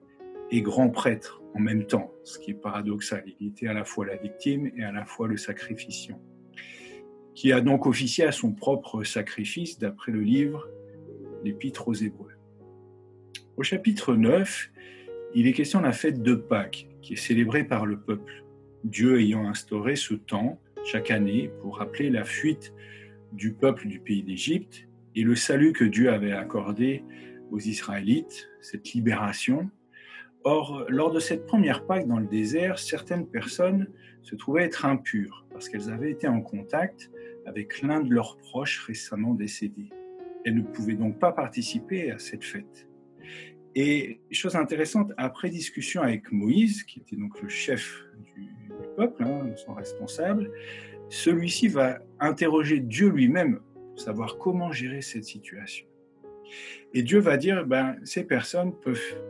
et 0.51 0.63
grand 0.63 0.89
prêtre 0.89 1.43
en 1.55 1.61
même 1.61 1.85
temps, 1.87 2.13
ce 2.25 2.39
qui 2.39 2.53
est 2.53 2.55
paradoxal. 2.55 3.25
Il 3.41 3.49
était 3.49 3.67
à 3.67 3.73
la 3.73 3.85
fois 3.85 4.07
la 4.07 4.17
victime 4.17 4.71
et 4.77 4.85
à 4.85 4.93
la 4.93 5.05
fois 5.05 5.29
le 5.29 5.37
sacrificiant, 5.37 6.21
qui 7.35 7.53
a 7.53 7.61
donc 7.61 7.87
officié 7.87 8.25
à 8.25 8.33
son 8.33 8.53
propre 8.53 9.05
sacrifice 9.05 9.79
d'après 9.79 10.13
le 10.13 10.23
livre 10.23 10.69
L'Épître 11.45 11.89
aux 11.89 11.95
Hébreux. 11.95 12.36
Au 13.57 13.63
chapitre 13.63 14.15
9, 14.15 14.71
il 15.35 15.47
est 15.47 15.55
question 15.55 15.79
de 15.79 15.87
la 15.87 15.93
fête 15.93 16.21
de 16.21 16.35
Pâques, 16.35 16.89
qui 17.01 17.15
est 17.15 17.17
célébrée 17.17 17.65
par 17.65 17.87
le 17.87 17.99
peuple, 17.99 18.45
Dieu 18.85 19.19
ayant 19.19 19.49
instauré 19.49 19.97
ce 19.97 20.13
temps 20.13 20.61
chaque 20.85 21.11
année 21.11 21.51
pour 21.63 21.79
rappeler 21.79 22.11
la 22.11 22.25
fuite 22.25 22.75
du 23.33 23.55
peuple 23.55 23.89
du 23.89 23.99
pays 23.99 24.23
d'Égypte 24.23 24.87
et 25.15 25.23
le 25.23 25.35
salut 25.35 25.73
que 25.73 25.85
Dieu 25.85 26.11
avait 26.11 26.33
accordé 26.33 27.03
aux 27.51 27.59
Israélites, 27.59 28.47
cette 28.61 28.93
libération. 28.93 29.71
Or, 30.45 30.85
lors 30.91 31.11
de 31.11 31.19
cette 31.19 31.47
première 31.47 31.87
Pâque 31.87 32.07
dans 32.07 32.19
le 32.19 32.27
désert, 32.27 32.79
certaines 32.79 33.27
personnes 33.27 33.89
se 34.21 34.35
trouvaient 34.35 34.65
être 34.65 34.85
impures 34.85 35.47
parce 35.51 35.71
qu'elles 35.71 35.89
avaient 35.89 36.11
été 36.11 36.29
en 36.29 36.43
contact 36.43 37.11
avec 37.47 37.81
l'un 37.81 38.03
de 38.03 38.13
leurs 38.13 38.37
proches 38.37 38.85
récemment 38.85 39.33
décédé. 39.33 39.89
Elles 40.45 40.57
ne 40.57 40.63
pouvaient 40.63 40.95
donc 40.95 41.19
pas 41.19 41.33
participer 41.33 42.11
à 42.11 42.19
cette 42.19 42.45
fête. 42.45 42.86
Et 43.75 44.21
chose 44.31 44.57
intéressante, 44.57 45.13
après 45.19 45.51
discussion 45.51 46.01
avec 46.01 46.33
Moïse, 46.33 46.83
qui 46.83 47.01
était 47.01 47.17
donc 47.17 47.41
le 47.43 47.49
chef 47.49 48.05
du, 48.35 48.49
peuple, 48.97 49.23
hein, 49.23 49.51
son 49.57 49.75
responsable, 49.75 50.51
celui-ci 51.11 51.69
va 51.69 51.99
interroger 52.19 52.81
Dieu 52.81 53.11
lui-même 53.11 53.61
pour 53.91 54.01
savoir 54.01 54.39
comment 54.39 54.73
gérer 54.73 55.03
cette 55.03 55.25
situation. 55.25 55.87
Et 56.95 57.03
Dieu 57.03 57.19
va 57.19 57.37
dire, 57.37 57.67
ben, 57.67 57.97
ces 58.05 58.25
personnes 58.25 58.73
peuvent 58.81 59.21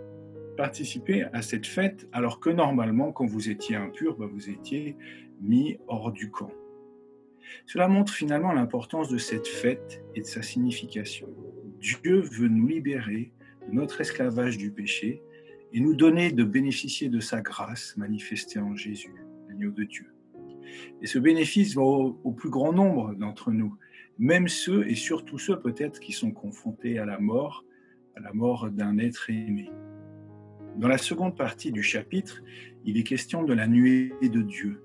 participer 0.56 1.24
à 1.32 1.42
cette 1.42 1.66
fête 1.66 2.08
alors 2.12 2.38
que 2.38 2.50
normalement, 2.50 3.12
quand 3.12 3.26
vous 3.26 3.50
étiez 3.50 3.76
impur, 3.76 4.16
ben, 4.16 4.26
vous 4.26 4.48
étiez 4.48 4.96
mis 5.40 5.76
hors 5.88 6.12
du 6.12 6.30
camp. 6.30 6.52
Cela 7.66 7.88
montre 7.88 8.12
finalement 8.12 8.52
l'importance 8.52 9.08
de 9.08 9.18
cette 9.18 9.46
fête 9.46 10.04
et 10.14 10.20
de 10.20 10.26
sa 10.26 10.42
signification. 10.42 11.28
Dieu 11.80 12.20
veut 12.20 12.48
nous 12.48 12.66
libérer 12.66 13.32
notre 13.72 14.00
esclavage 14.00 14.58
du 14.58 14.70
péché 14.70 15.22
et 15.72 15.80
nous 15.80 15.94
donner 15.94 16.32
de 16.32 16.44
bénéficier 16.44 17.08
de 17.08 17.20
sa 17.20 17.40
grâce 17.40 17.96
manifestée 17.96 18.58
en 18.58 18.76
Jésus, 18.76 19.14
l'agneau 19.48 19.70
de 19.70 19.84
Dieu. 19.84 20.06
Et 21.02 21.06
ce 21.06 21.18
bénéfice 21.18 21.74
va 21.74 21.82
au, 21.82 22.32
plus 22.32 22.50
grand 22.50 22.72
nombre 22.72 23.14
d'entre 23.14 23.50
nous, 23.50 23.76
même 24.18 24.48
ceux 24.48 24.88
et 24.88 24.94
surtout 24.94 25.38
ceux 25.38 25.58
peut-être 25.58 26.00
qui 26.00 26.12
sont 26.12 26.30
confrontés 26.30 26.98
à 26.98 27.04
la 27.04 27.18
mort, 27.18 27.64
à 28.16 28.20
la 28.20 28.32
mort 28.32 28.70
d'un 28.70 28.98
être 28.98 29.30
aimé. 29.30 29.70
Dans 30.76 30.88
la 30.88 30.98
seconde 30.98 31.36
partie 31.36 31.72
du 31.72 31.82
chapitre, 31.82 32.42
il 32.84 32.98
est 32.98 33.02
question 33.02 33.42
de 33.42 33.52
la 33.52 33.66
nuée 33.66 34.12
de 34.22 34.42
Dieu, 34.42 34.82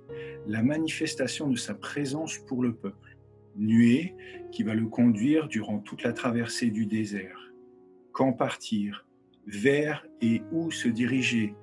la 0.47 0.63
manifestation 0.63 1.47
de 1.47 1.57
sa 1.57 1.73
présence 1.73 2.37
pour 2.37 2.63
le 2.63 2.73
peuple. 2.73 3.17
Nuée 3.57 4.15
qui 4.51 4.63
va 4.63 4.73
le 4.73 4.87
conduire 4.87 5.49
durant 5.49 5.79
toute 5.79 6.03
la 6.03 6.13
traversée 6.13 6.69
du 6.69 6.85
désert 6.85 7.50
quand 8.11 8.33
partir, 8.33 9.05
vers 9.47 10.05
et 10.21 10.41
où 10.51 10.71
se 10.71 10.87
diriger, 10.87 11.55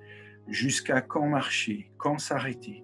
jusqu'à 0.49 1.01
quand 1.01 1.29
marcher, 1.29 1.91
quand 1.99 2.19
s'arrêter. 2.19 2.83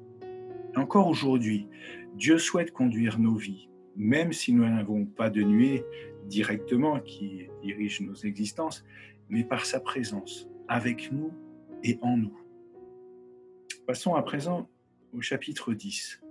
Encore 0.77 1.09
aujourd'hui, 1.09 1.69
Dieu 2.15 2.39
souhaite 2.39 2.73
conduire 2.73 3.19
nos 3.19 3.37
vies, 3.37 3.69
même 3.97 4.33
si 4.33 4.53
nous 4.53 4.65
n'avons 4.65 5.07
pas 5.07 5.31
de 5.31 5.43
nuée 5.43 5.85
directement 6.27 7.01
qui 7.01 7.49
dirige 7.63 8.01
nos 8.01 8.15
existences, 8.15 8.85
mais 9.29 9.45
par 9.45 9.67
sa 9.67 9.81
présence, 9.81 10.49
avec 10.69 11.11
nous 11.13 11.33
et 11.83 11.99
en 12.03 12.17
nous. 12.17 12.39
Passons 13.87 14.15
à 14.15 14.23
présent 14.23 14.69
au 15.13 15.21
chapitre 15.21 15.75
10. 15.75 16.23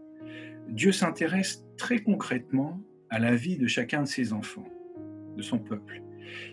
Dieu 0.70 0.92
s'intéresse 0.92 1.66
très 1.78 2.00
concrètement 2.00 2.82
à 3.10 3.20
la 3.20 3.36
vie 3.36 3.58
de 3.58 3.68
chacun 3.68 4.04
de 4.04 4.08
ses 4.08 4.34
enfants, 4.34 4.68
de 5.38 5.42
son 5.42 5.60
peuple. 5.60 6.02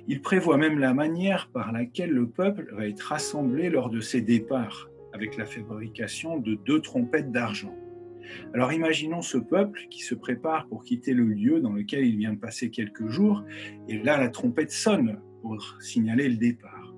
Il 0.09 0.21
prévoit 0.21 0.57
même 0.57 0.79
la 0.79 0.95
manière 0.95 1.51
par 1.53 1.73
laquelle 1.73 2.11
le 2.11 2.29
peuple 2.29 2.69
va 2.73 2.87
être 2.87 3.01
rassemblé 3.01 3.71
lors 3.71 3.91
de 3.91 4.01
ses 4.01 4.21
départs, 4.21 4.91
avec 5.13 5.37
la 5.37 5.47
fabrication 5.47 6.39
de 6.39 6.55
deux 6.55 6.81
trompettes 6.81 7.33
d'argent. 7.33 7.75
Alors 8.55 8.73
imaginons 8.73 9.23
ce 9.23 9.39
peuple 9.39 9.87
qui 9.91 10.03
se 10.03 10.15
prépare 10.15 10.69
pour 10.69 10.85
quitter 10.85 11.15
le 11.15 11.25
lieu 11.25 11.61
dans 11.61 11.73
lequel 11.73 12.07
il 12.07 12.17
vient 12.17 12.33
de 12.33 12.39
passer 12.39 12.71
quelques 12.71 13.09
jours, 13.09 13.45
et 13.89 13.99
là 13.99 14.19
la 14.19 14.29
trompette 14.29 14.71
sonne 14.71 15.21
pour 15.43 15.77
signaler 15.81 16.29
le 16.29 16.37
départ. 16.37 16.95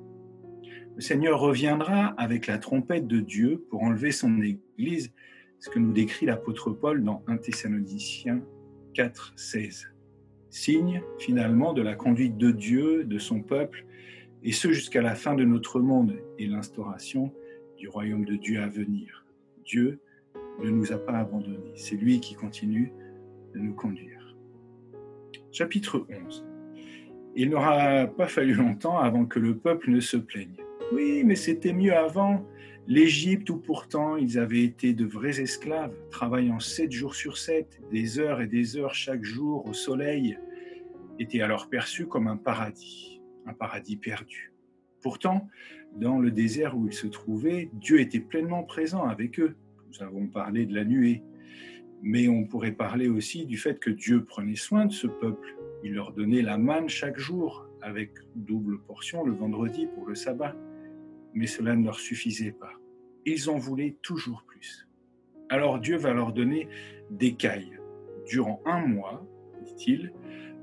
Le 0.95 1.01
Seigneur 1.01 1.41
reviendra 1.41 2.09
avec 2.19 2.47
la 2.47 2.59
trompette 2.59 3.07
de 3.07 3.21
Dieu 3.21 3.65
pour 3.71 3.83
enlever 3.83 4.13
son 4.13 4.43
Église, 4.43 5.11
ce 5.59 5.71
que 5.71 5.79
nous 5.79 5.93
décrit 5.93 6.27
l'apôtre 6.27 6.71
Paul 6.71 7.03
dans 7.03 7.23
1 7.29 7.39
Thessaloniciens 7.39 8.43
4, 8.95 9.33
16 9.37 9.92
signe 10.53 11.03
finalement 11.19 11.73
de 11.73 11.83
la 11.83 11.95
conduite 11.95 12.37
de 12.37 12.51
Dieu, 12.51 13.05
de 13.05 13.19
son 13.19 13.41
peuple, 13.41 13.85
et 14.45 14.53
ce 14.53 14.71
jusqu'à 14.71 15.03
la 15.03 15.15
fin 15.15 15.35
de 15.35 15.45
notre 15.45 15.81
monde 15.81 16.15
et 16.39 16.47
l'instauration 16.47 17.33
du 17.79 17.89
royaume 17.89 18.25
de 18.25 18.37
Dieu 18.37 18.61
à 18.61 18.69
venir. 18.69 19.25
Dieu 19.65 19.99
ne 20.63 20.71
nous 20.71 20.93
a 20.93 20.99
pas 20.99 21.19
abandonnés, 21.19 21.73
c'est 21.75 21.97
lui 21.97 22.21
qui 22.21 22.35
continue 22.35 22.93
de 23.55 23.61
nous 23.61 23.75
conduire. 23.75 24.37
Chapitre 25.51 26.07
11. 26.27 26.45
Il 27.35 27.51
n'aura 27.51 28.07
pas 28.07 28.27
fallu 28.27 28.55
longtemps 28.55 28.99
avant 28.99 29.25
que 29.25 29.39
le 29.39 29.57
peuple 29.57 29.91
ne 29.91 30.01
se 30.01 30.17
plaigne. 30.19 30.57
Oui, 30.93 31.23
mais 31.25 31.37
c'était 31.37 31.73
mieux 31.73 31.95
avant. 31.95 32.47
L'Égypte, 32.87 33.49
où 33.49 33.57
pourtant 33.57 34.17
ils 34.17 34.39
avaient 34.39 34.65
été 34.65 34.93
de 34.93 35.07
vrais 35.07 35.41
esclaves, 35.41 35.95
travaillant 36.11 36.61
sept 36.61 36.93
jours 36.93 37.15
sur 37.15 37.39
sept, 37.39 37.81
des 37.91 38.19
heures 38.19 38.43
et 38.43 38.47
des 38.47 38.77
heures 38.77 38.95
chaque 38.95 39.25
jour 39.25 39.65
au 39.67 39.73
soleil, 39.73 40.37
était 41.19 41.41
alors 41.41 41.71
perçu 41.71 42.07
comme 42.07 42.27
un 42.27 42.37
paradis, 42.37 43.23
un 43.47 43.55
paradis 43.55 43.97
perdu. 43.97 44.53
Pourtant, 45.01 45.49
dans 45.97 46.19
le 46.19 46.31
désert 46.31 46.77
où 46.77 46.87
ils 46.87 46.93
se 46.93 47.07
trouvaient, 47.07 47.71
Dieu 47.73 48.01
était 48.01 48.21
pleinement 48.21 48.65
présent 48.65 49.05
avec 49.05 49.39
eux. 49.41 49.57
Nous 49.89 50.03
avons 50.03 50.27
parlé 50.27 50.67
de 50.67 50.75
la 50.75 50.85
nuée, 50.85 51.23
mais 52.03 52.29
on 52.29 52.45
pourrait 52.45 52.73
parler 52.73 53.09
aussi 53.09 53.47
du 53.47 53.57
fait 53.57 53.79
que 53.79 53.91
Dieu 53.91 54.25
prenait 54.25 54.57
soin 54.57 54.87
de 54.87 54.93
ce 54.93 55.07
peuple. 55.07 55.57
Il 55.85 55.95
leur 55.95 56.13
donnait 56.13 56.43
la 56.43 56.59
manne 56.59 56.89
chaque 56.89 57.19
jour, 57.19 57.67
avec 57.81 58.11
double 58.35 58.81
portion 58.81 59.25
le 59.25 59.33
vendredi 59.33 59.87
pour 59.95 60.07
le 60.07 60.15
sabbat 60.15 60.55
mais 61.35 61.47
cela 61.47 61.75
ne 61.75 61.85
leur 61.85 61.99
suffisait 61.99 62.53
pas. 62.53 62.73
Ils 63.25 63.49
en 63.49 63.59
voulaient 63.59 63.97
toujours 64.03 64.45
plus. 64.47 64.89
Alors 65.49 65.79
Dieu 65.79 65.97
va 65.97 66.13
leur 66.13 66.33
donner 66.33 66.69
des 67.11 67.35
cailles. 67.35 67.79
Durant 68.27 68.63
un 68.65 68.87
mois, 68.87 69.27
dit-il, 69.65 70.13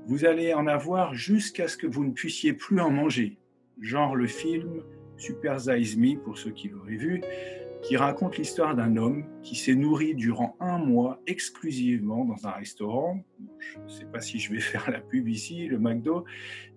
vous 0.06 0.24
allez 0.24 0.54
en 0.54 0.66
avoir 0.66 1.14
jusqu'à 1.14 1.68
ce 1.68 1.76
que 1.76 1.86
vous 1.86 2.04
ne 2.04 2.12
puissiez 2.12 2.52
plus 2.52 2.80
en 2.80 2.90
manger. 2.90 3.38
Genre 3.80 4.16
le 4.16 4.26
film 4.26 4.82
Super 5.16 5.60
Size 5.60 5.96
Me, 5.96 6.18
pour 6.18 6.38
ceux 6.38 6.50
qui 6.50 6.68
l'auraient 6.68 6.96
vu, 6.96 7.22
qui 7.82 7.96
raconte 7.96 8.36
l'histoire 8.36 8.76
d'un 8.76 8.96
homme 8.96 9.24
qui 9.42 9.56
s'est 9.56 9.74
nourri 9.74 10.14
durant 10.14 10.56
un 10.60 10.78
mois 10.78 11.20
exclusivement 11.26 12.24
dans 12.24 12.46
un 12.46 12.52
restaurant, 12.52 13.24
je 13.58 13.78
ne 13.78 13.88
sais 13.88 14.04
pas 14.04 14.20
si 14.20 14.38
je 14.38 14.52
vais 14.52 14.60
faire 14.60 14.90
la 14.90 15.00
pub 15.00 15.28
ici, 15.28 15.66
le 15.66 15.78
McDo, 15.78 16.24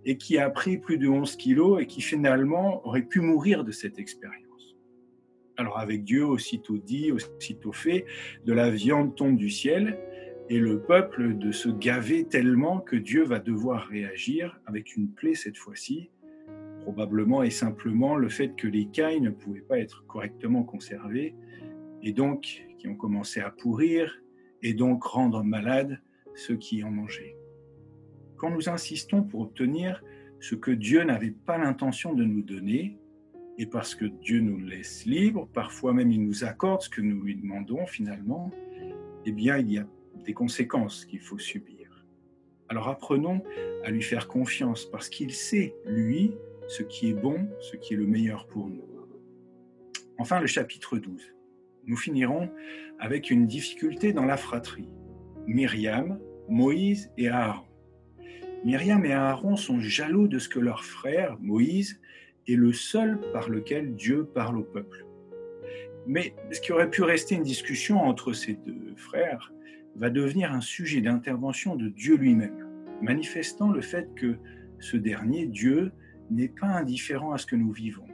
et 0.06 0.18
qui 0.18 0.38
a 0.38 0.50
pris 0.50 0.78
plus 0.78 0.98
de 0.98 1.08
11 1.08 1.36
kilos 1.36 1.82
et 1.82 1.88
qui 1.88 2.02
finalement 2.02 2.86
aurait 2.88 3.04
pu 3.04 3.20
mourir 3.22 3.64
de 3.64 3.72
cette 3.72 4.00
expérience. 4.00 4.44
Alors 5.58 5.78
avec 5.78 6.04
Dieu, 6.04 6.26
aussitôt 6.26 6.78
dit, 6.78 7.12
aussitôt 7.12 7.74
fait, 7.74 8.06
de 8.46 8.54
la 8.54 8.70
viande 8.70 9.16
tombe 9.16 9.38
du 9.38 9.50
ciel, 9.50 10.00
et 10.50 10.60
le 10.60 10.82
peuple 10.82 11.38
de 11.38 11.52
se 11.52 11.70
gaver 11.70 12.26
tellement 12.26 12.80
que 12.80 12.96
Dieu 12.96 13.24
va 13.24 13.40
devoir 13.40 13.88
réagir 13.88 14.60
avec 14.66 14.96
une 14.96 15.10
plaie 15.10 15.36
cette 15.36 15.58
fois-ci, 15.58 16.10
probablement 16.84 17.44
et 17.44 17.50
simplement 17.50 18.16
le 18.16 18.30
fait 18.30 18.56
que 18.56 18.68
les 18.68 18.86
cailles 18.86 19.22
ne 19.22 19.30
pouvaient 19.30 19.62
pas 19.62 19.80
être 19.80 20.06
correctement 20.06 20.64
conservées 20.64 21.36
et 22.02 22.12
donc 22.12 22.66
qui 22.78 22.88
ont 22.88 22.96
commencé 22.96 23.40
à 23.40 23.50
pourrir 23.50 24.22
et 24.62 24.74
donc 24.74 25.04
rendre 25.04 25.44
malades 25.44 26.02
ceux 26.36 26.58
qui 26.58 26.84
en 26.84 26.92
mangeaient. 26.92 27.36
Quand 28.38 28.52
nous 28.52 28.70
insistons 28.70 29.24
pour 29.24 29.42
obtenir 29.42 30.04
ce 30.40 30.56
que 30.56 30.72
Dieu 30.72 31.04
n'avait 31.04 31.32
pas 31.32 31.58
l'intention 31.58 32.14
de 32.14 32.26
nous 32.26 32.42
donner, 32.42 33.00
et 33.58 33.66
parce 33.66 33.96
que 33.96 34.06
Dieu 34.06 34.42
nous 34.42 34.60
laisse 34.60 35.06
libres, 35.06 35.48
parfois 35.54 35.94
même 35.94 36.12
il 36.12 36.24
nous 36.24 36.44
accorde 36.44 36.82
ce 36.82 36.90
que 36.90 37.02
nous 37.02 37.22
lui 37.22 37.36
demandons 37.36 37.86
finalement, 37.86 38.52
eh 39.26 39.32
bien 39.32 39.58
il 39.58 39.72
y 39.72 39.78
a 39.78 39.88
des 40.26 40.34
conséquences 40.34 41.06
qu'il 41.06 41.20
faut 41.20 41.38
subir. 41.38 42.06
Alors 42.68 42.90
apprenons 42.90 43.42
à 43.86 43.92
lui 43.92 44.02
faire 44.02 44.28
confiance 44.28 44.86
parce 44.86 45.08
qu'il 45.08 45.32
sait, 45.32 45.76
lui, 45.86 46.34
ce 46.68 46.84
qui 46.84 47.10
est 47.10 47.14
bon, 47.14 47.48
ce 47.60 47.76
qui 47.76 47.94
est 47.94 47.98
le 47.98 48.08
meilleur 48.08 48.48
pour 48.48 48.68
nous. 48.68 48.94
Enfin, 50.20 50.40
le 50.40 50.48
chapitre 50.48 50.98
12. 50.98 51.34
Nous 51.86 51.98
finirons 51.98 52.50
avec 53.00 53.32
une 53.32 53.48
difficulté 53.48 54.14
dans 54.14 54.26
la 54.26 54.38
fratrie. 54.38 54.88
Myriam, 55.48 56.20
Moïse 56.48 57.12
et 57.18 57.30
Aaron. 57.30 57.66
Myriam 58.64 59.04
et 59.06 59.12
Aaron 59.12 59.58
sont 59.58 59.80
jaloux 59.80 60.28
de 60.28 60.40
ce 60.40 60.48
que 60.48 60.60
leur 60.60 60.86
frère, 60.86 61.38
Moïse, 61.42 62.00
est 62.48 62.56
le 62.56 62.72
seul 62.72 63.20
par 63.34 63.50
lequel 63.50 63.96
Dieu 63.96 64.26
parle 64.26 64.58
au 64.58 64.64
peuple. 64.64 65.06
Mais 66.06 66.36
ce 66.52 66.62
qui 66.62 66.72
aurait 66.72 66.90
pu 66.90 67.02
rester 67.02 67.36
une 67.36 67.44
discussion 67.44 68.02
entre 68.02 68.34
ces 68.34 68.54
deux 68.54 68.94
frères 68.96 69.52
va 69.96 70.10
devenir 70.10 70.54
un 70.54 70.62
sujet 70.62 71.02
d'intervention 71.02 71.76
de 71.76 71.90
Dieu 71.90 72.16
lui-même, 72.16 72.68
manifestant 73.02 73.72
le 73.72 73.82
fait 73.82 74.08
que 74.16 74.38
ce 74.80 74.98
dernier, 74.98 75.48
Dieu, 75.48 75.92
n'est 76.30 76.50
pas 76.50 76.68
indifférent 76.68 77.34
à 77.34 77.38
ce 77.38 77.46
que 77.46 77.56
nous 77.56 77.72
vivons, 77.72 78.08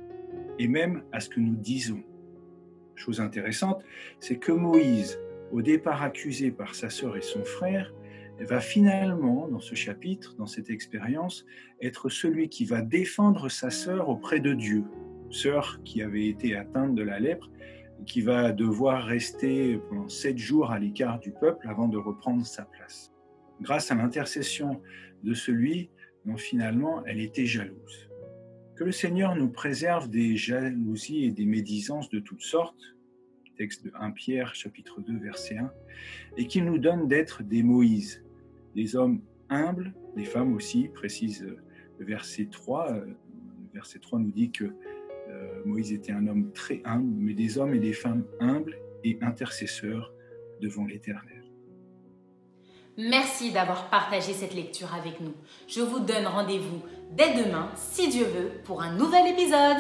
et 0.58 0.68
même 0.68 1.04
à 1.12 1.20
ce 1.20 1.30
que 1.30 1.40
nous 1.40 1.56
disons. 1.56 2.04
Chose 2.96 3.22
intéressante, 3.22 3.84
c'est 4.20 4.38
que 4.38 4.52
Moïse, 4.52 5.20
au 5.52 5.62
départ 5.62 6.04
accusé 6.04 6.52
par 6.52 6.76
sa 6.76 6.90
sœur 6.90 7.16
et 7.18 7.22
son 7.22 7.44
frère, 7.44 7.94
va 8.46 8.60
finalement, 8.60 9.48
dans 9.48 9.60
ce 9.60 9.76
chapitre, 9.76 10.36
dans 10.38 10.46
cette 10.46 10.70
expérience, 10.70 11.46
être 11.82 12.10
celui 12.10 12.50
qui 12.50 12.66
va 12.66 12.82
défendre 12.82 13.50
sa 13.50 13.70
sœur 13.70 14.10
auprès 14.10 14.40
de 14.40 14.54
Dieu, 14.54 14.84
sœur 15.30 15.82
qui 15.84 16.02
avait 16.02 16.28
été 16.28 16.56
atteinte 16.56 16.96
de 16.96 17.04
la 17.04 17.20
lèpre, 17.20 17.50
et 18.02 18.06
qui 18.06 18.22
va 18.22 18.52
devoir 18.52 19.04
rester 19.04 19.78
pendant 19.90 20.08
sept 20.08 20.38
jours 20.38 20.72
à 20.72 20.80
l'écart 20.80 21.20
du 21.20 21.32
peuple 21.32 21.68
avant 21.68 21.88
de 21.88 21.98
reprendre 21.98 22.46
sa 22.46 22.64
place. 22.64 23.12
Grâce 23.62 23.92
à 23.92 23.96
l'intercession 23.96 24.82
de 25.24 25.34
celui 25.34 25.90
dont 26.26 26.38
finalement 26.38 27.04
elle 27.06 27.20
était 27.20 27.46
jalouse. 27.46 28.10
Que 28.76 28.84
le 28.84 28.92
Seigneur 28.92 29.36
nous 29.36 29.50
préserve 29.50 30.10
des 30.10 30.38
jalousies 30.38 31.26
et 31.26 31.32
des 31.32 31.46
médisances 31.46 32.10
de 32.10 32.20
toutes 32.20 32.42
sortes, 32.42 32.96
texte 33.58 33.84
de 33.84 33.92
1 33.94 34.12
Pierre 34.12 34.56
chapitre 34.56 35.02
2 35.02 35.18
verset 35.20 35.58
1, 35.58 35.72
et 36.38 36.48
qu'il 36.48 36.64
nous 36.64 36.78
donne 36.78 37.10
d'être 37.10 37.44
des 37.44 37.62
Moïse, 37.62 38.24
des 38.74 38.96
hommes 38.96 39.22
humbles, 39.50 39.94
des 40.16 40.24
femmes 40.24 40.54
aussi, 40.54 40.88
précise 40.88 41.46
le 41.98 42.06
verset 42.06 42.48
3. 42.50 42.94
Le 42.94 43.18
verset 43.74 44.00
3 44.00 44.20
nous 44.20 44.32
dit 44.32 44.52
que 44.52 44.66
euh, 45.30 45.62
Moïse 45.66 45.92
était 45.92 46.14
un 46.14 46.26
homme 46.28 46.52
très 46.54 46.82
humble, 46.86 47.14
mais 47.18 47.34
des 47.34 47.58
hommes 47.58 47.74
et 47.74 47.80
des 47.80 47.94
femmes 47.94 48.26
humbles 48.40 48.78
et 49.04 49.18
intercesseurs 49.22 50.14
devant 50.62 50.86
l'Éternel. 50.86 51.39
Merci 53.02 53.52
d'avoir 53.52 53.86
partagé 53.86 54.34
cette 54.34 54.54
lecture 54.54 54.94
avec 54.94 55.22
nous. 55.22 55.34
Je 55.70 55.80
vous 55.80 56.00
donne 56.00 56.28
rendez-vous 56.28 56.82
dès 57.12 57.34
demain, 57.34 57.70
si 57.78 58.10
Dieu 58.10 58.26
veut, 58.26 58.52
pour 58.66 58.82
un 58.82 58.92
nouvel 58.92 59.26
épisode. 59.28 59.78